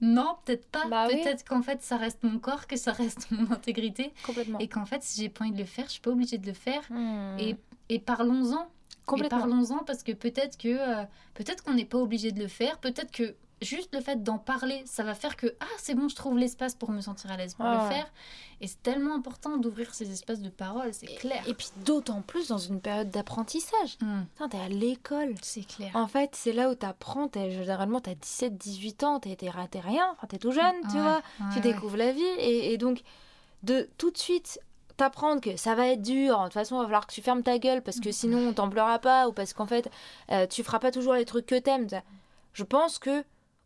non 0.00 0.36
peut-être 0.44 0.66
pas 0.68 0.86
Bah 0.88 1.06
oui. 1.08 1.20
peut-être 1.22 1.44
qu'en 1.44 1.62
fait 1.62 1.82
ça 1.82 1.96
reste 1.96 2.22
mon 2.22 2.38
corps 2.38 2.66
que 2.66 2.76
ça 2.76 2.92
reste 2.92 3.28
mon 3.30 3.50
intégrité 3.52 4.12
Complètement. 4.24 4.58
et 4.58 4.68
qu'en 4.68 4.84
fait 4.86 5.02
si 5.02 5.20
j'ai 5.22 5.28
pas 5.28 5.44
envie 5.44 5.52
de 5.52 5.58
le 5.58 5.64
faire 5.64 5.86
je 5.86 5.92
suis 5.92 6.00
pas 6.00 6.10
obligée 6.10 6.38
de 6.38 6.46
le 6.46 6.52
faire 6.52 6.82
Hmm. 6.90 7.36
et, 7.38 7.56
et 7.88 7.98
parlons-en 7.98 8.62
et 8.62 9.06
complètement. 9.06 9.38
parlons-en 9.38 9.78
parce 9.84 10.02
que 10.02 10.12
peut-être 10.12 10.56
que 10.58 10.68
euh, 10.68 11.04
peut-être 11.34 11.62
qu'on 11.62 11.74
n'est 11.74 11.84
pas 11.84 11.98
obligé 11.98 12.32
de 12.32 12.40
le 12.40 12.48
faire 12.48 12.78
peut-être 12.78 13.10
que 13.12 13.34
juste 13.64 13.94
le 13.94 14.00
fait 14.00 14.22
d'en 14.22 14.38
parler 14.38 14.82
ça 14.86 15.02
va 15.02 15.14
faire 15.14 15.36
que 15.36 15.54
ah 15.60 15.66
c'est 15.78 15.94
bon 15.94 16.08
je 16.08 16.14
trouve 16.14 16.38
l'espace 16.38 16.74
pour 16.74 16.90
me 16.90 17.00
sentir 17.00 17.30
à 17.32 17.36
l'aise 17.36 17.54
pour 17.54 17.64
le 17.64 17.76
ouais. 17.76 17.88
faire 17.88 18.06
et 18.60 18.66
c'est 18.68 18.82
tellement 18.82 19.14
important 19.14 19.56
d'ouvrir 19.56 19.94
ces 19.94 20.10
espaces 20.12 20.40
de 20.40 20.48
parole 20.50 20.94
c'est 20.94 21.06
clair 21.06 21.42
Et 21.48 21.54
puis 21.54 21.68
d'autant 21.84 22.22
plus 22.22 22.48
dans 22.48 22.58
une 22.58 22.80
période 22.80 23.10
d'apprentissage. 23.10 23.98
Putain, 23.98 24.48
T'es 24.48 24.58
à 24.60 24.68
l'école. 24.68 25.34
c'est 25.42 25.66
clair 25.66 25.90
En 25.94 26.06
fait, 26.06 26.30
c'est 26.34 26.52
là 26.52 26.70
où 26.70 26.74
t'apprends. 26.74 27.26
t'es- 27.28 27.50
Généralement, 27.50 28.00
t'as 28.00 28.14
17-18 28.14 29.04
ans, 29.04 29.18
t'es 29.20 29.34
t'es- 29.36 29.50
t'es 29.70 29.80
rien, 29.80 30.08
enfin, 30.12 30.26
t'es 30.28 30.38
tout 30.38 30.52
jeune, 30.52 30.74
tu 30.90 30.96
Ouais, 30.96 31.02
vois. 31.02 31.16
ouais, 31.16 31.46
tu 31.50 31.54
ouais. 31.56 31.60
découvres 31.60 31.96
la 31.96 32.12
vie 32.12 32.22
et, 32.38 32.72
et 32.72 32.78
donc 32.78 33.02
de 33.64 33.88
tout 33.98 34.10
de 34.10 34.18
suite 34.18 34.60
t'apprendre 34.96 35.40
que 35.40 35.56
ça 35.56 35.74
va 35.74 35.88
être 35.88 36.02
dur, 36.02 36.38
de 36.38 36.44
toute 36.44 36.52
façon 36.52 36.76
il 36.76 36.78
va 36.78 36.84
falloir 36.84 37.06
que 37.06 37.12
tu 37.12 37.20
fermes 37.20 37.42
ta 37.42 37.58
gueule 37.58 37.82
parce 37.82 37.98
que 37.98 38.12
sinon 38.12 38.48
on 38.48 38.52
t'en 38.52 38.68
pleura 38.68 39.00
pas 39.00 39.26
ou 39.28 39.32
parce 39.32 39.52
qu'en 39.52 39.66
fait 39.66 39.90
euh, 40.30 40.46
tu 40.46 40.62
feras 40.62 40.78
pas 40.78 40.92
toujours 40.92 41.14
les 41.14 41.24
trucs 41.24 41.46
que 41.46 41.58
t'aimes. 41.58 41.88
Je 42.52 42.62
pense 42.62 43.00
que 43.00 43.24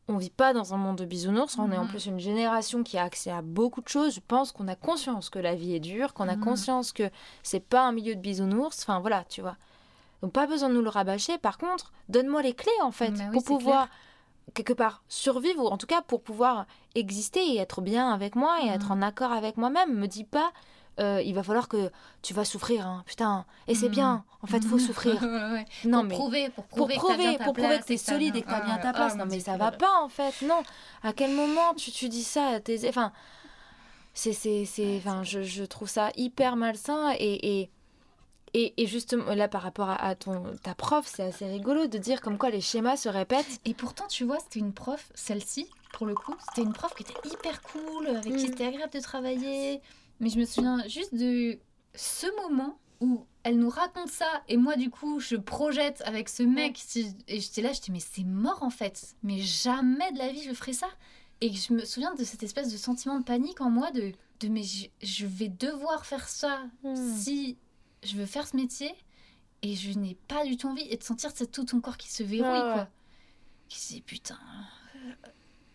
on 0.08 0.16
vit 0.16 0.30
pas 0.30 0.52
dans 0.54 0.74
un 0.74 0.76
monde 0.76 0.96
de 0.96 1.04
bisounours, 1.04 1.58
on 1.58 1.70
est 1.70 1.76
en 1.78 1.82
Mhm. 1.82 1.88
plus 1.88 2.06
une 2.06 2.18
génération 2.18 2.82
qui 2.82 2.96
a 2.98 3.04
accès 3.04 3.30
à 3.30 3.42
beaucoup 3.42 3.80
de 3.82 3.88
choses. 3.88 4.14
Je 4.14 4.20
pense 4.26 4.52
qu'on 4.52 4.66
a 4.68 4.74
conscience 4.74 5.28
que 5.30 5.38
la 5.38 5.54
vie 5.54 5.74
est 5.74 5.80
dure, 5.80 6.14
qu'on 6.14 6.28
a 6.28 6.36
Mhm. 6.36 6.40
conscience 6.44 6.92
que 6.92 7.10
c'est 7.42 7.60
pas 7.60 7.82
un 7.82 7.92
milieu 7.92 8.14
de 8.14 8.20
bisounours. 8.20 8.80
Enfin 8.82 9.00
voilà, 9.00 9.24
tu 9.28 9.40
vois. 9.42 9.56
Donc 10.22 10.32
pas 10.32 10.46
besoin 10.46 10.68
de 10.70 10.74
nous 10.74 10.82
le 10.82 10.88
rabâcher. 10.88 11.38
Par 11.38 11.58
contre, 11.58 11.92
donne-moi 12.08 12.42
les 12.42 12.54
clés 12.54 12.72
en 12.82 12.90
fait 12.90 13.12
pour 13.32 13.42
pouvoir 13.44 13.88
quelque 14.54 14.72
part 14.72 15.02
survivre 15.08 15.62
ou 15.62 15.68
en 15.68 15.76
tout 15.76 15.86
cas 15.86 16.00
pour 16.00 16.22
pouvoir 16.22 16.64
exister 16.94 17.40
et 17.54 17.59
être 17.59 17.82
bien 17.82 18.11
avec 18.12 18.34
moi 18.34 18.59
et 18.64 18.68
être 18.68 18.90
Mhm. 18.92 18.98
en 18.98 19.06
accord 19.06 19.32
avec 19.32 19.56
moi-même. 19.59 19.94
Me 19.94 20.06
dis 20.09 20.24
pas 20.24 20.52
euh, 20.99 21.22
il 21.24 21.34
va 21.34 21.42
falloir 21.42 21.68
que 21.68 21.90
tu 22.22 22.34
vas 22.34 22.44
souffrir, 22.44 22.86
hein, 22.86 23.03
putain. 23.07 23.44
Et 23.66 23.74
c'est 23.74 23.88
bien. 23.88 24.24
En 24.42 24.46
fait, 24.46 24.64
faut 24.64 24.78
souffrir. 24.78 25.20
Ouais, 25.22 25.28
ouais. 25.53 25.64
Non 25.84 25.99
pour 26.01 26.05
mais 26.09 26.14
prouver 26.14 26.49
pour 26.51 26.64
pour 26.64 26.88
prouver 26.88 26.94
que 26.96 27.01
bien 27.01 27.16
prouver, 27.16 27.38
ta 27.38 27.44
pour 27.44 27.53
prouver 27.55 27.78
que 27.78 27.84
t'es 27.84 27.96
solide 27.96 28.36
et 28.36 28.42
que 28.42 28.49
t'as 28.49 28.61
bien 28.61 28.76
Ah, 28.78 28.82
ta 28.82 28.88
ah, 28.90 28.92
place. 28.92 29.12
mon 29.16 29.24
non 29.24 29.30
mais 29.30 29.40
ça 29.40 29.57
va 29.57 29.70
pas 29.72 30.01
en 30.03 30.09
fait. 30.09 30.34
Non. 30.42 30.62
À 31.03 31.12
quel 31.12 31.32
moment 31.32 31.74
tu, 31.74 31.90
tu 31.90 32.09
dis 32.09 32.22
ça 32.22 32.46
à 32.49 32.61
tes... 32.61 32.88
Enfin, 32.88 33.12
c'est 34.14 34.32
c'est 34.32 34.64
c'est. 34.64 34.96
Enfin, 34.99 35.22
je, 35.22 35.42
je 35.42 35.64
trouve 35.64 35.88
ça 35.88 36.11
hyper 36.16 36.57
malsain 36.57 37.12
et 37.18 37.61
et 37.61 37.70
et, 38.55 38.74
et 38.82 38.86
justement 38.86 39.34
là 39.34 39.46
par 39.46 39.62
rapport 39.62 39.90
à, 39.90 39.96
à 39.96 40.14
ton 40.14 40.42
ta 40.62 40.74
prof, 40.74 41.07
c'est 41.07 41.22
assez 41.24 41.46
rigolo 41.46 41.86
de 41.86 41.99
dire 41.99 42.20
comme 42.20 42.38
quoi 42.38 42.51
les 42.51 42.61
schémas 42.62 42.96
se 42.96 43.09
répètent. 43.09 43.61
Et 43.66 43.74
pourtant, 43.74 44.07
tu 44.09 44.24
vois, 44.24 44.38
c'était 44.40 44.61
une 44.61 44.72
prof, 44.72 45.11
celle-ci, 45.14 45.68
pour 45.92 46.07
le 46.07 46.14
coup, 46.14 46.34
c'était 46.49 46.62
une 46.62 46.72
prof 46.72 46.94
qui 46.94 47.03
était 47.03 47.28
hyper 47.28 47.61
cool, 47.62 48.07
avec 48.09 48.24
qui 48.36 48.44
Mm. 48.44 48.49
c'était 48.49 48.66
agréable 48.66 48.92
de 48.92 49.01
travailler. 49.01 49.80
Mais 50.20 50.28
je 50.30 50.38
me 50.38 50.44
souviens 50.44 50.86
juste 50.88 51.14
de 51.14 51.58
ce 51.94 52.26
moment 52.42 52.78
où 53.00 53.24
elle 53.44 53.58
nous 53.58 53.68
raconte 53.68 54.08
ça 54.08 54.42
et 54.48 54.56
moi 54.56 54.76
du 54.76 54.90
coup 54.90 55.20
je 55.20 55.36
projette 55.36 56.02
avec 56.04 56.28
ce 56.28 56.42
mec 56.42 56.80
et 57.28 57.40
j'étais 57.40 57.62
là 57.62 57.72
j'étais 57.72 57.92
mais 57.92 58.00
c'est 58.00 58.24
mort 58.24 58.62
en 58.62 58.70
fait. 58.70 59.14
Mais 59.22 59.38
jamais 59.38 60.10
de 60.12 60.18
la 60.18 60.32
vie 60.32 60.42
je 60.42 60.52
ferai 60.52 60.72
ça. 60.72 60.88
Et 61.40 61.52
je 61.52 61.72
me 61.72 61.84
souviens 61.84 62.14
de 62.14 62.24
cette 62.24 62.42
espèce 62.42 62.72
de 62.72 62.76
sentiment 62.76 63.18
de 63.18 63.24
panique 63.24 63.60
en 63.60 63.70
moi 63.70 63.92
de, 63.92 64.12
de 64.40 64.48
mais 64.48 64.62
je, 64.64 65.26
vais 65.26 65.48
devoir 65.48 66.04
faire 66.04 66.28
ça 66.28 66.64
hmm. 66.82 67.16
si 67.16 67.56
je 68.02 68.16
veux 68.16 68.26
faire 68.26 68.46
ce 68.48 68.56
métier 68.56 68.92
et 69.62 69.76
je 69.76 69.96
n'ai 69.96 70.16
pas 70.26 70.44
du 70.44 70.56
tout 70.56 70.68
envie 70.68 70.86
et 70.90 70.96
de 70.96 71.02
sentir 71.02 71.30
tout 71.52 71.64
ton 71.64 71.80
corps 71.80 71.96
qui 71.96 72.10
se 72.10 72.24
verrouille 72.24 72.72
quoi. 72.72 72.88
Qui 73.68 73.78
se 73.78 73.92
dit 73.94 74.00
putain 74.02 74.38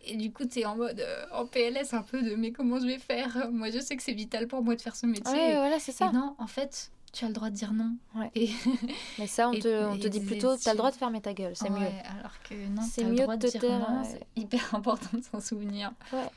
et 0.06 0.18
du 0.18 0.32
coup, 0.32 0.46
tu 0.46 0.60
es 0.60 0.66
en 0.66 0.76
mode 0.76 1.00
euh, 1.00 1.26
en 1.32 1.46
PLS 1.46 1.94
un 1.94 2.02
peu 2.02 2.22
de 2.22 2.36
mais 2.36 2.52
comment 2.52 2.80
je 2.80 2.86
vais 2.86 3.00
faire? 3.00 3.50
Moi, 3.52 3.72
je 3.72 3.80
sais 3.80 3.96
que 3.96 4.04
c'est 4.04 4.14
vital 4.14 4.48
pour 4.48 4.64
moi 4.64 4.76
de 4.76 4.82
faire 4.82 4.96
ce 4.96 5.06
métier. 5.06 5.34
Ouais, 5.34 5.56
voilà, 5.56 5.80
c'est 5.80 5.92
ça. 5.92 6.12
non, 6.12 6.36
en 6.38 6.48
fait, 6.48 6.92
tu 7.14 7.26
as 7.26 7.28
le 7.28 7.34
droit 7.34 7.50
de 7.50 7.56
dire 7.56 7.74
non. 7.74 7.96
Et... 8.36 8.50
Mais 9.20 9.28
ça, 9.28 9.48
on 9.48 9.54
te, 9.54 9.86
on 9.86 9.98
te 9.98 10.08
dit 10.08 10.20
plutôt, 10.20 10.58
tu 10.58 10.68
as 10.68 10.74
le 10.74 10.78
droit 10.78 10.92
de 10.92 10.96
fermer 10.96 11.22
ta 11.22 11.34
gueule, 11.34 11.56
c'est 11.56 11.70
mieux. 11.70 11.88
Alors 12.20 12.34
que 12.50 12.56
non, 12.76 12.82
c'est 12.82 13.04
mieux 13.04 13.12
le 13.12 13.18
droit 13.22 13.38
de, 13.38 13.48
dire 13.48 13.64
non, 13.64 14.04
c'est 14.04 14.26
hyper 14.36 14.76
important 14.76 15.18
de 15.18 15.24
s'en 15.24 15.40
souvenir. 15.40 15.92
Ouais. 16.12 16.30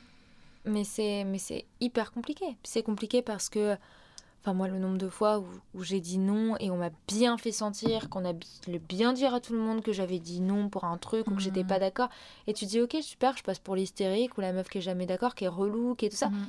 Mais 0.65 0.83
c'est, 0.83 1.23
mais 1.23 1.39
c'est 1.39 1.65
hyper 1.79 2.11
compliqué. 2.11 2.57
C'est 2.63 2.83
compliqué 2.83 3.21
parce 3.21 3.49
que, 3.49 3.75
enfin 4.47 4.55
moi, 4.55 4.69
le 4.69 4.79
nombre 4.79 4.97
de 4.97 5.09
fois 5.09 5.39
où, 5.39 5.45
où 5.73 5.83
j'ai 5.83 5.99
dit 5.99 6.17
non 6.17 6.55
et 6.59 6.71
on 6.71 6.77
m'a 6.77 6.89
bien 7.07 7.37
fait 7.37 7.51
sentir, 7.51 8.09
qu'on 8.09 8.23
a 8.23 8.31
le 8.31 8.77
bien 8.77 9.11
dire 9.11 9.33
à 9.33 9.41
tout 9.41 9.51
le 9.53 9.59
monde 9.59 9.81
que 9.81 9.91
j'avais 9.91 10.19
dit 10.19 10.39
non 10.39 10.69
pour 10.69 10.85
un 10.85 10.97
truc 10.97 11.27
ou 11.27 11.35
que 11.35 11.41
j'étais 11.41 11.65
pas 11.65 11.77
mmh. 11.77 11.79
d'accord. 11.79 12.09
Et 12.47 12.53
tu 12.53 12.65
dis, 12.65 12.79
ok, 12.79 12.95
super, 13.01 13.35
je 13.35 13.43
passe 13.43 13.59
pour 13.59 13.75
l'hystérique 13.75 14.37
ou 14.37 14.41
la 14.41 14.53
meuf 14.53 14.69
qui 14.69 14.77
est 14.77 14.81
jamais 14.81 15.05
d'accord, 15.05 15.35
qui 15.35 15.43
est 15.43 15.49
relou, 15.49 15.95
qui 15.95 16.05
est 16.05 16.09
tout 16.09 16.15
ça. 16.15 16.29
Mmh. 16.29 16.47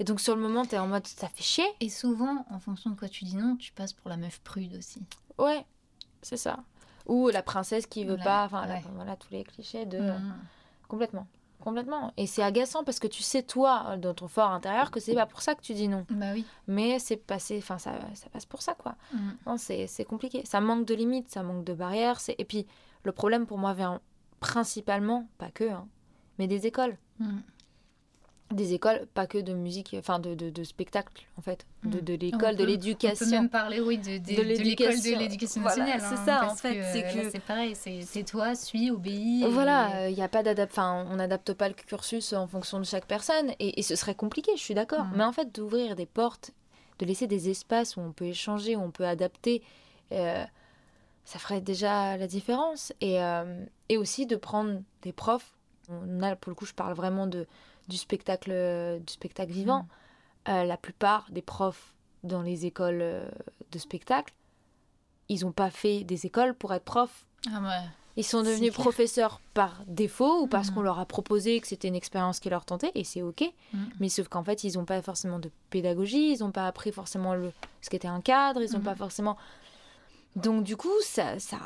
Et 0.00 0.04
donc 0.04 0.20
sur 0.20 0.34
le 0.34 0.42
moment, 0.42 0.64
tu 0.64 0.74
es 0.74 0.78
en 0.78 0.88
mode 0.88 1.06
ça 1.06 1.28
fait 1.28 1.42
chier. 1.42 1.66
Et 1.80 1.88
souvent, 1.88 2.44
en 2.50 2.58
fonction 2.58 2.90
de 2.90 2.96
quoi 2.96 3.08
tu 3.08 3.24
dis 3.24 3.36
non, 3.36 3.54
tu 3.56 3.70
passes 3.72 3.92
pour 3.92 4.10
la 4.10 4.16
meuf 4.16 4.40
prude 4.40 4.74
aussi. 4.74 5.00
Ouais, 5.38 5.64
c'est 6.22 6.36
ça. 6.36 6.58
Ou 7.06 7.28
la 7.28 7.42
princesse 7.42 7.86
qui 7.86 8.04
veut 8.04 8.16
pas, 8.16 8.44
enfin 8.46 8.66
voilà, 8.94 9.16
tous 9.16 9.30
les 9.30 9.44
clichés 9.44 9.86
de. 9.86 10.00
Mm. 10.00 10.34
Complètement. 10.88 11.26
Complètement. 11.60 12.12
Et 12.16 12.26
c'est 12.26 12.42
agaçant 12.42 12.84
parce 12.84 12.98
que 12.98 13.06
tu 13.06 13.22
sais, 13.22 13.42
toi, 13.42 13.96
dans 13.98 14.14
ton 14.14 14.28
fort 14.28 14.50
intérieur, 14.50 14.90
que 14.90 15.00
c'est 15.00 15.14
pas 15.14 15.26
pour 15.26 15.42
ça 15.42 15.54
que 15.54 15.62
tu 15.62 15.74
dis 15.74 15.88
non. 15.88 16.06
Bah 16.10 16.32
oui. 16.32 16.44
Mais 16.66 16.98
c'est 16.98 17.16
passé, 17.16 17.58
enfin, 17.58 17.78
ça, 17.78 17.92
ça 18.14 18.28
passe 18.30 18.46
pour 18.46 18.62
ça, 18.62 18.74
quoi. 18.74 18.96
Mm. 19.12 19.30
Non, 19.46 19.56
c'est 19.56 20.04
compliqué. 20.04 20.42
Ça 20.44 20.60
manque 20.60 20.86
de 20.86 20.94
limites, 20.94 21.30
ça 21.30 21.42
manque 21.42 21.64
de 21.64 21.74
barrières. 21.74 22.18
Et 22.38 22.44
puis, 22.44 22.66
le 23.04 23.12
problème 23.12 23.46
pour 23.46 23.58
moi 23.58 23.74
vient 23.74 24.00
principalement, 24.40 25.28
pas 25.38 25.50
que, 25.50 25.68
hein, 25.68 25.86
mais 26.38 26.46
des 26.46 26.66
écoles. 26.66 26.96
Mm 27.18 27.38
des 28.50 28.74
écoles, 28.74 29.06
pas 29.14 29.26
que 29.26 29.38
de 29.38 29.52
musique, 29.52 29.94
enfin 29.98 30.18
de, 30.18 30.34
de, 30.34 30.50
de 30.50 30.64
spectacle 30.64 31.24
en 31.38 31.42
fait, 31.42 31.66
de, 31.84 31.98
mm. 31.98 32.00
de 32.00 32.14
l'école, 32.14 32.56
de 32.56 32.64
l'éducation. 32.64 33.26
On 33.26 33.30
peut 33.30 33.36
même 33.36 33.48
parler, 33.48 33.80
oui, 33.80 33.98
de, 33.98 34.18
de, 34.18 34.42
l'école 34.42 35.00
de 35.00 35.18
l'éducation 35.18 35.60
nationale. 35.62 36.00
c'est 36.00 36.14
hein, 36.14 36.24
ça, 36.26 36.46
en 36.50 36.54
fait. 36.56 36.82
C'est 36.92 37.02
que... 37.02 37.30
c'est 37.30 37.40
pareil, 37.40 37.74
c'est 37.76 38.24
toi, 38.24 38.54
suis, 38.54 38.90
obéis. 38.90 39.44
Voilà, 39.48 40.08
il 40.08 40.14
n'y 40.14 40.22
a 40.22 40.28
pas 40.28 40.42
enfin, 40.62 41.06
on 41.10 41.16
n'adapte 41.16 41.52
pas 41.52 41.68
le 41.68 41.74
cursus 41.74 42.32
en 42.32 42.46
fonction 42.46 42.78
de 42.78 42.84
chaque 42.84 43.06
personne, 43.06 43.52
et, 43.58 43.78
et 43.78 43.82
ce 43.82 43.94
serait 43.94 44.14
compliqué, 44.14 44.52
je 44.56 44.62
suis 44.62 44.74
d'accord. 44.74 45.04
Mm. 45.04 45.12
Mais 45.16 45.24
en 45.24 45.32
fait, 45.32 45.54
d'ouvrir 45.54 45.94
des 45.94 46.06
portes, 46.06 46.50
de 46.98 47.06
laisser 47.06 47.26
des 47.26 47.48
espaces 47.50 47.96
où 47.96 48.00
on 48.00 48.12
peut 48.12 48.26
échanger, 48.26 48.76
où 48.76 48.80
on 48.80 48.90
peut 48.90 49.06
adapter, 49.06 49.62
euh, 50.12 50.44
ça 51.24 51.38
ferait 51.38 51.60
déjà 51.60 52.16
la 52.16 52.26
différence. 52.26 52.92
Et, 53.00 53.22
euh, 53.22 53.64
et 53.88 53.96
aussi 53.96 54.26
de 54.26 54.36
prendre 54.36 54.82
des 55.02 55.12
profs. 55.12 55.54
On 55.88 56.22
a, 56.22 56.36
pour 56.36 56.50
le 56.50 56.54
coup, 56.54 56.66
je 56.66 56.74
parle 56.74 56.94
vraiment 56.94 57.26
de 57.26 57.46
du 57.90 57.98
spectacle, 57.98 58.50
du 59.06 59.12
spectacle 59.12 59.52
vivant. 59.52 59.82
Mm. 59.82 59.88
Euh, 60.48 60.64
la 60.64 60.78
plupart 60.78 61.26
des 61.30 61.42
profs 61.42 61.94
dans 62.24 62.40
les 62.40 62.64
écoles 62.64 63.00
euh, 63.02 63.28
de 63.72 63.78
spectacle, 63.78 64.32
ils 65.28 65.44
n'ont 65.44 65.52
pas 65.52 65.70
fait 65.70 66.02
des 66.04 66.24
écoles 66.24 66.54
pour 66.54 66.72
être 66.72 66.84
profs. 66.84 67.26
Ah 67.52 67.60
ils 68.16 68.24
sont 68.24 68.42
devenus 68.42 68.72
professeurs 68.72 69.40
par 69.54 69.82
défaut 69.86 70.42
ou 70.42 70.46
parce 70.46 70.70
mm. 70.70 70.74
qu'on 70.74 70.82
leur 70.82 70.98
a 70.98 71.06
proposé 71.06 71.60
que 71.60 71.66
c'était 71.66 71.88
une 71.88 71.94
expérience 71.94 72.40
qui 72.40 72.50
leur 72.50 72.64
tentait 72.64 72.90
et 72.94 73.04
c'est 73.04 73.22
ok. 73.22 73.44
Mm. 73.72 73.78
Mais 74.00 74.08
sauf 74.08 74.28
qu'en 74.28 74.42
fait, 74.42 74.64
ils 74.64 74.78
n'ont 74.78 74.84
pas 74.86 75.00
forcément 75.02 75.38
de 75.38 75.50
pédagogie, 75.68 76.32
ils 76.32 76.40
n'ont 76.40 76.50
pas 76.50 76.66
appris 76.66 76.90
forcément 76.90 77.34
le, 77.34 77.52
ce 77.82 77.90
qu'était 77.90 78.08
un 78.08 78.20
cadre, 78.22 78.62
ils 78.62 78.72
n'ont 78.72 78.80
pas 78.80 78.94
forcément 78.96 79.36
donc 80.36 80.62
du 80.62 80.76
coup, 80.76 80.92
ça, 81.02 81.38
ça, 81.40 81.58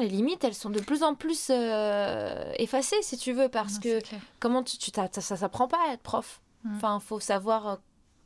les 0.00 0.08
limites, 0.08 0.44
elles 0.44 0.54
sont 0.54 0.70
de 0.70 0.80
plus 0.80 1.02
en 1.02 1.14
plus 1.14 1.48
euh, 1.50 2.52
effacées, 2.56 3.00
si 3.00 3.16
tu 3.16 3.32
veux, 3.32 3.48
parce 3.48 3.78
que 3.78 4.00
comment 4.38 4.62
tu, 4.62 4.76
tu 4.76 4.90
ça, 4.94 5.08
ça 5.12 5.36
s'apprend 5.36 5.66
pas 5.66 5.78
à 5.88 5.94
être 5.94 6.02
prof. 6.02 6.40
Mm. 6.64 6.76
Enfin, 6.76 7.00
faut 7.00 7.20
savoir 7.20 7.66
euh, 7.68 7.76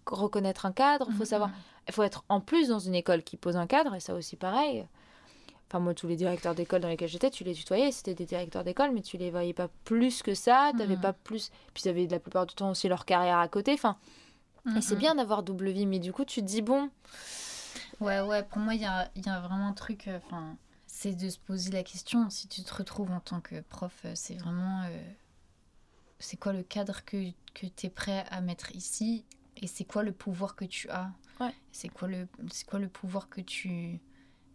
reconnaître 0.07 0.67
un 0.67 0.73
cadre, 0.73 1.07
faut 1.13 1.23
mm, 1.23 1.27
savoir, 1.27 1.51
mm. 1.51 1.55
il 1.89 1.95
faut 1.95 2.03
être 2.03 2.25
en 2.29 2.41
plus 2.41 2.69
dans 2.69 2.81
une 2.81 2.97
école 2.97 3.23
qui 3.23 3.37
pose 3.37 3.57
un 3.57 3.69
cadre, 3.69 3.95
et 3.95 4.01
ça 4.01 4.15
aussi 4.15 4.35
pareil. 4.35 4.85
Enfin, 5.69 5.79
moi, 5.79 5.95
tous 5.95 6.09
les 6.09 6.17
directeurs 6.17 6.55
d'école 6.55 6.81
dans 6.81 6.89
lesquels 6.89 7.09
j'étais, 7.09 7.31
tu 7.31 7.45
les 7.45 7.55
tutoyais, 7.55 7.93
c'était 7.93 8.15
des 8.15 8.27
directeurs 8.27 8.65
d'école, 8.65 8.91
mais 8.93 9.03
tu 9.03 9.17
les 9.17 9.31
voyais 9.31 9.53
pas 9.53 9.69
plus 9.85 10.23
que 10.23 10.35
ça, 10.35 10.71
tu 10.73 10.79
n'avais 10.79 10.97
pas 10.97 11.13
plus. 11.13 11.51
Puis 11.75 11.85
ils 11.85 11.89
avaient 11.89 12.07
la 12.07 12.21
plupart 12.21 12.47
du 12.47 12.55
temps 12.55 12.71
aussi 12.71 12.89
leur 12.89 13.05
carrière 13.05 13.39
à 13.39 13.49
côté. 13.49 13.73
Enfin, 13.73 13.97
et 14.77 14.81
c'est 14.81 14.97
bien 14.97 15.15
d'avoir 15.15 15.43
double 15.43 15.71
vie, 15.71 15.87
mais 15.87 15.99
du 15.99 16.13
coup, 16.13 16.25
tu 16.25 16.41
te 16.41 16.47
dis 16.47 16.63
bon. 16.63 16.91
Ouais, 18.01 18.21
ouais, 18.21 18.43
pour 18.43 18.59
moi, 18.59 18.75
il 18.75 18.83
y 18.83 18.85
a, 18.85 19.11
y 19.17 19.29
a, 19.29 19.41
vraiment 19.41 19.69
un 19.69 19.73
truc, 19.73 20.09
euh, 20.09 20.19
c'est 20.87 21.15
de 21.15 21.29
se 21.31 21.39
poser 21.39 21.71
la 21.71 21.83
question, 21.83 22.29
si 22.31 22.47
tu 22.49 22.63
te 22.63 22.75
retrouves 22.75 23.11
en 23.11 23.21
tant 23.21 23.41
que 23.41 23.61
prof, 23.63 23.93
euh, 24.05 24.13
c'est 24.15 24.37
vraiment, 24.37 24.83
euh, 24.83 25.13
c'est 26.19 26.37
quoi 26.37 26.53
le 26.53 26.63
cadre 26.63 27.05
que, 27.05 27.31
que 27.55 27.67
tu 27.67 27.87
es 27.87 27.91
prêt 27.91 28.25
à 28.31 28.41
mettre 28.41 28.75
ici 28.75 29.25
et 29.57 29.67
c'est 29.67 29.85
quoi 29.85 30.03
le 30.03 30.13
pouvoir 30.13 30.57
que 30.57 30.65
tu 30.67 30.91
as? 30.91 31.11
Ouais. 31.41 31.55
C'est 31.73 31.89
quoi, 31.89 32.09
le, 32.09 32.29
quoi 32.67 32.79
le 32.79 32.89
pouvoir 32.89 33.29
que 33.29 33.41
tu, 33.41 33.99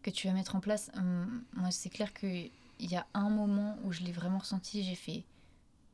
que 0.04 0.12
tu 0.12 0.28
vas 0.28 0.34
mettre 0.34 0.56
en 0.56 0.60
place? 0.60 0.92
Hum, 0.96 1.44
Moi, 1.54 1.72
c'est 1.72 1.90
clair 1.90 2.14
qu'il 2.14 2.52
y 2.80 2.96
a 2.96 3.08
un 3.16 3.30
moment 3.30 3.78
où 3.84 3.92
je 3.92 4.02
l'ai 4.02 4.12
vraiment 4.12 4.40
ressenti, 4.40 4.84
j'ai 4.84 4.96
fait 4.96 5.26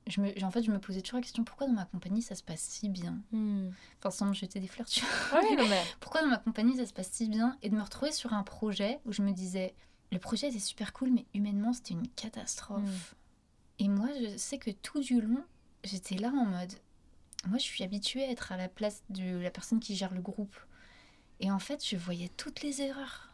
je 0.08 0.22
me, 0.22 0.44
en 0.44 0.52
fait, 0.52 0.64
je 0.64 0.72
me 0.72 0.80
posais 0.80 1.02
toujours 1.02 1.18
la 1.18 1.24
question 1.24 1.44
pourquoi 1.44 1.68
dans 1.68 1.74
ma 1.74 1.86
compagnie 1.86 2.22
ça 2.22 2.36
se 2.36 2.44
passe 2.44 2.62
si 2.62 2.90
bien 2.90 3.20
hmm. 3.32 3.70
Enfin, 4.00 4.12
sans 4.12 4.26
me 4.28 4.34
jeter 4.34 4.60
des 4.60 4.68
fleurs, 4.68 4.88
tu 4.88 5.04
vois. 5.32 5.42
pourquoi 6.00 6.22
dans 6.22 6.30
ma 6.30 6.38
compagnie 6.38 6.78
ça 6.78 6.86
se 6.86 6.94
passe 6.94 7.10
si 7.12 7.30
bien 7.30 7.58
Et 7.62 7.70
de 7.70 7.76
me 7.76 7.82
retrouver 7.82 8.12
sur 8.12 8.34
un 8.34 8.44
projet 8.44 9.00
où 9.06 9.12
je 9.12 9.22
me 9.22 9.32
disais 9.32 9.76
le 10.12 10.20
projet 10.20 10.48
était 10.48 10.60
super 10.60 10.94
cool, 10.94 11.12
mais 11.12 11.26
humainement 11.34 11.74
c'était 11.74 11.94
une 11.94 12.08
catastrophe. 12.08 12.82
Hmm. 12.82 13.84
Et 13.84 13.90
moi, 13.90 14.08
je 14.20 14.38
sais 14.38 14.58
que 14.58 14.72
tout 14.72 15.00
du 15.02 15.22
long, 15.22 15.44
j'étais 15.84 16.16
là 16.16 16.30
en 16.30 16.46
mode 16.46 16.74
moi, 17.46 17.58
je 17.58 17.64
suis 17.64 17.84
habituée 17.84 18.24
à 18.24 18.32
être 18.32 18.52
à 18.52 18.58
la 18.58 18.68
place 18.68 19.04
de 19.10 19.38
la 19.38 19.52
personne 19.52 19.80
qui 19.80 19.96
gère 19.96 20.14
le 20.14 20.22
groupe. 20.22 20.56
Et 21.40 21.52
en 21.52 21.60
fait, 21.60 21.86
je 21.86 21.96
voyais 21.96 22.30
toutes 22.30 22.62
les 22.62 22.82
erreurs. 22.82 23.27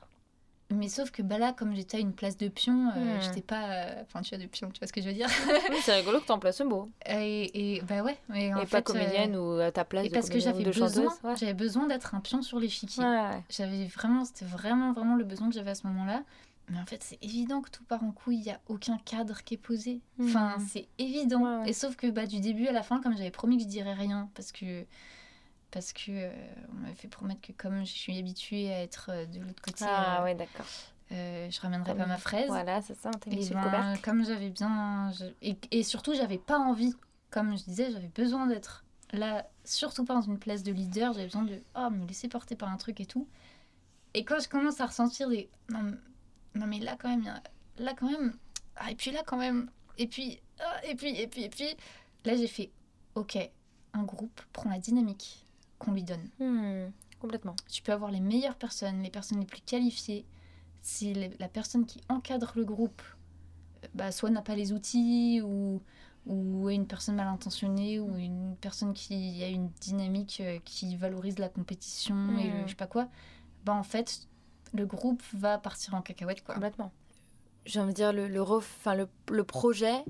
Mais 0.73 0.89
sauf 0.89 1.11
que 1.11 1.21
bah 1.21 1.37
là, 1.37 1.53
comme 1.53 1.75
j'étais 1.75 1.97
à 1.97 1.99
une 1.99 2.13
place 2.13 2.37
de 2.37 2.47
pion, 2.47 2.89
euh, 2.95 3.17
hmm. 3.17 3.21
j'étais 3.21 3.41
pas. 3.41 3.69
Euh, 3.71 4.01
enfin, 4.01 4.21
tu 4.21 4.33
as 4.33 4.37
de 4.37 4.45
pion, 4.45 4.69
tu 4.71 4.79
vois 4.79 4.87
ce 4.87 4.93
que 4.93 5.01
je 5.01 5.07
veux 5.07 5.13
dire 5.13 5.29
C'est 5.83 5.93
rigolo 5.93 6.19
que 6.19 6.25
tu 6.25 6.31
emploies 6.31 6.51
ce 6.51 6.63
mot. 6.63 6.89
Et, 7.05 7.75
et 7.75 7.81
bah 7.81 8.01
ouais. 8.01 8.17
Et, 8.35 8.53
en 8.53 8.65
pas 8.65 8.81
comédienne 8.81 9.35
ou 9.35 9.59
à 9.59 9.71
ta 9.71 9.85
place. 9.85 10.05
Et 10.05 10.09
parce 10.09 10.29
que 10.29 10.39
j'avais 10.39 10.63
besoin, 10.63 11.13
j'avais 11.39 11.53
besoin 11.53 11.87
d'être 11.87 12.15
un 12.15 12.19
pion 12.19 12.41
sur 12.41 12.59
l'échiquier. 12.59 13.03
J'avais 13.49 13.85
vraiment, 13.85 14.25
c'était 14.25 14.45
vraiment, 14.45 14.93
vraiment 14.93 15.15
le 15.15 15.23
besoin 15.23 15.49
que 15.49 15.55
j'avais 15.55 15.71
à 15.71 15.75
ce 15.75 15.87
moment-là. 15.87 16.23
Mais 16.69 16.79
en 16.79 16.85
fait, 16.85 17.03
c'est 17.03 17.19
évident 17.21 17.61
que 17.61 17.69
tout 17.69 17.83
part 17.83 18.03
en 18.03 18.11
couille, 18.11 18.37
il 18.37 18.43
n'y 18.43 18.51
a 18.51 18.59
aucun 18.69 18.97
cadre 18.97 19.43
qui 19.43 19.55
est 19.55 19.57
posé. 19.57 19.99
Enfin, 20.21 20.55
hmm. 20.57 20.67
c'est 20.71 20.87
évident. 20.97 21.63
Et 21.65 21.73
sauf 21.73 21.95
que 21.95 22.09
bah, 22.09 22.25
du 22.25 22.39
début 22.39 22.67
à 22.67 22.71
la 22.71 22.83
fin, 22.83 23.01
comme 23.01 23.17
j'avais 23.17 23.31
promis 23.31 23.57
que 23.57 23.63
je 23.63 23.67
dirais 23.67 23.93
rien, 23.93 24.29
parce 24.33 24.51
que 24.51 24.85
parce 25.73 25.91
que 25.91 26.11
euh, 26.11 26.31
on 26.71 26.75
m'avait 26.81 26.93
fait 26.93 27.07
promettre 27.07 27.41
que 27.41 27.51
comme 27.51 27.83
je 27.83 27.91
suis 27.91 28.17
habituée 28.17 28.71
à 28.71 28.83
être 28.83 29.09
euh, 29.11 29.25
de 29.25 29.39
l'autre 29.39 29.61
côté, 29.61 29.83
ah 29.87 30.19
euh, 30.19 30.23
ouais 30.23 30.35
d'accord. 30.35 30.67
je 31.09 31.59
ramènerais 31.61 31.97
pas 31.97 32.05
ma 32.05 32.17
fraise. 32.17 32.47
Voilà, 32.47 32.81
c'est 32.83 32.95
ça, 32.95 33.09
et 33.25 33.49
ben, 33.49 33.97
Comme 34.03 34.23
j'avais 34.23 34.51
bien. 34.51 35.11
Et, 35.41 35.57
et, 35.71 35.83
surtout, 35.83 36.13
j'avais 36.13 36.37
pas 36.37 36.59
envie. 36.59 36.93
Comme 37.31 37.57
je 37.57 37.63
disais, 37.63 37.91
j'avais 37.91 38.09
besoin 38.09 38.45
d'être 38.45 38.85
là, 39.11 39.47
surtout 39.63 40.05
pas 40.05 40.13
dans 40.13 40.21
une 40.21 40.37
place 40.37 40.61
de 40.61 40.71
leader. 40.71 41.13
J'avais 41.13 41.25
besoin 41.25 41.43
de 41.43 41.59
oh, 41.75 41.89
me 41.89 42.05
laisser 42.05 42.27
porter 42.27 42.55
par 42.55 42.69
un 42.69 42.77
truc 42.77 43.01
et 43.01 43.07
tout. 43.07 43.27
Et 44.13 44.23
quand 44.23 44.39
je 44.39 44.47
commence 44.47 44.79
à 44.79 44.85
ressentir 44.85 45.27
des. 45.27 45.49
Non, 45.69 45.97
non 46.53 46.67
mais 46.67 46.77
là, 46.77 46.95
quand 46.99 47.09
même, 47.09 47.33
là, 47.79 47.93
quand 47.97 48.11
même. 48.11 48.37
Ah, 48.75 48.91
et 48.91 48.95
puis 48.95 49.09
là, 49.09 49.23
quand 49.25 49.37
même. 49.37 49.71
Et 49.97 50.05
puis. 50.05 50.39
Ah, 50.59 50.85
et 50.85 50.93
puis, 50.93 51.19
et 51.19 51.27
puis, 51.27 51.43
et 51.45 51.49
puis. 51.49 51.75
Là, 52.25 52.37
j'ai 52.37 52.47
fait 52.47 52.71
Ok, 53.15 53.37
un 53.93 54.03
groupe 54.03 54.41
prend 54.53 54.69
la 54.69 54.79
dynamique 54.79 55.42
qu'on 55.83 55.91
lui 55.91 56.03
donne. 56.03 56.29
Hmm, 56.39 56.89
complètement. 57.19 57.55
Tu 57.69 57.81
peux 57.81 57.91
avoir 57.91 58.11
les 58.11 58.19
meilleures 58.19 58.55
personnes, 58.55 59.01
les 59.01 59.09
personnes 59.09 59.39
les 59.39 59.45
plus 59.45 59.61
qualifiées. 59.61 60.25
Si 60.81 61.13
la 61.13 61.47
personne 61.47 61.85
qui 61.85 62.01
encadre 62.09 62.51
le 62.55 62.65
groupe, 62.65 63.01
euh, 63.83 63.87
bah, 63.93 64.11
soit 64.11 64.29
n'a 64.29 64.41
pas 64.41 64.55
les 64.55 64.73
outils 64.73 65.41
ou, 65.41 65.81
ou 66.25 66.69
est 66.69 66.75
une 66.75 66.87
personne 66.87 67.15
mal 67.15 67.27
intentionnée 67.27 67.99
ou 67.99 68.17
une 68.17 68.55
personne 68.59 68.93
qui 68.93 69.43
a 69.43 69.47
une 69.47 69.69
dynamique 69.79 70.41
euh, 70.41 70.59
qui 70.65 70.95
valorise 70.97 71.39
la 71.39 71.49
compétition 71.49 72.37
et 72.37 72.51
je 72.65 72.69
sais 72.69 72.75
pas 72.75 72.87
quoi, 72.87 73.07
bah 73.63 73.73
en 73.73 73.83
fait, 73.83 74.27
le 74.73 74.85
groupe 74.85 75.21
va 75.33 75.57
partir 75.57 75.93
en 75.95 76.01
cacahuète. 76.01 76.43
Quoi. 76.43 76.55
Complètement. 76.55 76.91
J'ai 77.65 77.79
envie 77.79 77.93
de 77.93 77.95
dire, 77.95 78.11
le, 78.11 78.27
le, 78.27 78.43
le, 78.43 79.07
le 79.31 79.43
projet 79.45 80.03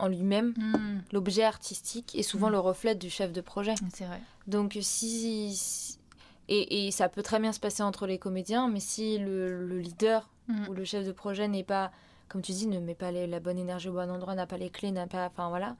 en 0.00 0.08
lui-même, 0.08 0.54
hmm. 0.56 1.02
l'objet 1.12 1.44
artistique 1.44 2.14
est 2.16 2.22
souvent 2.22 2.48
hmm. 2.48 2.52
le 2.52 2.58
reflet 2.58 2.94
du 2.94 3.10
chef 3.10 3.32
de 3.32 3.40
projet. 3.40 3.74
C'est 3.94 4.04
vrai. 4.06 4.20
Donc 4.46 4.76
si, 4.80 5.96
Et, 6.48 6.86
et 6.86 6.90
ça 6.90 7.08
peut 7.08 7.22
très 7.22 7.38
bien 7.38 7.52
se 7.52 7.60
passer 7.60 7.82
entre 7.84 8.06
les 8.08 8.18
comédiens, 8.18 8.68
mais 8.68 8.80
si 8.80 9.18
le, 9.18 9.66
le 9.66 9.78
leader 9.78 10.28
Mm. 10.48 10.68
ou 10.68 10.72
le 10.74 10.84
chef 10.84 11.06
de 11.06 11.12
projet 11.12 11.46
n'est 11.46 11.62
pas, 11.62 11.92
comme 12.28 12.42
tu 12.42 12.50
dis, 12.50 12.66
ne 12.66 12.80
met 12.80 12.96
pas 12.96 13.12
les- 13.12 13.28
la 13.28 13.38
bonne 13.38 13.56
énergie 13.58 13.88
au 13.88 13.92
bon 13.92 14.10
endroit, 14.10 14.34
n'a 14.34 14.46
pas 14.46 14.56
les 14.56 14.68
clés, 14.68 14.90
n'a 14.90 15.06
pas. 15.06 15.26
Enfin 15.26 15.48
voilà. 15.48 15.76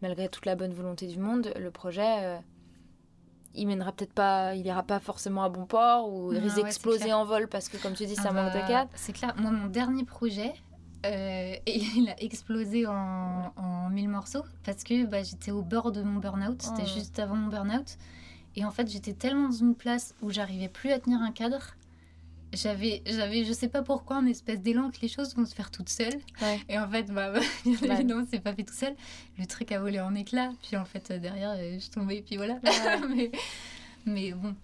Malgré 0.00 0.28
toute 0.28 0.46
la 0.46 0.54
bonne 0.54 0.72
volonté 0.72 1.08
du 1.08 1.18
monde, 1.18 1.52
le 1.58 1.70
projet. 1.72 2.24
euh, 2.24 2.38
il 3.56 3.66
mènera 3.66 3.90
peut-être 3.90 4.12
pas, 4.12 4.54
il 4.54 4.64
ira 4.64 4.84
pas 4.84 5.00
forcément 5.00 5.42
à 5.42 5.48
bon 5.48 5.66
port 5.66 6.08
ou 6.08 6.32
il 6.32 6.38
risque 6.38 6.54
d'exploser 6.62 7.12
en 7.12 7.24
vol 7.24 7.48
parce 7.48 7.68
que, 7.68 7.78
comme 7.78 7.94
tu 7.94 8.06
dis, 8.06 8.14
ça 8.14 8.28
Ah 8.28 8.32
manque 8.32 8.52
de 8.54 8.60
bah, 8.60 8.68
cadre. 8.68 8.90
C'est 8.94 9.12
clair. 9.12 9.34
Moi, 9.38 9.50
mon 9.50 9.66
dernier 9.66 10.04
projet, 10.04 10.52
euh, 11.06 11.54
il 11.66 12.08
a 12.08 12.22
explosé 12.22 12.86
en, 12.86 13.52
en 13.56 13.88
mille 13.90 14.08
morceaux 14.08 14.44
parce 14.64 14.84
que 14.84 15.06
bah, 15.06 15.22
j'étais 15.22 15.50
au 15.50 15.62
bord 15.62 15.92
de 15.92 16.02
mon 16.02 16.18
burn-out. 16.20 16.60
C'était 16.62 16.82
Oh. 16.86 16.94
juste 16.98 17.18
avant 17.18 17.36
mon 17.36 17.48
burn-out. 17.48 17.96
Et 18.56 18.64
en 18.64 18.70
fait, 18.70 18.88
j'étais 18.90 19.12
tellement 19.14 19.48
dans 19.48 19.54
une 19.56 19.74
place 19.74 20.14
où 20.22 20.30
j'arrivais 20.30 20.68
plus 20.68 20.90
à 20.90 20.98
tenir 20.98 21.20
un 21.22 21.30
cadre. 21.32 21.76
J'avais, 22.52 23.00
j'avais, 23.06 23.44
je 23.44 23.52
sais 23.52 23.68
pas 23.68 23.82
pourquoi, 23.82 24.16
une 24.18 24.26
espèce 24.26 24.60
d'élan 24.60 24.90
que 24.90 24.98
les 25.02 25.06
choses 25.08 25.36
vont 25.36 25.46
se 25.46 25.54
faire 25.54 25.70
toutes 25.70 25.88
seules. 25.88 26.18
Ouais. 26.42 26.58
Et 26.68 26.76
en 26.80 26.88
fait, 26.90 27.04
bah, 27.04 27.30
bien 27.30 27.40
Ouais. 27.64 27.94
évidemment, 27.98 28.24
c'est 28.28 28.40
pas 28.40 28.52
fait 28.52 28.64
tout 28.64 28.74
seul. 28.74 28.96
Le 29.38 29.46
truc 29.46 29.70
a 29.70 29.78
volé 29.78 30.00
en 30.00 30.16
éclats. 30.16 30.50
Puis 30.64 30.76
en 30.76 30.84
fait, 30.84 31.12
euh, 31.12 31.18
derrière, 31.20 31.50
euh, 31.56 31.78
je 31.78 31.88
tombais. 31.90 32.16
Et 32.16 32.22
puis 32.22 32.36
voilà. 32.38 32.54
Ouais. 32.54 33.00
mais, 33.14 33.30
mais 34.04 34.32
bon, 34.32 34.56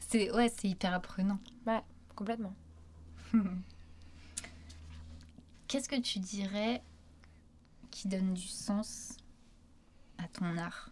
c'est, 0.00 0.32
ouais, 0.32 0.52
c'est 0.54 0.66
hyper 0.68 0.92
apprenant. 0.94 1.38
Complètement. 2.16 2.52
Qu'est-ce 5.72 5.88
que 5.88 5.98
tu 5.98 6.18
dirais 6.18 6.82
qui 7.90 8.06
donne 8.06 8.34
du 8.34 8.46
sens 8.46 9.16
à 10.18 10.28
ton 10.28 10.58
art 10.58 10.90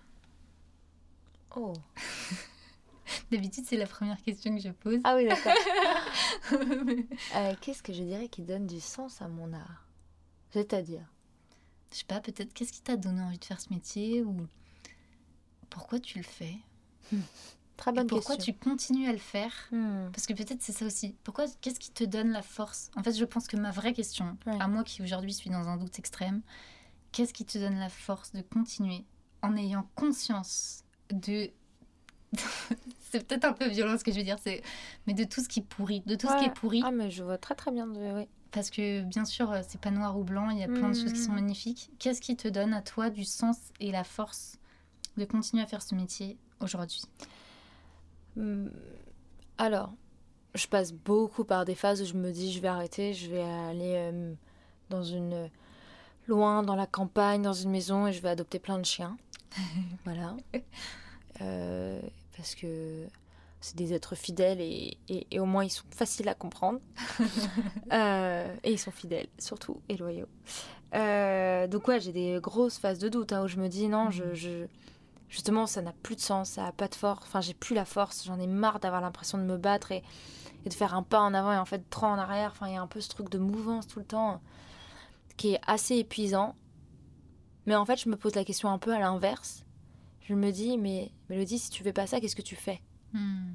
Oh. 1.55 1.75
D'habitude, 3.31 3.67
c'est 3.67 3.77
la 3.77 3.87
première 3.87 4.23
question 4.23 4.57
que 4.57 4.63
je 4.63 4.71
pose. 4.71 5.01
Ah 5.05 5.17
oui, 5.17 5.29
d'accord. 5.29 5.53
Euh, 7.37 7.55
Qu'est-ce 7.61 7.83
que 7.83 7.93
je 7.93 8.03
dirais 8.03 8.29
qui 8.29 8.41
donne 8.41 8.67
du 8.67 8.81
sens 8.81 9.21
à 9.21 9.29
mon 9.29 9.53
art? 9.53 9.87
C'est-à-dire? 10.49 11.05
Je 11.93 11.99
sais 11.99 12.05
pas, 12.05 12.21
peut-être 12.23 12.55
qu'est-ce 12.55 12.73
qui 12.73 12.81
t'a 12.81 12.97
donné 12.97 13.21
envie 13.21 13.39
de 13.39 13.45
faire 13.45 13.61
ce 13.61 13.71
métier 13.75 14.23
ou 14.23 14.35
pourquoi 15.69 16.01
tu 16.01 16.17
le 16.17 16.25
fais? 16.25 16.57
Très 17.81 17.91
Et 17.91 17.95
bonne 17.95 18.07
pourquoi 18.07 18.37
question. 18.37 18.53
tu 18.55 18.59
continues 18.59 19.09
à 19.09 19.13
le 19.13 19.19
faire 19.19 19.53
Hmm. 19.73 20.11
Parce 20.13 20.27
que 20.27 20.35
peut-être 20.35 20.61
c'est 20.63 20.73
ça 20.73 20.85
aussi. 20.87 21.17
Pourquoi 21.25 21.47
Qu'est-ce 21.61 21.81
qui 21.81 21.91
te 21.91 22.05
donne 22.05 22.31
la 22.31 22.43
force? 22.43 22.91
En 22.97 23.03
fait, 23.03 23.13
je 23.13 23.25
pense 23.25 23.47
que 23.49 23.57
ma 23.57 23.71
vraie 23.73 23.93
question, 23.93 24.37
à 24.47 24.69
moi 24.69 24.85
qui 24.85 25.03
aujourd'hui 25.03 25.33
suis 25.33 25.51
dans 25.51 25.67
un 25.69 25.77
doute 25.77 25.99
extrême, 25.99 26.43
qu'est-ce 27.13 27.33
qui 27.35 27.45
te 27.45 27.59
donne 27.59 27.79
la 27.79 27.89
force 27.89 28.33
de 28.33 28.43
continuer 28.43 29.05
en 29.43 29.57
ayant 29.57 29.89
conscience 29.97 30.85
de. 31.11 31.51
c'est 33.11 33.27
peut-être 33.27 33.45
un 33.45 33.53
peu 33.53 33.67
violent 33.69 33.99
ce 33.99 34.05
que 34.05 34.13
je 34.13 34.19
veux 34.19 34.25
dire, 34.25 34.37
c'est 34.43 34.63
mais 35.07 35.15
de 35.15 35.25
tout 35.25 35.41
ce 35.43 35.49
qui 35.49 35.63
pourrit, 35.63 36.03
de 36.07 36.15
tout 36.15 36.29
ce 36.29 36.37
qui 36.39 36.45
est 36.45 36.55
pourri. 36.55 36.83
Ah, 36.85 36.91
mais 36.93 37.11
je 37.11 37.25
vois 37.25 37.39
très 37.39 37.55
très 37.55 37.73
bien. 37.73 37.87
De... 37.87 37.99
Oui. 38.19 38.29
Parce 38.53 38.69
que 38.71 39.01
bien 39.03 39.25
sûr, 39.25 39.51
euh, 39.51 39.63
c'est 39.67 39.81
pas 39.81 39.91
noir 39.91 40.19
ou 40.19 40.25
blanc, 40.25 40.51
il 40.51 40.59
y 40.59 40.63
a 40.65 40.69
plein 40.69 40.91
de 40.91 40.95
choses 40.95 41.13
qui 41.13 41.21
sont 41.23 41.31
Mhm. 41.31 41.37
magnifiques. 41.41 41.91
Qu'est-ce 41.99 42.21
qui 42.21 42.37
te 42.37 42.47
donne 42.49 42.75
à 42.75 42.83
toi 42.83 43.09
du 43.11 43.25
sens 43.25 43.57
et 43.81 43.91
la 43.91 44.05
force 44.05 44.59
de 45.17 45.25
continuer 45.25 45.63
à 45.63 45.67
faire 45.67 45.83
ce 45.83 45.95
métier 45.95 46.37
aujourd'hui? 46.61 47.03
Hmm. 47.21 47.25
Alors, 49.59 49.93
je 50.55 50.67
passe 50.67 50.93
beaucoup 50.93 51.45
par 51.45 51.65
des 51.65 51.75
phases 51.75 52.03
où 52.03 52.05
je 52.05 52.15
me 52.15 52.31
dis 52.33 52.53
je 52.53 52.61
vais 52.61 52.69
arrêter, 52.69 53.13
je 53.15 53.31
vais 53.31 53.43
aller 53.43 53.95
euh, 53.97 54.33
dans 54.89 55.03
une 55.03 55.49
loin 56.27 56.63
dans 56.63 56.77
la 56.77 56.87
campagne, 56.87 57.43
dans 57.43 57.53
une 57.53 57.71
maison 57.71 58.07
et 58.07 58.13
je 58.13 58.21
vais 58.21 58.29
adopter 58.31 58.59
plein 58.59 58.79
de 58.79 58.85
chiens. 58.85 59.17
voilà. 60.05 60.37
Euh, 61.43 62.01
parce 62.37 62.55
que 62.55 63.07
c'est 63.61 63.77
des 63.77 63.93
êtres 63.93 64.15
fidèles 64.15 64.61
et, 64.61 64.97
et- 65.09 65.27
et 65.31 65.39
au 65.41 65.45
moins 65.45 65.65
ils 65.65 65.71
sont 65.71 65.85
faciles 65.91 66.29
à 66.29 66.35
comprendre. 66.35 66.81
Euh, 67.93 68.55
et 68.63 68.71
ils 68.73 68.79
sont 68.79 68.93
fidèles, 68.93 69.27
surtout, 69.41 69.81
et 69.89 69.97
loyaux. 69.97 70.29
Donc 70.93 71.89
ouais, 71.89 71.99
j'ai 72.01 72.13
des 72.13 72.39
grosses 72.41 72.79
phases 72.79 73.01
de 73.01 73.09
doute 73.09 73.33
hein, 73.33 73.43
où 73.45 73.49
je 73.49 73.57
me 73.57 73.67
dis 73.69 73.89
non, 73.89 74.11
je, 74.13 74.33
je- 74.35 74.67
justement 75.31 75.67
ça 75.67 75.81
n'a 75.81 75.95
plus 76.03 76.17
de 76.17 76.21
sens, 76.21 76.51
ça 76.51 76.65
n'a 76.65 76.73
pas 76.73 76.89
de 76.89 76.95
force. 76.95 77.25
Enfin, 77.25 77.41
j'ai 77.41 77.55
plus 77.55 77.75
la 77.75 77.87
force, 77.87 78.25
j'en 78.27 78.39
ai 78.39 78.47
marre 78.47 78.81
d'avoir 78.81 79.01
l'impression 79.01 79.39
de 79.39 79.45
me 79.45 79.57
battre 79.57 79.93
et, 79.93 80.03
et 80.67 80.69
de 80.69 80.75
faire 80.75 80.95
un 80.95 81.03
pas 81.03 81.21
en 81.21 81.33
avant 81.33 81.53
et 81.53 81.57
en 81.57 81.65
fait 81.65 81.89
trois 81.89 82.11
en 82.11 82.19
arrière. 82.19 82.51
Enfin, 82.53 82.69
il 82.69 82.75
y 82.75 82.77
a 82.77 82.83
un 82.83 82.87
peu 82.87 83.01
ce 83.01 83.09
truc 83.09 83.31
de 83.31 83.39
mouvance 83.39 83.87
tout 83.87 84.01
le 84.01 84.05
temps 84.05 84.43
qui 85.39 85.55
est 85.55 85.61
assez 85.67 85.97
épuisant. 85.97 86.55
Mais 87.65 87.75
en 87.75 87.87
fait, 87.87 87.97
je 87.97 88.09
me 88.09 88.17
pose 88.17 88.35
la 88.35 88.45
question 88.45 88.69
un 88.71 88.79
peu 88.79 88.93
à 88.93 88.99
l'inverse. 88.99 89.65
Je 90.23 90.35
me 90.35 90.51
dis, 90.51 90.77
mais 90.77 91.13
Mélodie, 91.29 91.59
si 91.59 91.71
tu 91.71 91.83
fais 91.83 91.93
pas 91.93 92.07
ça, 92.07 92.21
qu'est-ce 92.21 92.37
que 92.37 92.43
tu 92.43 92.57
fais? 92.57 92.83
Hmm. 93.13 93.53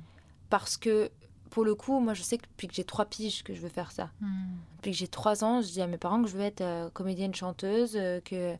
Parce 0.50 0.78
que 0.78 1.12
pour 1.50 1.64
le 1.64 1.76
coup, 1.76 2.00
moi 2.00 2.14
je 2.14 2.22
sais 2.22 2.38
que 2.38 2.48
depuis 2.48 2.68
que 2.68 2.74
j'ai 2.74 2.84
trois 2.84 3.06
piges 3.06 3.44
que 3.44 3.54
je 3.54 3.62
veux 3.62 3.70
faire 3.70 3.92
ça. 3.92 4.10
Hmm. 4.20 4.58
Depuis 4.78 4.92
que 4.92 4.98
j'ai 4.98 5.08
trois 5.08 5.44
ans, 5.44 5.62
je 5.62 5.68
dis 5.68 5.82
à 5.82 5.88
mes 5.88 5.98
parents 5.98 6.22
que 6.22 6.28
je 6.28 6.36
veux 6.36 6.44
être 6.44 6.62
euh, 6.62 6.90
comédienne 6.90 7.34
chanteuse, 7.34 7.96
euh, 7.96 8.20
que, 8.22 8.56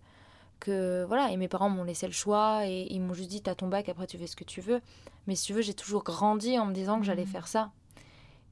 que 0.60 1.04
voilà. 1.08 1.32
Et 1.32 1.38
mes 1.38 1.48
parents 1.48 1.70
m'ont 1.70 1.84
laissé 1.84 2.06
le 2.08 2.14
choix 2.14 2.66
et 2.68 2.88
ils 2.90 3.00
m'ont 3.02 3.14
juste 3.14 3.30
dit 3.30 3.42
t'as 3.42 3.56
ton 3.56 3.68
bac, 3.68 3.90
après 3.90 4.08
tu 4.08 4.18
fais 4.18 4.28
ce 4.28 4.36
que 4.36 4.44
tu 4.44 4.62
veux. 4.62 4.82
Mais 5.28 5.36
si 5.36 5.46
tu 5.48 5.54
veux, 5.54 5.62
j'ai 5.62 5.74
toujours 5.74 6.04
grandi 6.04 6.58
en 6.60 6.66
me 6.66 6.74
disant 6.74 7.00
que 7.00 7.06
j'allais 7.06 7.24
Mhm. 7.26 7.32
faire 7.32 7.48
ça. 7.48 7.72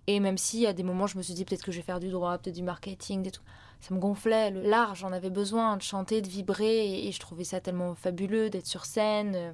Et 0.08 0.20
même 0.20 0.38
si 0.38 0.66
à 0.68 0.74
des 0.74 0.84
moments 0.84 1.08
je 1.08 1.18
me 1.18 1.22
suis 1.24 1.34
dit 1.34 1.46
peut-être 1.46 1.64
que 1.64 1.72
je 1.72 1.78
vais 1.78 1.84
faire 1.84 2.00
du 2.02 2.10
droit, 2.10 2.38
peut-être 2.38 2.56
du 2.56 2.64
marketing, 2.64 3.24
des 3.24 3.32
trucs, 3.32 3.46
ça 3.80 3.94
me 3.94 4.00
gonflait. 4.00 4.52
Le- 4.52 4.62
L'art, 4.62 4.96
j'en 4.96 5.12
avais 5.14 5.30
besoin 5.30 5.78
de 5.78 5.82
chanter, 5.82 6.22
de 6.22 6.28
vibrer 6.28 6.86
et, 6.88 7.08
et 7.08 7.12
je 7.12 7.20
trouvais 7.20 7.44
ça 7.46 7.62
tellement 7.62 7.96
fabuleux 7.96 8.50
d'être 8.50 8.68
sur 8.68 8.86
scène 8.86 9.34
euh, 9.36 9.54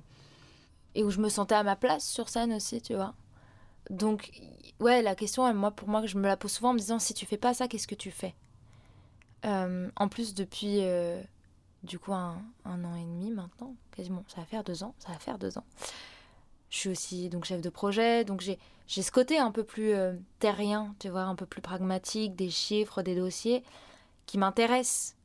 et 0.95 1.03
où 1.03 1.11
je 1.11 1.19
me 1.19 1.29
sentais 1.29 1.55
à 1.55 1.63
ma 1.63 1.75
place 1.75 2.03
sur 2.07 2.29
scène 2.29 2.51
aussi, 2.53 2.81
tu 2.81 2.95
vois. 2.95 3.13
Donc, 3.91 4.31
ouais, 4.79 5.01
la 5.03 5.13
question, 5.15 5.51
moi, 5.53 5.69
pour 5.71 5.87
moi, 5.87 6.05
je 6.07 6.17
me 6.17 6.25
la 6.27 6.35
pose 6.37 6.51
souvent 6.51 6.69
en 6.71 6.73
me 6.73 6.79
disant 6.79 6.97
si 6.99 7.13
tu 7.13 7.25
fais 7.27 7.37
pas 7.37 7.53
ça, 7.53 7.67
qu'est-ce 7.67 7.87
que 7.87 7.95
tu 7.95 8.09
fais? 8.11 8.33
Euh, 9.45 9.89
En 9.95 10.07
plus, 10.09 10.33
depuis 10.33 10.79
euh, 10.81 11.21
du 11.83 11.97
coup 11.99 12.13
un, 12.13 12.41
un 12.65 12.83
an 12.83 12.95
et 12.95 13.03
demi 13.03 13.31
maintenant, 13.31 13.75
quasiment, 13.95 14.23
ça 14.27 14.41
va 14.41 14.45
faire 14.45 14.63
deux 14.63 14.83
ans, 14.83 14.93
ça 14.99 15.11
va 15.11 15.19
faire 15.19 15.37
deux 15.37 15.57
ans. 15.57 15.65
Je 16.69 16.77
suis 16.77 16.89
aussi 16.89 17.29
donc 17.29 17.45
chef 17.45 17.61
de 17.61 17.69
projet, 17.69 18.23
donc 18.23 18.41
j'ai 18.41 18.59
j'ai 18.87 19.01
ce 19.03 19.11
côté 19.11 19.37
un 19.37 19.51
peu 19.51 19.63
plus 19.63 19.91
euh, 19.93 20.13
terrien, 20.39 20.95
tu 20.99 21.09
vois, 21.09 21.21
un 21.21 21.35
peu 21.35 21.45
plus 21.45 21.61
pragmatique, 21.61 22.35
des 22.35 22.49
chiffres, 22.49 23.01
des 23.03 23.15
dossiers 23.15 23.63
qui 24.25 24.37
m'intéressent, 24.39 25.15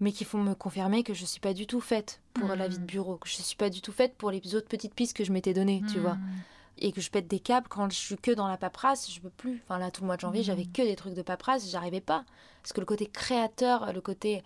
mais 0.00 0.10
qui 0.12 0.24
font 0.24 0.38
me 0.38 0.54
confirmer 0.54 1.02
que 1.04 1.14
je 1.14 1.24
suis 1.24 1.40
pas 1.40 1.54
du 1.54 1.66
tout 1.68 1.80
faite 1.80 2.20
pour 2.34 2.48
la 2.48 2.66
vie 2.68 2.76
de 2.78 2.80
Mhm. 2.82 2.86
bureau, 2.86 3.16
que 3.16 3.28
je 3.28 3.34
suis 3.42 3.56
pas 3.56 3.70
du 3.70 3.80
tout 3.80 3.92
faite 3.92 4.16
pour 4.16 4.30
les 4.32 4.54
autres 4.56 4.66
petites 4.68 4.94
pistes 4.94 5.16
que 5.16 5.24
je 5.24 5.32
m'étais 5.32 5.54
données, 5.54 5.84
tu 5.88 5.98
vois 6.00 6.14
Hmm. 6.14 6.38
et 6.78 6.92
que 6.92 7.00
je 7.00 7.10
pète 7.10 7.28
des 7.28 7.40
câbles 7.40 7.68
quand 7.68 7.90
je 7.90 7.96
suis 7.96 8.16
que 8.16 8.30
dans 8.32 8.48
la 8.48 8.56
paperasse, 8.56 9.10
je 9.12 9.20
peux 9.20 9.30
plus. 9.30 9.60
Enfin 9.64 9.78
là, 9.78 9.90
tout 9.90 10.00
le 10.02 10.06
mois 10.06 10.16
de 10.16 10.20
janvier, 10.22 10.42
j'avais 10.42 10.64
que 10.64 10.82
des 10.82 10.96
trucs 10.96 11.14
de 11.14 11.22
paperasse, 11.22 11.68
j'arrivais 11.70 12.00
pas. 12.00 12.24
Parce 12.62 12.72
que 12.72 12.80
le 12.80 12.86
côté 12.86 13.06
créateur, 13.06 13.92
le 13.92 14.00
côté 14.00 14.42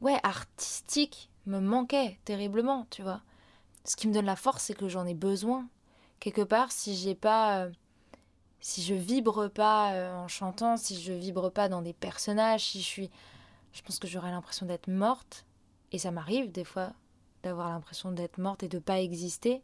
ouais 0.00 0.18
artistique 0.22 1.30
me 1.46 1.60
manquait 1.60 2.18
terriblement, 2.24 2.86
tu 2.90 3.02
vois. 3.02 3.22
Ce 3.84 3.96
qui 3.96 4.08
me 4.08 4.14
donne 4.14 4.26
la 4.26 4.36
force, 4.36 4.64
c'est 4.64 4.74
que 4.74 4.88
j'en 4.88 5.06
ai 5.06 5.14
besoin. 5.14 5.68
Quelque 6.18 6.42
part, 6.42 6.72
si 6.72 6.96
j'ai 6.96 7.14
pas, 7.14 7.64
euh, 7.64 7.70
si 8.60 8.82
je 8.82 8.94
vibre 8.94 9.48
pas 9.48 9.92
euh, 9.92 10.14
en 10.16 10.28
chantant, 10.28 10.76
si 10.76 11.00
je 11.00 11.12
vibre 11.12 11.50
pas 11.50 11.68
dans 11.68 11.82
des 11.82 11.92
personnages, 11.92 12.64
si 12.64 12.80
je 12.80 12.86
suis, 12.86 13.10
je 13.72 13.82
pense 13.82 13.98
que 13.98 14.08
j'aurais 14.08 14.30
l'impression 14.30 14.66
d'être 14.66 14.88
morte. 14.88 15.44
Et 15.92 15.98
ça 15.98 16.10
m'arrive 16.10 16.50
des 16.50 16.64
fois 16.64 16.92
d'avoir 17.44 17.68
l'impression 17.68 18.10
d'être 18.10 18.38
morte 18.38 18.64
et 18.64 18.68
de 18.68 18.80
pas 18.80 19.00
exister. 19.00 19.62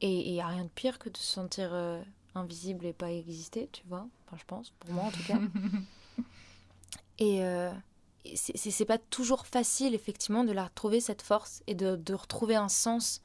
Et 0.00 0.28
il 0.28 0.32
n'y 0.32 0.40
a 0.40 0.46
rien 0.46 0.64
de 0.64 0.68
pire 0.68 0.98
que 0.98 1.08
de 1.08 1.16
se 1.16 1.24
sentir 1.24 1.70
euh, 1.72 2.02
invisible 2.34 2.84
et 2.84 2.92
pas 2.92 3.10
exister, 3.10 3.68
tu 3.72 3.82
vois. 3.88 4.06
Enfin, 4.26 4.36
je 4.38 4.44
pense, 4.44 4.70
pour 4.78 4.90
moi 4.92 5.04
en 5.04 5.10
tout 5.10 5.24
cas. 5.26 5.38
et 7.18 7.42
euh, 7.42 7.72
et 7.72 7.87
c'est- 8.36 8.56
c'est 8.56 8.70
c'est 8.70 8.84
pas 8.84 8.98
toujours 8.98 9.46
facile, 9.46 9.94
effectivement, 9.94 10.44
de 10.44 10.52
la 10.52 10.64
retrouver, 10.64 11.00
cette 11.00 11.22
force, 11.22 11.62
et 11.66 11.74
de, 11.74 11.96
de 11.96 12.14
retrouver 12.14 12.56
un 12.56 12.68
sens 12.68 13.20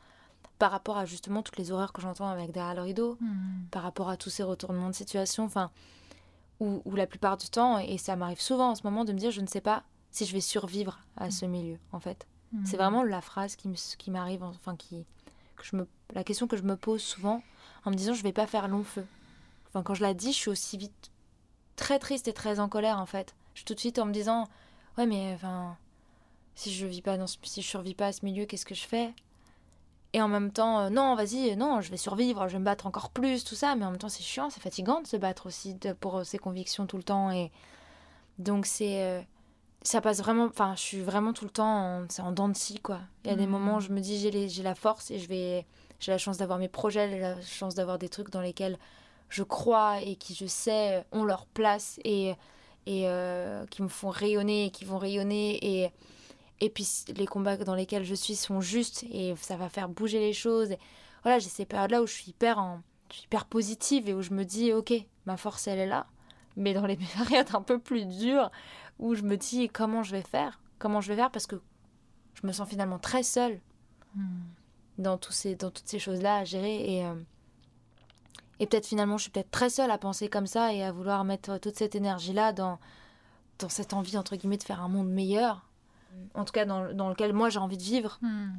par 0.59 0.71
rapport 0.71 0.97
à 0.97 1.05
justement 1.05 1.41
toutes 1.43 1.57
les 1.57 1.71
horreurs 1.71 1.93
que 1.93 2.01
j'entends 2.01 2.29
avec 2.29 2.51
derrière 2.51 2.75
le 2.75 2.81
rideau, 2.81 3.17
Hmm. 3.19 3.65
par 3.71 3.83
rapport 3.83 4.09
à 4.09 4.17
tous 4.17 4.29
ces 4.29 4.43
retournements 4.43 4.89
de 4.89 4.95
situation, 4.95 5.43
enfin, 5.45 5.71
où, 6.59 6.81
où 6.85 6.95
la 6.95 7.07
plupart 7.07 7.37
du 7.37 7.49
temps, 7.49 7.79
et 7.79 7.97
ça 7.97 8.15
m'arrive 8.15 8.39
souvent 8.41 8.69
en 8.71 8.75
ce 8.75 8.83
moment, 8.83 9.03
de 9.05 9.11
me 9.13 9.17
dire, 9.17 9.31
je 9.31 9.41
ne 9.41 9.47
sais 9.47 9.61
pas 9.61 9.83
si 10.11 10.25
je 10.25 10.33
vais 10.33 10.41
survivre 10.41 10.99
à 11.17 11.31
ce 11.31 11.45
milieu, 11.45 11.79
en 11.91 11.99
fait. 11.99 12.27
C'est 12.65 12.75
Hmm. 12.77 12.79
vraiment 12.81 13.03
la 13.03 13.21
phrase 13.21 13.55
qui 13.55 13.67
me- 13.67 13.97
qui 13.97 14.11
m'arrive, 14.11 14.43
enfin 14.43 14.75
qui, 14.75 15.05
que 15.55 15.63
je 15.65 15.75
me, 15.75 15.87
la 16.13 16.23
question 16.23 16.45
que 16.47 16.55
je 16.55 16.61
me 16.63 16.75
pose 16.77 17.01
souvent 17.01 17.41
en 17.85 17.89
me 17.91 17.95
disant 17.95 18.13
je 18.13 18.21
vais 18.23 18.31
pas 18.33 18.45
faire 18.47 18.67
long 18.67 18.83
feu. 18.83 19.05
Enfin 19.69 19.81
quand 19.81 19.95
je 19.95 20.03
la 20.03 20.13
dis, 20.13 20.31
je 20.31 20.37
suis 20.37 20.49
aussi 20.51 20.77
vite 20.77 21.09
très 21.75 21.97
triste 21.97 22.27
et 22.27 22.33
très 22.33 22.59
en 22.59 22.69
colère 22.69 22.99
en 22.99 23.07
fait. 23.07 23.33
Je 23.55 23.59
suis 23.61 23.65
tout 23.65 23.73
de 23.73 23.79
suite 23.79 23.97
en 23.97 24.05
me 24.05 24.11
disant 24.13 24.47
ouais 24.97 25.05
mais 25.05 25.31
enfin 25.33 25.77
si 26.55 26.71
je 26.73 26.85
vis 26.85 27.01
pas 27.01 27.17
dans 27.17 27.27
ce, 27.27 27.37
si 27.43 27.61
je 27.61 27.67
survis 27.67 27.95
pas 27.95 28.07
à 28.07 28.11
ce 28.11 28.23
milieu, 28.23 28.45
qu'est-ce 28.45 28.65
que 28.65 28.75
je 28.75 28.85
fais? 28.85 29.13
Et 30.13 30.21
en 30.21 30.27
même 30.27 30.51
temps 30.51 30.79
euh, 30.81 30.89
non 30.89 31.15
vas-y 31.15 31.55
non 31.55 31.81
je 31.81 31.89
vais 31.89 31.97
survivre, 31.97 32.47
je 32.47 32.53
vais 32.53 32.59
me 32.59 32.65
battre 32.65 32.85
encore 32.85 33.09
plus 33.09 33.43
tout 33.43 33.55
ça, 33.55 33.75
mais 33.75 33.85
en 33.85 33.91
même 33.91 33.99
temps 33.99 34.09
c'est 34.09 34.23
chiant, 34.23 34.49
c'est 34.49 34.61
fatigant 34.61 35.01
de 35.01 35.07
se 35.07 35.17
battre 35.17 35.47
aussi 35.47 35.73
de- 35.75 35.93
pour 35.93 36.17
euh, 36.19 36.23
ses 36.23 36.37
convictions 36.37 36.85
tout 36.85 36.97
le 36.97 37.03
temps 37.03 37.31
et 37.31 37.51
donc 38.39 38.65
c'est 38.65 39.03
euh, 39.03 39.21
ça 39.83 40.01
passe 40.01 40.19
vraiment 40.19 40.45
enfin 40.45 40.75
je 40.75 40.81
suis 40.81 40.99
vraiment 41.01 41.33
tout 41.33 41.45
le 41.45 41.51
temps 41.51 42.01
en, 42.01 42.05
c'est 42.09 42.21
en 42.21 42.31
dents 42.31 42.49
de 42.49 42.55
scie 42.57 42.79
quoi 42.79 43.01
il 43.25 43.31
y 43.31 43.33
a 43.33 43.35
des 43.35 43.45
Mhm. 43.45 43.51
moments 43.51 43.75
où 43.77 43.79
je 43.81 43.89
me 43.89 43.99
dis 43.99 44.19
j'ai 44.19 44.49
j'ai 44.49 44.63
la 44.63 44.75
force 44.75 45.11
et 45.11 45.19
je 45.19 45.27
vais 45.27 45.65
j'ai 45.99 46.11
la 46.11 46.17
chance 46.17 46.37
d'avoir 46.37 46.59
mes 46.59 46.67
projets, 46.67 47.09
j'ai 47.09 47.19
la 47.19 47.41
chance 47.41 47.75
d'avoir 47.75 47.97
des 47.97 48.09
trucs 48.09 48.29
dans 48.29 48.41
lesquels 48.41 48.77
je 49.29 49.41
crois 49.43 50.01
et 50.01 50.15
qui, 50.17 50.35
je 50.35 50.45
sais, 50.45 51.05
ont 51.13 51.23
leur 51.23 51.45
place 51.47 51.99
et, 52.03 52.35
et 52.85 53.07
euh, 53.07 53.65
qui 53.67 53.81
me 53.81 53.87
font 53.87 54.09
rayonner 54.09 54.65
et 54.65 54.69
qui 54.71 54.85
vont 54.85 54.97
rayonner. 54.97 55.59
Et, 55.61 55.91
et 56.61 56.69
puis 56.69 56.87
les 57.15 57.25
combats 57.25 57.57
dans 57.57 57.75
lesquels 57.75 58.03
je 58.03 58.15
suis 58.15 58.35
sont 58.35 58.61
justes 58.61 59.05
et 59.11 59.35
ça 59.37 59.55
va 59.57 59.69
faire 59.69 59.89
bouger 59.89 60.19
les 60.19 60.33
choses. 60.33 60.71
Et 60.71 60.79
voilà, 61.23 61.39
j'ai 61.39 61.49
ces 61.49 61.65
périodes-là 61.65 62.01
où 62.01 62.07
je 62.07 62.13
suis 62.13 62.29
hyper, 62.31 62.59
en, 62.59 62.81
je 63.09 63.15
suis 63.15 63.23
hyper 63.25 63.45
positive 63.45 64.09
et 64.09 64.13
où 64.13 64.21
je 64.21 64.33
me 64.33 64.43
dis, 64.43 64.73
ok, 64.73 64.93
ma 65.25 65.37
force, 65.37 65.67
elle 65.67 65.79
est 65.79 65.87
là. 65.87 66.07
Mais 66.55 66.73
dans 66.73 66.85
les 66.85 66.97
périodes 67.17 67.53
un 67.53 67.61
peu 67.61 67.79
plus 67.79 68.05
dures, 68.05 68.51
où 68.99 69.15
je 69.15 69.23
me 69.23 69.37
dis, 69.37 69.69
comment 69.69 70.03
je 70.03 70.11
vais 70.11 70.21
faire? 70.21 70.59
Comment 70.79 71.01
je 71.01 71.09
vais 71.09 71.15
faire? 71.15 71.31
Parce 71.31 71.47
que 71.47 71.61
je 72.35 72.47
me 72.47 72.51
sens 72.51 72.67
finalement 72.67 72.99
très 72.99 73.23
seule 73.23 73.59
hmm. 74.15 74.41
dans, 74.97 75.17
tous 75.17 75.31
ces, 75.31 75.55
dans 75.55 75.71
toutes 75.71 75.87
ces 75.87 75.99
choses-là 75.99 76.37
à 76.37 76.43
gérer. 76.43 76.97
Et, 76.97 77.05
euh, 77.05 77.15
et 78.59 78.67
peut-être 78.67 78.87
finalement, 78.87 79.17
je 79.17 79.23
suis 79.23 79.31
peut-être 79.31 79.51
très 79.51 79.69
seule 79.69 79.91
à 79.91 79.97
penser 79.97 80.29
comme 80.29 80.47
ça 80.47 80.73
et 80.73 80.83
à 80.83 80.91
vouloir 80.91 81.23
mettre 81.23 81.57
toute 81.57 81.75
cette 81.75 81.95
énergie-là 81.95 82.53
dans, 82.53 82.79
dans 83.59 83.69
cette 83.69 83.93
envie, 83.93 84.17
entre 84.17 84.35
guillemets, 84.35 84.57
de 84.57 84.63
faire 84.63 84.81
un 84.81 84.89
monde 84.89 85.09
meilleur. 85.09 85.67
En 86.35 86.45
tout 86.45 86.51
cas, 86.53 86.65
dans, 86.65 86.93
dans 86.93 87.09
lequel 87.09 87.33
moi 87.33 87.49
j'ai 87.49 87.59
envie 87.59 87.77
de 87.77 87.83
vivre. 87.83 88.19
Hmm. 88.21 88.51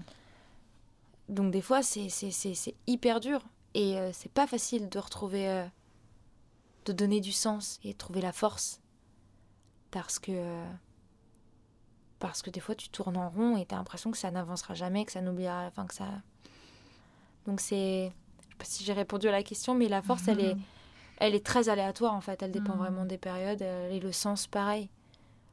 Donc 1.29 1.53
des 1.53 1.63
fois, 1.63 1.83
c'est 1.83 2.09
hyper 2.87 3.21
dur. 3.21 3.41
Et 3.75 3.99
euh, 3.99 4.11
c'est 4.13 4.31
pas 4.31 4.47
facile 4.47 4.89
de 4.89 4.99
retrouver, 4.99 5.49
euh, 5.49 5.67
de 6.85 6.93
donner 6.93 7.21
du 7.21 7.33
sens 7.33 7.81
et 7.83 7.93
de 7.93 7.99
trouver 7.99 8.21
la 8.21 8.33
force. 8.33 8.81
Parce 9.91 10.19
que, 10.19 10.33
euh, 10.33 10.73
parce 12.19 12.43
que 12.43 12.51
des 12.51 12.61
fois, 12.61 12.75
tu 12.75 12.89
tournes 12.89 13.17
en 13.17 13.31
rond 13.31 13.57
et 13.57 13.67
tu 13.67 13.75
as 13.75 13.79
l'impression 13.79 14.11
que 14.11 14.19
ça 14.19 14.31
n'avancera 14.31 14.75
jamais, 14.75 15.05
que 15.05 15.13
ça 15.13 15.21
n'oubliera, 15.21 15.67
enfin 15.67 15.87
que 15.87 15.95
ça. 15.95 16.09
Donc 17.47 17.61
c'est, 17.61 18.13
pas 18.59 18.65
si 18.65 18.85
j'ai 18.85 18.93
répondu 18.93 19.29
à 19.29 19.33
la 19.33 19.43
question, 19.43 19.75
mais 19.75 19.89
la 19.89 20.03
force, 20.03 20.29
elle 20.29 20.41
est, 20.41 20.57
elle 21.19 21.35
est 21.35 21.45
très 21.45 21.69
aléatoire 21.69 22.15
en 22.15 22.21
fait. 22.21 22.43
Elle 22.43 22.53
dépend 22.53 22.75
hmm. 22.75 22.79
vraiment 22.79 23.05
des 23.05 23.19
périodes. 23.19 23.63
Et 23.63 24.01
le 24.01 24.13
sens, 24.13 24.47
pareil. 24.47 24.89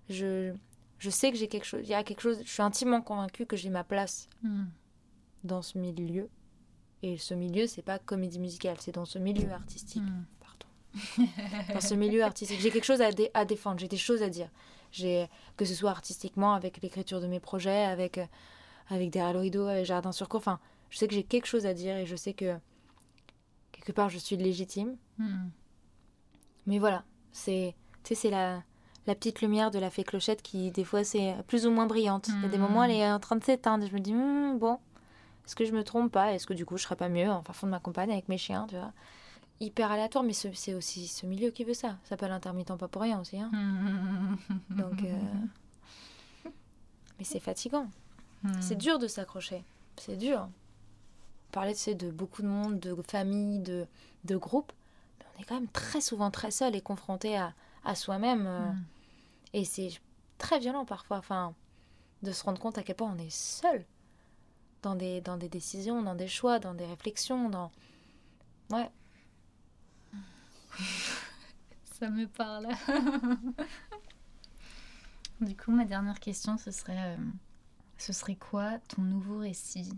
Je, 0.09 0.53
je 0.99 1.09
sais 1.09 1.31
que 1.31 1.37
j'ai 1.37 1.47
quelque 1.47 1.65
chose, 1.65 1.81
il 1.83 1.89
y 1.89 1.93
a 1.93 2.03
quelque 2.03 2.21
chose. 2.21 2.39
Je 2.43 2.51
suis 2.51 2.63
intimement 2.63 3.01
convaincue 3.01 3.45
que 3.45 3.55
j'ai 3.55 3.69
ma 3.69 3.83
place. 3.83 4.27
Hmm 4.43 4.65
dans 5.43 5.61
ce 5.61 5.77
milieu. 5.77 6.29
Et 7.03 7.17
ce 7.17 7.33
milieu, 7.33 7.67
c'est 7.67 7.81
pas 7.81 7.99
comédie 7.99 8.39
musicale, 8.39 8.77
c'est 8.79 8.93
dans 8.93 9.05
ce 9.05 9.17
milieu 9.17 9.51
artistique. 9.51 10.03
Hmm. 10.03 10.25
Pardon. 10.39 11.31
dans 11.73 11.81
ce 11.81 11.95
milieu 11.95 12.23
artistique. 12.23 12.59
J'ai 12.59 12.69
quelque 12.71 12.85
chose 12.85 13.01
à, 13.01 13.09
à 13.33 13.45
défendre, 13.45 13.79
j'ai 13.79 13.87
des 13.87 13.97
choses 13.97 14.21
à 14.21 14.29
dire. 14.29 14.49
J'ai 14.91 15.27
que 15.57 15.65
ce 15.65 15.73
soit 15.73 15.89
artistiquement, 15.89 16.53
avec 16.53 16.81
l'écriture 16.81 17.21
de 17.21 17.27
mes 17.27 17.39
projets, 17.39 17.85
avec, 17.85 18.17
euh, 18.17 18.25
avec 18.89 19.09
des 19.09 19.19
Lorido, 19.19 19.67
avec 19.67 19.85
Jardin 19.85 20.11
sur 20.11 20.29
Cour. 20.29 20.39
Enfin, 20.39 20.59
je 20.89 20.97
sais 20.97 21.07
que 21.07 21.13
j'ai 21.13 21.23
quelque 21.23 21.47
chose 21.47 21.65
à 21.65 21.73
dire 21.73 21.95
et 21.95 22.05
je 22.05 22.15
sais 22.15 22.33
que 22.33 22.57
quelque 23.81 23.95
part, 23.95 24.09
je 24.09 24.17
suis 24.17 24.37
légitime. 24.37 24.95
Hmm. 25.17 25.49
Mais 26.67 26.79
voilà, 26.79 27.03
c'est 27.31 27.75
c'est 28.03 28.29
la, 28.29 28.61
la 29.07 29.15
petite 29.15 29.41
lumière 29.41 29.71
de 29.71 29.79
la 29.79 29.89
fée 29.89 30.03
clochette 30.03 30.41
qui, 30.41 30.71
des 30.71 30.83
fois, 30.83 31.03
c'est 31.03 31.35
plus 31.47 31.65
ou 31.65 31.71
moins 31.71 31.85
brillante. 31.85 32.29
Il 32.29 32.41
y 32.41 32.45
a 32.45 32.49
des 32.49 32.57
hmm. 32.57 32.61
moments, 32.61 32.83
elle 32.83 32.91
est 32.91 33.11
en 33.11 33.19
train 33.19 33.35
de 33.35 33.43
s'éteindre. 33.43 33.85
Je 33.87 33.93
me 33.93 33.99
dis, 33.99 34.13
hmm, 34.13 34.57
bon, 34.57 34.79
est-ce 35.45 35.55
que 35.55 35.65
je 35.65 35.71
me 35.71 35.83
trompe 35.83 36.11
pas? 36.11 36.33
Est-ce 36.33 36.45
que 36.45 36.53
du 36.53 36.65
coup 36.65 36.77
je 36.77 36.83
serais 36.83 36.95
pas 36.95 37.09
mieux 37.09 37.29
en 37.29 37.43
fond 37.43 37.67
de 37.67 37.71
ma 37.71 37.79
compagne 37.79 38.11
avec 38.11 38.29
mes 38.29 38.37
chiens, 38.37 38.67
tu 38.69 38.75
vois? 38.75 38.91
Hyper 39.59 39.91
aléatoire, 39.91 40.23
mais 40.23 40.33
c'est 40.33 40.73
aussi 40.73 41.07
ce 41.07 41.25
milieu 41.25 41.51
qui 41.51 41.63
veut 41.63 41.75
ça. 41.75 41.89
Ça 42.03 42.09
s'appelle 42.09 42.31
intermittent 42.31 42.75
pas 42.75 42.87
pour 42.87 43.03
rien 43.03 43.19
aussi. 43.19 43.37
Hein. 43.37 43.51
Donc, 44.71 45.03
euh, 45.03 45.17
mais 47.19 47.23
c'est 47.23 47.39
fatigant. 47.39 47.87
C'est 48.59 48.77
dur 48.77 48.97
de 48.97 49.07
s'accrocher. 49.07 49.63
C'est 49.97 50.15
dur. 50.15 50.47
Parlait 51.51 51.73
de, 51.73 51.93
de 51.93 52.11
beaucoup 52.11 52.41
de 52.41 52.47
monde, 52.47 52.79
de 52.79 52.95
familles, 53.01 53.59
de, 53.59 53.87
de 54.25 54.37
groupes. 54.37 54.71
Mais 55.19 55.25
on 55.35 55.41
est 55.41 55.45
quand 55.45 55.55
même 55.55 55.67
très 55.67 56.01
souvent 56.01 56.31
très 56.31 56.51
seul 56.51 56.75
et 56.75 56.81
confronté 56.81 57.37
à, 57.37 57.53
à 57.83 57.95
soi-même. 57.95 58.45
Euh. 58.47 58.71
Mm. 58.71 58.83
Et 59.53 59.65
c'est 59.65 59.89
très 60.37 60.59
violent 60.59 60.85
parfois. 60.85 61.17
Enfin, 61.17 61.53
de 62.23 62.31
se 62.31 62.43
rendre 62.43 62.61
compte 62.61 62.77
à 62.77 62.83
quel 62.83 62.95
point 62.95 63.13
on 63.13 63.17
est 63.17 63.31
seul 63.31 63.85
dans 64.81 64.95
des, 64.95 65.21
dans 65.21 65.37
des 65.37 65.49
décisions, 65.49 66.01
dans 66.01 66.15
des 66.15 66.27
choix, 66.27 66.59
dans 66.59 66.73
des 66.73 66.85
réflexions, 66.85 67.49
dans... 67.49 67.71
Ouais. 68.71 68.89
Ça 71.99 72.09
me 72.09 72.27
parle. 72.27 72.67
du 75.41 75.55
coup, 75.55 75.71
ma 75.71 75.85
dernière 75.85 76.19
question, 76.19 76.57
ce 76.57 76.71
serait, 76.71 77.15
euh, 77.15 77.17
ce 77.97 78.13
serait 78.13 78.35
quoi 78.35 78.79
ton 78.87 79.03
nouveau 79.03 79.39
récit? 79.39 79.91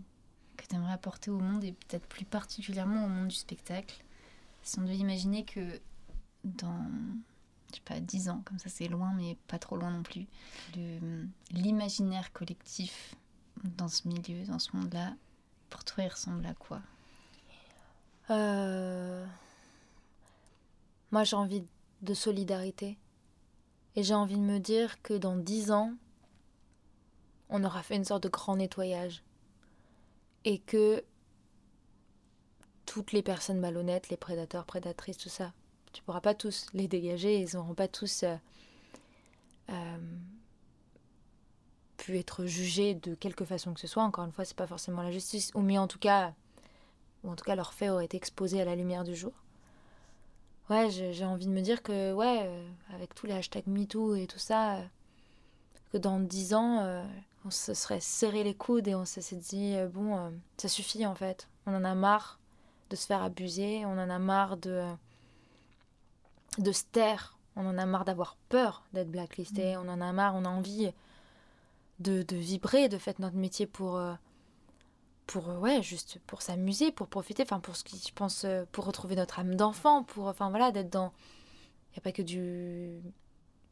Que 0.64 0.70
tu 0.70 0.76
aimerais 0.76 0.92
apporter 0.92 1.30
au 1.30 1.38
monde 1.38 1.64
et 1.64 1.72
peut-être 1.72 2.06
plus 2.06 2.24
particulièrement 2.24 3.04
au 3.04 3.08
monde 3.08 3.28
du 3.28 3.34
spectacle 3.36 4.02
Si 4.62 4.78
on 4.78 4.82
devait 4.82 4.96
imaginer 4.96 5.44
que 5.44 5.80
dans, 6.44 6.86
je 7.70 7.76
sais 7.76 7.82
pas, 7.84 8.00
10 8.00 8.28
ans, 8.28 8.42
comme 8.44 8.58
ça 8.58 8.68
c'est 8.68 8.88
loin 8.88 9.12
mais 9.14 9.36
pas 9.46 9.58
trop 9.58 9.76
loin 9.76 9.90
non 9.90 10.02
plus, 10.02 10.26
l'imaginaire 11.50 12.32
collectif 12.32 13.14
dans 13.62 13.88
ce 13.88 14.08
milieu, 14.08 14.44
dans 14.46 14.58
ce 14.58 14.76
monde-là, 14.76 15.14
pour 15.70 15.84
toi, 15.84 16.04
il 16.04 16.08
ressemble 16.08 16.44
à 16.46 16.54
quoi? 16.54 16.80
Euh, 18.30 19.26
Moi, 21.10 21.24
j'ai 21.24 21.36
envie 21.36 21.64
de 22.02 22.14
solidarité. 22.14 22.98
Et 23.96 24.02
j'ai 24.02 24.14
envie 24.14 24.36
de 24.36 24.40
me 24.42 24.58
dire 24.58 25.00
que 25.02 25.14
dans 25.14 25.36
dix 25.36 25.70
ans, 25.70 25.92
on 27.48 27.62
aura 27.62 27.82
fait 27.82 27.96
une 27.96 28.04
sorte 28.04 28.24
de 28.24 28.28
grand 28.28 28.56
nettoyage. 28.56 29.22
Et 30.44 30.58
que 30.58 31.02
toutes 32.86 33.12
les 33.12 33.22
personnes 33.22 33.58
malhonnêtes, 33.58 34.08
les 34.10 34.16
prédateurs, 34.16 34.64
prédatrices, 34.64 35.16
tout 35.16 35.28
ça, 35.28 35.52
tu 35.92 36.02
pourras 36.02 36.20
pas 36.20 36.34
tous 36.34 36.66
les 36.74 36.88
dégager, 36.88 37.40
ils 37.40 37.54
n'auront 37.54 37.74
pas 37.74 37.88
tous 37.88 38.24
euh, 38.24 38.36
euh, 39.70 39.98
pu 41.96 42.18
être 42.18 42.44
jugé 42.44 42.94
de 42.94 43.14
quelque 43.14 43.44
façon 43.44 43.72
que 43.74 43.80
ce 43.80 43.86
soit. 43.86 44.02
Encore 44.02 44.24
une 44.24 44.32
fois, 44.32 44.44
c'est 44.44 44.56
pas 44.56 44.66
forcément 44.66 45.02
la 45.02 45.12
justice, 45.12 45.50
ou 45.54 45.60
mais 45.60 45.78
en 45.78 45.86
tout 45.86 45.98
cas, 45.98 46.34
ou 47.22 47.30
en 47.30 47.36
tout 47.36 47.44
cas, 47.44 47.54
leurs 47.54 47.74
été 48.02 48.16
exposés 48.16 48.60
à 48.60 48.64
la 48.64 48.76
lumière 48.76 49.04
du 49.04 49.14
jour. 49.14 49.32
Ouais, 50.70 50.90
j'ai 50.90 51.24
envie 51.24 51.46
de 51.46 51.52
me 51.52 51.60
dire 51.60 51.82
que, 51.82 52.12
ouais, 52.12 52.42
euh, 52.44 52.68
avec 52.94 53.14
tous 53.14 53.26
les 53.26 53.34
hashtags 53.34 53.66
MeToo 53.66 54.14
et 54.14 54.26
tout 54.26 54.38
ça, 54.38 54.78
que 55.92 55.98
dans 55.98 56.20
dix 56.20 56.54
ans, 56.54 57.04
on 57.44 57.50
se 57.50 57.74
serait 57.74 58.00
serré 58.00 58.42
les 58.44 58.54
coudes 58.54 58.88
et 58.88 58.94
on 58.94 59.04
se 59.04 59.20
s'est 59.20 59.36
dit, 59.36 59.76
bon, 59.92 60.32
ça 60.56 60.68
suffit 60.68 61.06
en 61.06 61.14
fait. 61.14 61.48
On 61.66 61.74
en 61.74 61.84
a 61.84 61.94
marre 61.94 62.38
de 62.90 62.96
se 62.96 63.06
faire 63.06 63.22
abuser, 63.22 63.84
on 63.86 63.92
en 63.92 64.10
a 64.10 64.18
marre 64.18 64.56
de, 64.56 64.84
de 66.58 66.72
se 66.72 66.84
taire, 66.84 67.38
on 67.56 67.66
en 67.66 67.78
a 67.78 67.86
marre 67.86 68.04
d'avoir 68.04 68.36
peur 68.48 68.84
d'être 68.92 69.10
blacklisté, 69.10 69.76
mmh. 69.76 69.80
on 69.80 69.88
en 69.88 70.00
a 70.00 70.12
marre, 70.12 70.34
on 70.34 70.44
a 70.44 70.48
envie 70.48 70.90
de, 72.00 72.24
vibrer, 72.30 72.88
de 72.88 72.98
faire 72.98 73.14
notre 73.18 73.36
métier 73.36 73.66
pour, 73.66 73.96
euh, 73.96 74.14
pour 75.26 75.50
euh, 75.50 75.58
ouais, 75.58 75.82
juste 75.82 76.18
pour 76.26 76.42
s'amuser, 76.42 76.92
pour 76.92 77.08
profiter, 77.08 77.42
enfin 77.42 77.60
pour 77.60 77.76
ce 77.76 77.84
qui, 77.84 78.02
je 78.06 78.12
pense, 78.12 78.44
euh, 78.44 78.64
pour 78.72 78.84
retrouver 78.84 79.16
notre 79.16 79.38
âme 79.38 79.54
d'enfant, 79.54 80.02
pour, 80.02 80.26
enfin 80.26 80.50
voilà, 80.50 80.72
d'être 80.72 80.90
dans, 80.90 81.12
il 81.90 81.94
n'y 81.94 81.98
a 81.98 82.02
pas 82.02 82.12
que 82.12 82.22
du 82.22 83.00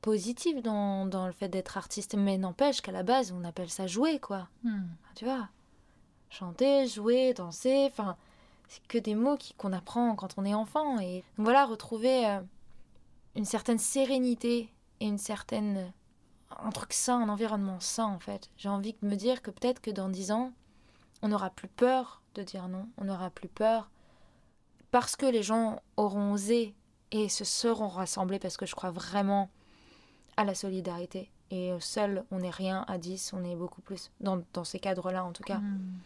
positif 0.03 0.62
dans, 0.62 1.07
dans 1.07 1.26
le 1.26 1.32
fait 1.32 1.48
d'être 1.48 1.78
artiste, 1.78 2.14
mais 2.14 2.36
n'empêche 2.36 2.82
qu'à 2.82 2.92
la 2.92 3.03
base, 3.03 3.32
on 3.32 3.44
appelle 3.44 3.70
ça 3.70 3.86
jouer, 3.86 4.18
quoi. 4.18 4.48
Hmm. 4.64 4.88
Tu 5.14 5.24
vois, 5.24 5.48
chanter, 6.28 6.86
jouer, 6.86 7.32
danser, 7.32 7.88
enfin, 7.90 8.16
c'est 8.68 8.86
que 8.86 8.98
des 8.98 9.14
mots 9.14 9.38
qu'on 9.57 9.72
apprend 9.72 10.14
quand 10.14 10.34
on 10.36 10.44
est 10.44 10.55
enfant. 10.55 10.98
Et 11.00 11.24
donc 11.38 11.44
voilà, 11.44 11.64
retrouver 11.64 12.40
une 13.34 13.44
certaine 13.44 13.78
sérénité 13.78 14.68
et 15.00 15.07
une 15.07 15.18
certaine 15.18 15.92
un 16.61 16.70
truc 16.70 16.92
sain, 16.92 17.20
un 17.20 17.28
environnement 17.28 17.80
sain 17.80 18.07
en 18.07 18.18
fait. 18.18 18.50
J'ai 18.57 18.68
envie 18.68 18.94
de 19.00 19.07
me 19.07 19.16
dire 19.16 19.42
que 19.42 19.50
peut-être 19.50 19.80
que 19.80 19.90
dans 19.90 20.09
dix 20.09 20.32
ans, 20.32 20.53
on 21.22 21.28
n'aura 21.28 21.50
plus 21.50 21.68
peur 21.68 22.22
de 22.34 22.42
dire 22.42 22.68
non, 22.68 22.88
on 22.98 23.05
n'aura 23.05 23.30
plus 23.30 23.48
peur 23.48 23.90
parce 24.90 25.16
que 25.16 25.26
les 25.26 25.42
gens 25.42 25.80
auront 25.96 26.32
osé 26.32 26.74
et 27.11 27.28
se 27.28 27.44
seront 27.44 27.88
rassemblés 27.88 28.38
parce 28.38 28.57
que 28.57 28.66
je 28.66 28.74
crois 28.74 28.90
vraiment 28.90 29.50
à 30.37 30.45
la 30.45 30.55
solidarité. 30.55 31.30
Et 31.51 31.72
seul, 31.80 32.24
on 32.30 32.39
n'est 32.39 32.51
rien, 32.51 32.85
à 32.89 32.97
dix, 32.97 33.33
on 33.35 33.45
est 33.45 33.57
beaucoup 33.57 33.83
plus. 33.83 34.11
Dans, 34.20 34.43
dans 34.55 34.64
ces 34.64 34.78
cadres-là, 34.78 35.24
en 35.24 35.33
tout 35.33 35.43
cas. 35.43 35.59
Hmm. 35.59 35.99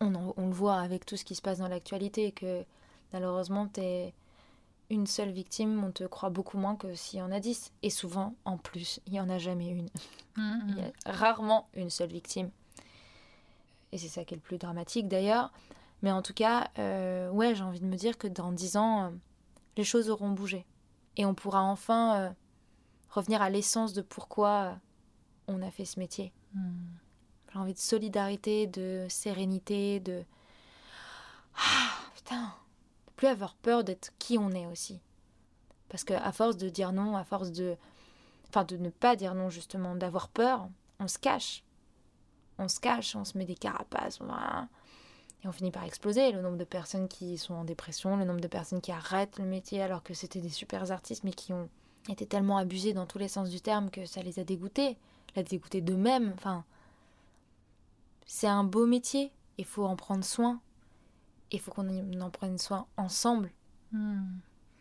On, 0.00 0.34
on, 0.36 0.46
le 0.46 0.52
voit 0.52 0.78
avec 0.78 1.06
tout 1.06 1.16
ce 1.16 1.24
qui 1.24 1.34
se 1.34 1.42
passe 1.42 1.58
dans 1.58 1.68
l'actualité, 1.68 2.30
que 2.30 2.64
malheureusement, 3.12 3.66
tu 3.66 3.80
es 3.80 4.14
une 4.90 5.06
seule 5.06 5.30
victime, 5.30 5.82
on 5.82 5.90
te 5.90 6.04
croit 6.04 6.30
beaucoup 6.30 6.58
moins 6.58 6.76
que 6.76 6.94
s'il 6.94 7.18
y 7.18 7.22
en 7.22 7.32
a 7.32 7.40
dix. 7.40 7.72
Et 7.82 7.90
souvent, 7.90 8.34
en 8.44 8.58
plus, 8.58 9.00
il 9.06 9.12
n'y 9.12 9.20
en 9.20 9.28
a 9.28 9.38
jamais 9.38 9.68
une. 9.68 9.88
Mm-hmm. 10.36 10.68
Il 10.68 10.78
y 10.78 10.80
a 10.82 11.12
rarement 11.12 11.68
une 11.74 11.90
seule 11.90 12.10
victime. 12.10 12.50
Et 13.92 13.98
c'est 13.98 14.08
ça 14.08 14.24
qui 14.24 14.34
est 14.34 14.36
le 14.36 14.42
plus 14.42 14.58
dramatique 14.58 15.08
d'ailleurs. 15.08 15.52
Mais 16.02 16.12
en 16.12 16.22
tout 16.22 16.34
cas, 16.34 16.70
euh, 16.78 17.30
ouais, 17.30 17.54
j'ai 17.54 17.62
envie 17.62 17.80
de 17.80 17.86
me 17.86 17.96
dire 17.96 18.18
que 18.18 18.28
dans 18.28 18.52
dix 18.52 18.76
ans, 18.76 19.04
euh, 19.04 19.10
les 19.76 19.84
choses 19.84 20.10
auront 20.10 20.30
bougé. 20.30 20.66
Et 21.16 21.24
on 21.24 21.34
pourra 21.34 21.62
enfin 21.62 22.16
euh, 22.16 22.30
revenir 23.10 23.42
à 23.42 23.50
l'essence 23.50 23.92
de 23.92 24.02
pourquoi 24.02 24.78
on 25.48 25.62
a 25.62 25.70
fait 25.70 25.84
ce 25.84 25.98
métier. 25.98 26.32
Mm. 26.54 26.60
J'ai 27.52 27.58
envie 27.58 27.74
de 27.74 27.78
solidarité, 27.78 28.66
de 28.66 29.06
sérénité, 29.08 30.00
de 30.00 30.24
Ah, 31.56 31.90
putain. 32.14 32.52
Plus 33.16 33.28
avoir 33.28 33.54
peur 33.54 33.82
d'être 33.82 34.12
qui 34.18 34.36
on 34.36 34.50
est 34.50 34.66
aussi. 34.66 35.00
Parce 35.88 36.04
que 36.04 36.14
à 36.14 36.32
force 36.32 36.56
de 36.56 36.68
dire 36.68 36.92
non, 36.92 37.16
à 37.16 37.24
force 37.24 37.50
de. 37.50 37.76
Enfin, 38.48 38.64
de 38.64 38.76
ne 38.76 38.90
pas 38.90 39.16
dire 39.16 39.34
non, 39.34 39.48
justement, 39.48 39.94
d'avoir 39.96 40.28
peur, 40.28 40.68
on 41.00 41.08
se 41.08 41.18
cache. 41.18 41.64
On 42.58 42.68
se 42.68 42.80
cache, 42.80 43.16
on 43.16 43.24
se 43.24 43.36
met 43.36 43.44
des 43.44 43.54
carapaces. 43.54 44.18
Et 45.42 45.48
on 45.48 45.52
finit 45.52 45.70
par 45.70 45.84
exploser. 45.84 46.32
Le 46.32 46.42
nombre 46.42 46.56
de 46.56 46.64
personnes 46.64 47.08
qui 47.08 47.38
sont 47.38 47.54
en 47.54 47.64
dépression, 47.64 48.16
le 48.16 48.24
nombre 48.24 48.40
de 48.40 48.48
personnes 48.48 48.80
qui 48.80 48.92
arrêtent 48.92 49.38
le 49.38 49.44
métier 49.44 49.82
alors 49.82 50.02
que 50.02 50.14
c'était 50.14 50.40
des 50.40 50.48
super 50.48 50.90
artistes, 50.90 51.24
mais 51.24 51.32
qui 51.32 51.52
ont 51.52 51.68
été 52.12 52.26
tellement 52.26 52.58
abusés 52.58 52.92
dans 52.92 53.06
tous 53.06 53.18
les 53.18 53.28
sens 53.28 53.50
du 53.50 53.60
terme 53.60 53.90
que 53.90 54.06
ça 54.06 54.22
les 54.22 54.38
a 54.38 54.44
dégoûtés. 54.44 54.96
La 55.34 55.42
dégoûté 55.42 55.80
d'eux-mêmes. 55.80 56.32
Enfin, 56.34 56.64
c'est 58.26 58.46
un 58.46 58.64
beau 58.64 58.86
métier. 58.86 59.32
Il 59.58 59.64
faut 59.64 59.84
en 59.84 59.96
prendre 59.96 60.24
soin. 60.24 60.60
Il 61.50 61.60
faut 61.60 61.70
qu'on 61.70 62.20
en 62.20 62.30
prenne 62.30 62.58
soin 62.58 62.86
ensemble. 62.96 63.50
Hmm. 63.92 64.38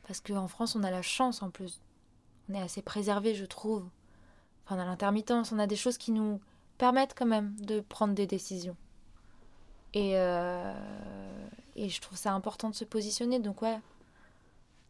Parce 0.08 0.22
qu'en 0.22 0.48
France, 0.48 0.76
on 0.76 0.84
a 0.84 0.92
la 0.92 1.02
chance 1.02 1.42
en 1.42 1.50
plus. 1.50 1.80
On 2.50 2.54
est 2.54 2.62
assez 2.62 2.82
préservé, 2.82 3.36
je 3.36 3.46
trouve. 3.46 3.88
Enfin, 4.66 4.78
on 4.78 4.80
a 4.80 4.86
l'intermittence, 4.86 5.52
on 5.52 5.60
a 5.60 5.68
des 5.68 5.76
choses 5.76 5.98
qui 5.98 6.12
nous 6.12 6.40
permettent 6.78 7.16
quand 7.16 7.26
même 7.26 7.56
de 7.60 7.80
prendre 7.80 8.14
des 8.14 8.28
décisions. 8.28 8.76
Et, 9.94 10.12
euh, 10.16 10.74
et 11.76 11.90
je 11.90 12.02
trouve 12.02 12.18
ça 12.18 12.34
important 12.34 12.70
de 12.70 12.76
se 12.76 12.84
positionner. 12.84 13.40
Donc, 13.40 13.62
ouais, 13.62 13.80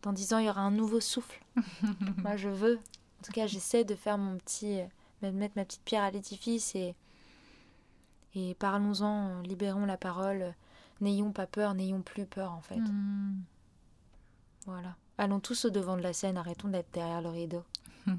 dans 0.05 0.13
dix 0.13 0.33
ans, 0.33 0.37
il 0.37 0.45
y 0.45 0.49
aura 0.49 0.61
un 0.61 0.69
nouveau 0.69 0.99
souffle. 0.99 1.41
Moi, 2.17 2.37
je 2.37 2.49
veux. 2.49 2.75
En 2.75 3.23
tout 3.25 3.31
cas, 3.31 3.47
j'essaie 3.47 3.83
de 3.83 3.95
faire 3.95 4.19
mon 4.19 4.37
petit. 4.37 4.81
de 5.23 5.31
mettre 5.31 5.55
ma 5.55 5.65
petite 5.65 5.81
pierre 5.81 6.03
à 6.03 6.11
l'édifice 6.11 6.75
et. 6.75 6.95
Et 8.35 8.53
parlons-en, 8.55 9.41
libérons 9.41 9.85
la 9.85 9.97
parole. 9.97 10.53
N'ayons 11.01 11.31
pas 11.31 11.47
peur, 11.47 11.73
n'ayons 11.73 12.01
plus 12.01 12.25
peur, 12.25 12.51
en 12.51 12.61
fait. 12.61 12.75
Hmm. 12.75 13.41
Voilà. 14.65 14.95
Allons 15.17 15.39
tous 15.39 15.65
au 15.65 15.69
devant 15.69 15.97
de 15.97 16.01
la 16.01 16.13
scène, 16.13 16.37
arrêtons 16.37 16.67
d'être 16.67 16.93
derrière 16.93 17.21
le 17.21 17.29
rideau. 17.29 17.63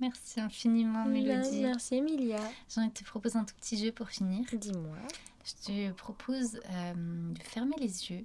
Merci 0.00 0.40
infiniment, 0.40 1.04
Mélodie. 1.04 1.60
Merci, 1.60 1.96
Emilia. 1.96 2.40
J'ai 2.68 2.80
envie 2.80 2.88
de 2.88 2.94
te 2.94 3.04
proposer 3.04 3.38
un 3.38 3.44
tout 3.44 3.54
petit 3.56 3.76
jeu 3.78 3.92
pour 3.92 4.08
finir. 4.08 4.46
Dis-moi. 4.54 4.96
Je 5.44 5.52
te 5.66 5.92
propose 5.92 6.58
euh, 6.70 7.32
de 7.32 7.42
fermer 7.42 7.76
les 7.78 8.10
yeux 8.10 8.24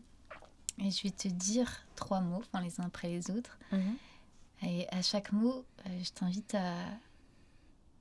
et 0.79 0.91
je 0.91 1.03
vais 1.03 1.11
te 1.11 1.27
dire 1.27 1.85
trois 1.95 2.21
mots, 2.21 2.39
enfin 2.39 2.61
les 2.61 2.79
uns 2.79 2.85
après 2.85 3.07
les 3.09 3.31
autres. 3.31 3.57
Mhm. 3.71 3.95
Et 4.63 4.87
à 4.89 5.01
chaque 5.01 5.31
mot, 5.31 5.65
euh, 5.85 6.03
je 6.03 6.11
t'invite 6.11 6.55
à, 6.55 6.75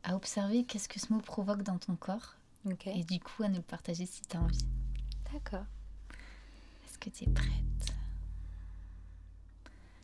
à 0.03 0.15
observer 0.15 0.65
qu'est-ce 0.65 0.89
que 0.89 1.01
ce 1.01 1.13
mot 1.13 1.21
provoque 1.21 1.63
dans 1.63 1.79
ton 1.79 1.97
corps. 1.97 2.37
Et 2.87 3.05
du 3.05 3.21
coup, 3.21 3.43
à 3.43 3.49
nous 3.49 3.57
le 3.57 3.63
partager 3.63 4.07
si 4.07 4.23
tu 4.23 4.37
as 4.37 4.41
envie. 4.41 4.65
D'accord. 5.33 5.67
Est-ce 6.87 6.99
que 6.99 7.11
tu 7.11 7.25
es 7.25 7.27
prête? 7.27 7.95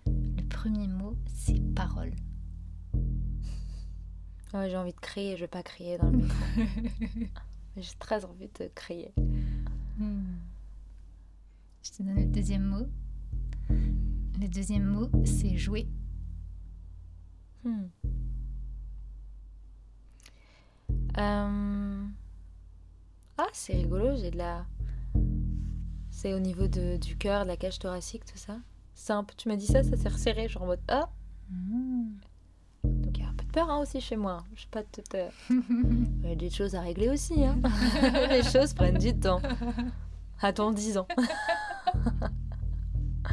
Le 0.07 0.43
premier 0.49 0.89
mot, 0.89 1.16
c'est 1.27 1.61
parole. 1.75 2.12
j'ai 4.53 4.77
envie 4.77 4.93
de 4.93 5.01
crier, 5.01 5.37
je 5.37 5.43
vais 5.43 5.49
pas 5.49 5.62
crier 5.62 5.97
dans 5.97 6.11
le 6.11 6.18
micro. 6.18 6.37
j'ai 7.77 7.95
très 7.99 8.25
envie 8.25 8.51
de 8.59 8.71
crier. 8.75 9.12
Hmm. 9.97 10.37
Je 11.83 11.91
te 11.91 12.03
donne 12.03 12.16
le 12.16 12.26
deuxième 12.26 12.64
mot. 12.64 12.87
Le 13.68 14.49
deuxième 14.49 14.85
mot, 14.85 15.11
c'est 15.24 15.57
jouer. 15.57 15.89
Hmm. 17.64 17.85
Euh, 21.18 22.07
ah, 23.39 23.49
c'est 23.53 23.74
rigolo, 23.74 24.16
j'ai 24.16 24.31
de 24.31 24.39
la. 24.39 24.66
C'est 26.11 26.35
au 26.35 26.39
niveau 26.39 26.68
de, 26.68 26.97
du 26.97 27.16
cœur, 27.16 27.45
de 27.45 27.49
la 27.49 27.57
cage 27.57 27.78
thoracique, 27.78 28.24
tout 28.24 28.39
ça. 28.39 28.59
C'est 28.95 29.12
un 29.12 29.24
peu... 29.24 29.35
Tu 29.37 29.49
m'as 29.49 29.57
dit 29.57 29.66
ça, 29.66 29.83
ça 29.83 29.97
s'est 29.97 30.09
resserré, 30.09 30.49
genre 30.49 30.64
en 30.64 30.66
mode 30.66 30.81
Ah 30.89 31.09
hmm. 31.51 32.11
Donc 32.85 33.16
il 33.16 33.22
y 33.22 33.26
a 33.26 33.31
un 33.31 33.35
peu 33.35 33.45
de 33.45 33.51
peur 33.51 33.70
hein, 33.70 33.78
aussi 33.78 34.01
chez 34.01 34.16
moi. 34.16 34.45
Je 34.55 34.62
sais 34.62 34.68
pas 34.70 34.83
de 34.83 35.03
peur. 35.11 35.33
Il 35.51 36.28
y 36.28 36.33
a 36.33 36.35
des 36.35 36.51
choses 36.51 36.74
à 36.74 36.83
régler 36.83 37.09
aussi. 37.09 37.45
Hein. 37.45 37.59
Les 38.31 38.43
choses 38.43 38.74
prennent 38.74 38.99
du 38.99 39.18
temps. 39.18 39.41
Attends 40.41 40.72
10 40.72 40.99
ans. 40.99 41.09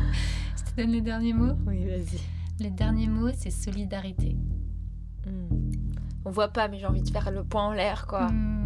Je 0.55 0.72
te 0.72 0.82
donne 0.82 0.91
les 0.91 1.01
derniers 1.01 1.34
mots 1.34 1.55
Oui, 1.65 1.86
vas-y. 1.86 2.20
Le 2.59 2.70
dernier 2.70 3.07
mot, 3.07 3.30
c'est 3.36 3.51
solidarité. 3.51 4.36
Hmm. 5.26 5.72
On 6.26 6.32
voit 6.32 6.47
pas, 6.47 6.68
mais 6.68 6.80
j'ai 6.80 6.88
envie 6.88 7.01
de 7.03 7.09
faire 7.09 7.30
le 7.32 7.43
point 7.43 7.68
en 7.68 7.74
l'air, 7.74 8.07
quoi. 8.07 8.28
Hmm. 8.32 8.65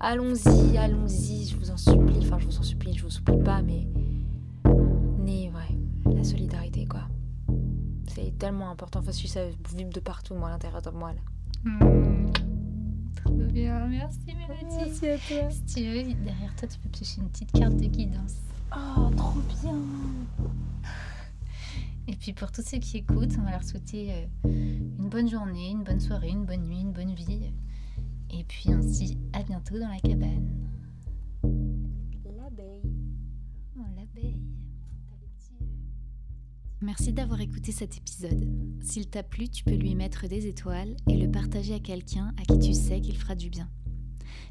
Allons-y, 0.00 0.76
allons-y, 0.76 1.46
je 1.46 1.56
vous 1.56 1.70
en 1.70 1.76
supplie. 1.76 2.18
Enfin, 2.20 2.38
je 2.38 2.46
vous 2.46 2.58
en 2.58 2.62
supplie, 2.62 2.96
je 2.96 3.04
vous 3.04 3.10
supplie 3.10 3.38
pas, 3.38 3.62
mais. 3.62 3.86
Mais 5.18 5.50
ouais, 5.50 6.14
la 6.14 6.24
solidarité, 6.24 6.86
quoi. 6.86 7.02
C'est 8.08 8.36
tellement 8.38 8.70
important. 8.70 9.00
Enfin, 9.00 9.12
si 9.12 9.28
ça 9.28 9.40
vibre 9.74 9.92
de 9.92 10.00
partout, 10.00 10.34
moi, 10.34 10.48
à 10.48 10.52
l'intérieur 10.52 10.82
de 10.82 10.90
moi, 10.90 11.12
là. 11.12 11.20
Hmm. 11.64 12.26
Trop 13.24 13.34
bien, 13.34 13.86
merci 13.86 14.18
Mélodie. 14.26 14.76
Merci 14.76 15.08
à 15.08 15.18
toi. 15.18 15.50
Si 15.50 15.64
tu 15.64 15.80
veux, 15.82 16.14
derrière 16.24 16.54
toi, 16.56 16.68
tu 16.68 16.78
peux 16.78 16.88
piocher 16.88 17.20
une 17.20 17.28
petite 17.28 17.52
carte 17.52 17.76
de 17.76 17.86
guidance. 17.86 18.36
Oh, 18.76 19.10
trop 19.16 19.40
bien. 19.62 19.78
Et 22.06 22.16
puis 22.16 22.32
pour 22.32 22.50
tous 22.50 22.62
ceux 22.62 22.78
qui 22.78 22.98
écoutent, 22.98 23.36
on 23.38 23.42
va 23.42 23.50
leur 23.52 23.64
souhaiter 23.64 24.12
euh, 24.12 24.26
une 24.44 25.08
bonne 25.08 25.28
journée, 25.28 25.70
une 25.70 25.84
bonne 25.84 26.00
soirée, 26.00 26.30
une 26.30 26.44
bonne 26.44 26.64
nuit, 26.64 26.80
une 26.80 26.92
bonne 26.92 27.14
vie. 27.14 27.52
Et 28.30 28.44
puis 28.44 28.72
ainsi, 28.72 29.18
à 29.32 29.42
bientôt 29.42 29.78
dans 29.78 29.88
la 29.88 30.00
cabane. 30.00 30.48
L'abeille. 32.24 32.82
Oh, 33.78 33.84
l'abeille. 33.96 34.40
Merci 36.80 37.12
d'avoir 37.12 37.40
écouté 37.40 37.72
cet 37.72 37.96
épisode. 37.96 38.48
S'il 38.80 39.08
t'a 39.08 39.22
plu, 39.22 39.48
tu 39.48 39.64
peux 39.64 39.74
lui 39.74 39.94
mettre 39.94 40.28
des 40.28 40.46
étoiles 40.46 40.96
et 41.08 41.16
le 41.16 41.30
partager 41.30 41.74
à 41.74 41.80
quelqu'un 41.80 42.32
à 42.38 42.42
qui 42.42 42.58
tu 42.58 42.74
sais 42.74 43.00
qu'il 43.00 43.16
fera 43.16 43.34
du 43.34 43.50
bien. 43.50 43.68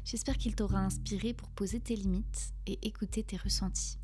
J'espère 0.04 0.36
qu'il 0.36 0.54
t'aura 0.54 0.78
inspiré 0.80 1.32
pour 1.32 1.48
poser 1.50 1.80
tes 1.80 1.96
limites 1.96 2.52
et 2.66 2.78
écouter 2.86 3.22
tes 3.22 3.36
ressentis. 3.36 3.98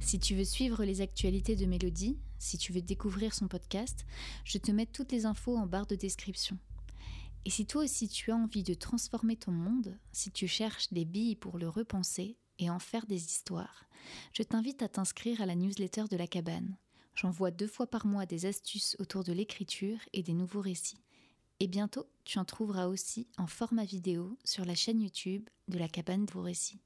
Si 0.00 0.18
tu 0.18 0.34
veux 0.34 0.44
suivre 0.44 0.84
les 0.84 1.00
actualités 1.00 1.56
de 1.56 1.66
Mélodie, 1.66 2.18
si 2.38 2.56
tu 2.56 2.72
veux 2.72 2.80
découvrir 2.80 3.34
son 3.34 3.48
podcast, 3.48 4.06
je 4.44 4.58
te 4.58 4.70
mets 4.70 4.86
toutes 4.86 5.12
les 5.12 5.26
infos 5.26 5.56
en 5.56 5.66
barre 5.66 5.86
de 5.86 5.96
description. 5.96 6.58
Et 7.44 7.50
si 7.50 7.66
toi 7.66 7.82
aussi 7.84 8.08
tu 8.08 8.30
as 8.30 8.36
envie 8.36 8.62
de 8.62 8.74
transformer 8.74 9.36
ton 9.36 9.52
monde, 9.52 9.98
si 10.12 10.30
tu 10.30 10.46
cherches 10.46 10.92
des 10.92 11.04
billes 11.04 11.36
pour 11.36 11.58
le 11.58 11.68
repenser 11.68 12.36
et 12.58 12.70
en 12.70 12.78
faire 12.78 13.06
des 13.06 13.24
histoires, 13.24 13.84
je 14.32 14.42
t'invite 14.42 14.82
à 14.82 14.88
t'inscrire 14.88 15.40
à 15.40 15.46
la 15.46 15.54
newsletter 15.54 16.04
de 16.10 16.16
la 16.16 16.26
cabane. 16.26 16.76
J'envoie 17.14 17.50
deux 17.50 17.66
fois 17.66 17.86
par 17.86 18.06
mois 18.06 18.26
des 18.26 18.46
astuces 18.46 18.96
autour 19.00 19.24
de 19.24 19.32
l'écriture 19.32 19.98
et 20.12 20.22
des 20.22 20.34
nouveaux 20.34 20.60
récits. 20.60 21.02
Et 21.60 21.66
bientôt, 21.66 22.06
tu 22.24 22.38
en 22.38 22.44
trouveras 22.44 22.86
aussi 22.86 23.26
en 23.36 23.46
format 23.46 23.84
vidéo 23.84 24.38
sur 24.44 24.64
la 24.64 24.76
chaîne 24.76 25.00
YouTube 25.00 25.48
de 25.66 25.78
la 25.78 25.88
cabane 25.88 26.24
de 26.24 26.32
vos 26.32 26.42
récits. 26.42 26.80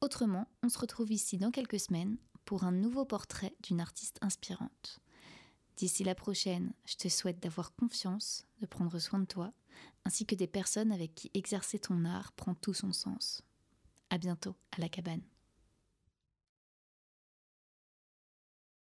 Autrement, 0.00 0.48
on 0.62 0.68
se 0.68 0.78
retrouve 0.78 1.12
ici 1.12 1.38
dans 1.38 1.52
quelques 1.52 1.80
semaines 1.80 2.16
pour 2.46 2.64
un 2.64 2.72
nouveau 2.72 3.04
portrait 3.04 3.54
d'une 3.62 3.80
artiste 3.80 4.18
inspirante. 4.22 5.00
D'ici 5.76 6.04
la 6.04 6.14
prochaine, 6.14 6.72
je 6.86 6.94
te 6.96 7.08
souhaite 7.08 7.42
d'avoir 7.42 7.74
confiance, 7.74 8.46
de 8.60 8.66
prendre 8.66 8.98
soin 8.98 9.18
de 9.18 9.26
toi, 9.26 9.52
ainsi 10.06 10.24
que 10.24 10.34
des 10.34 10.46
personnes 10.46 10.92
avec 10.92 11.14
qui 11.14 11.30
exercer 11.34 11.78
ton 11.78 12.06
art 12.06 12.32
prend 12.32 12.54
tout 12.54 12.72
son 12.72 12.92
sens. 12.92 13.42
À 14.08 14.16
bientôt 14.16 14.54
à 14.70 14.80
la 14.80 14.88
cabane. 14.88 15.35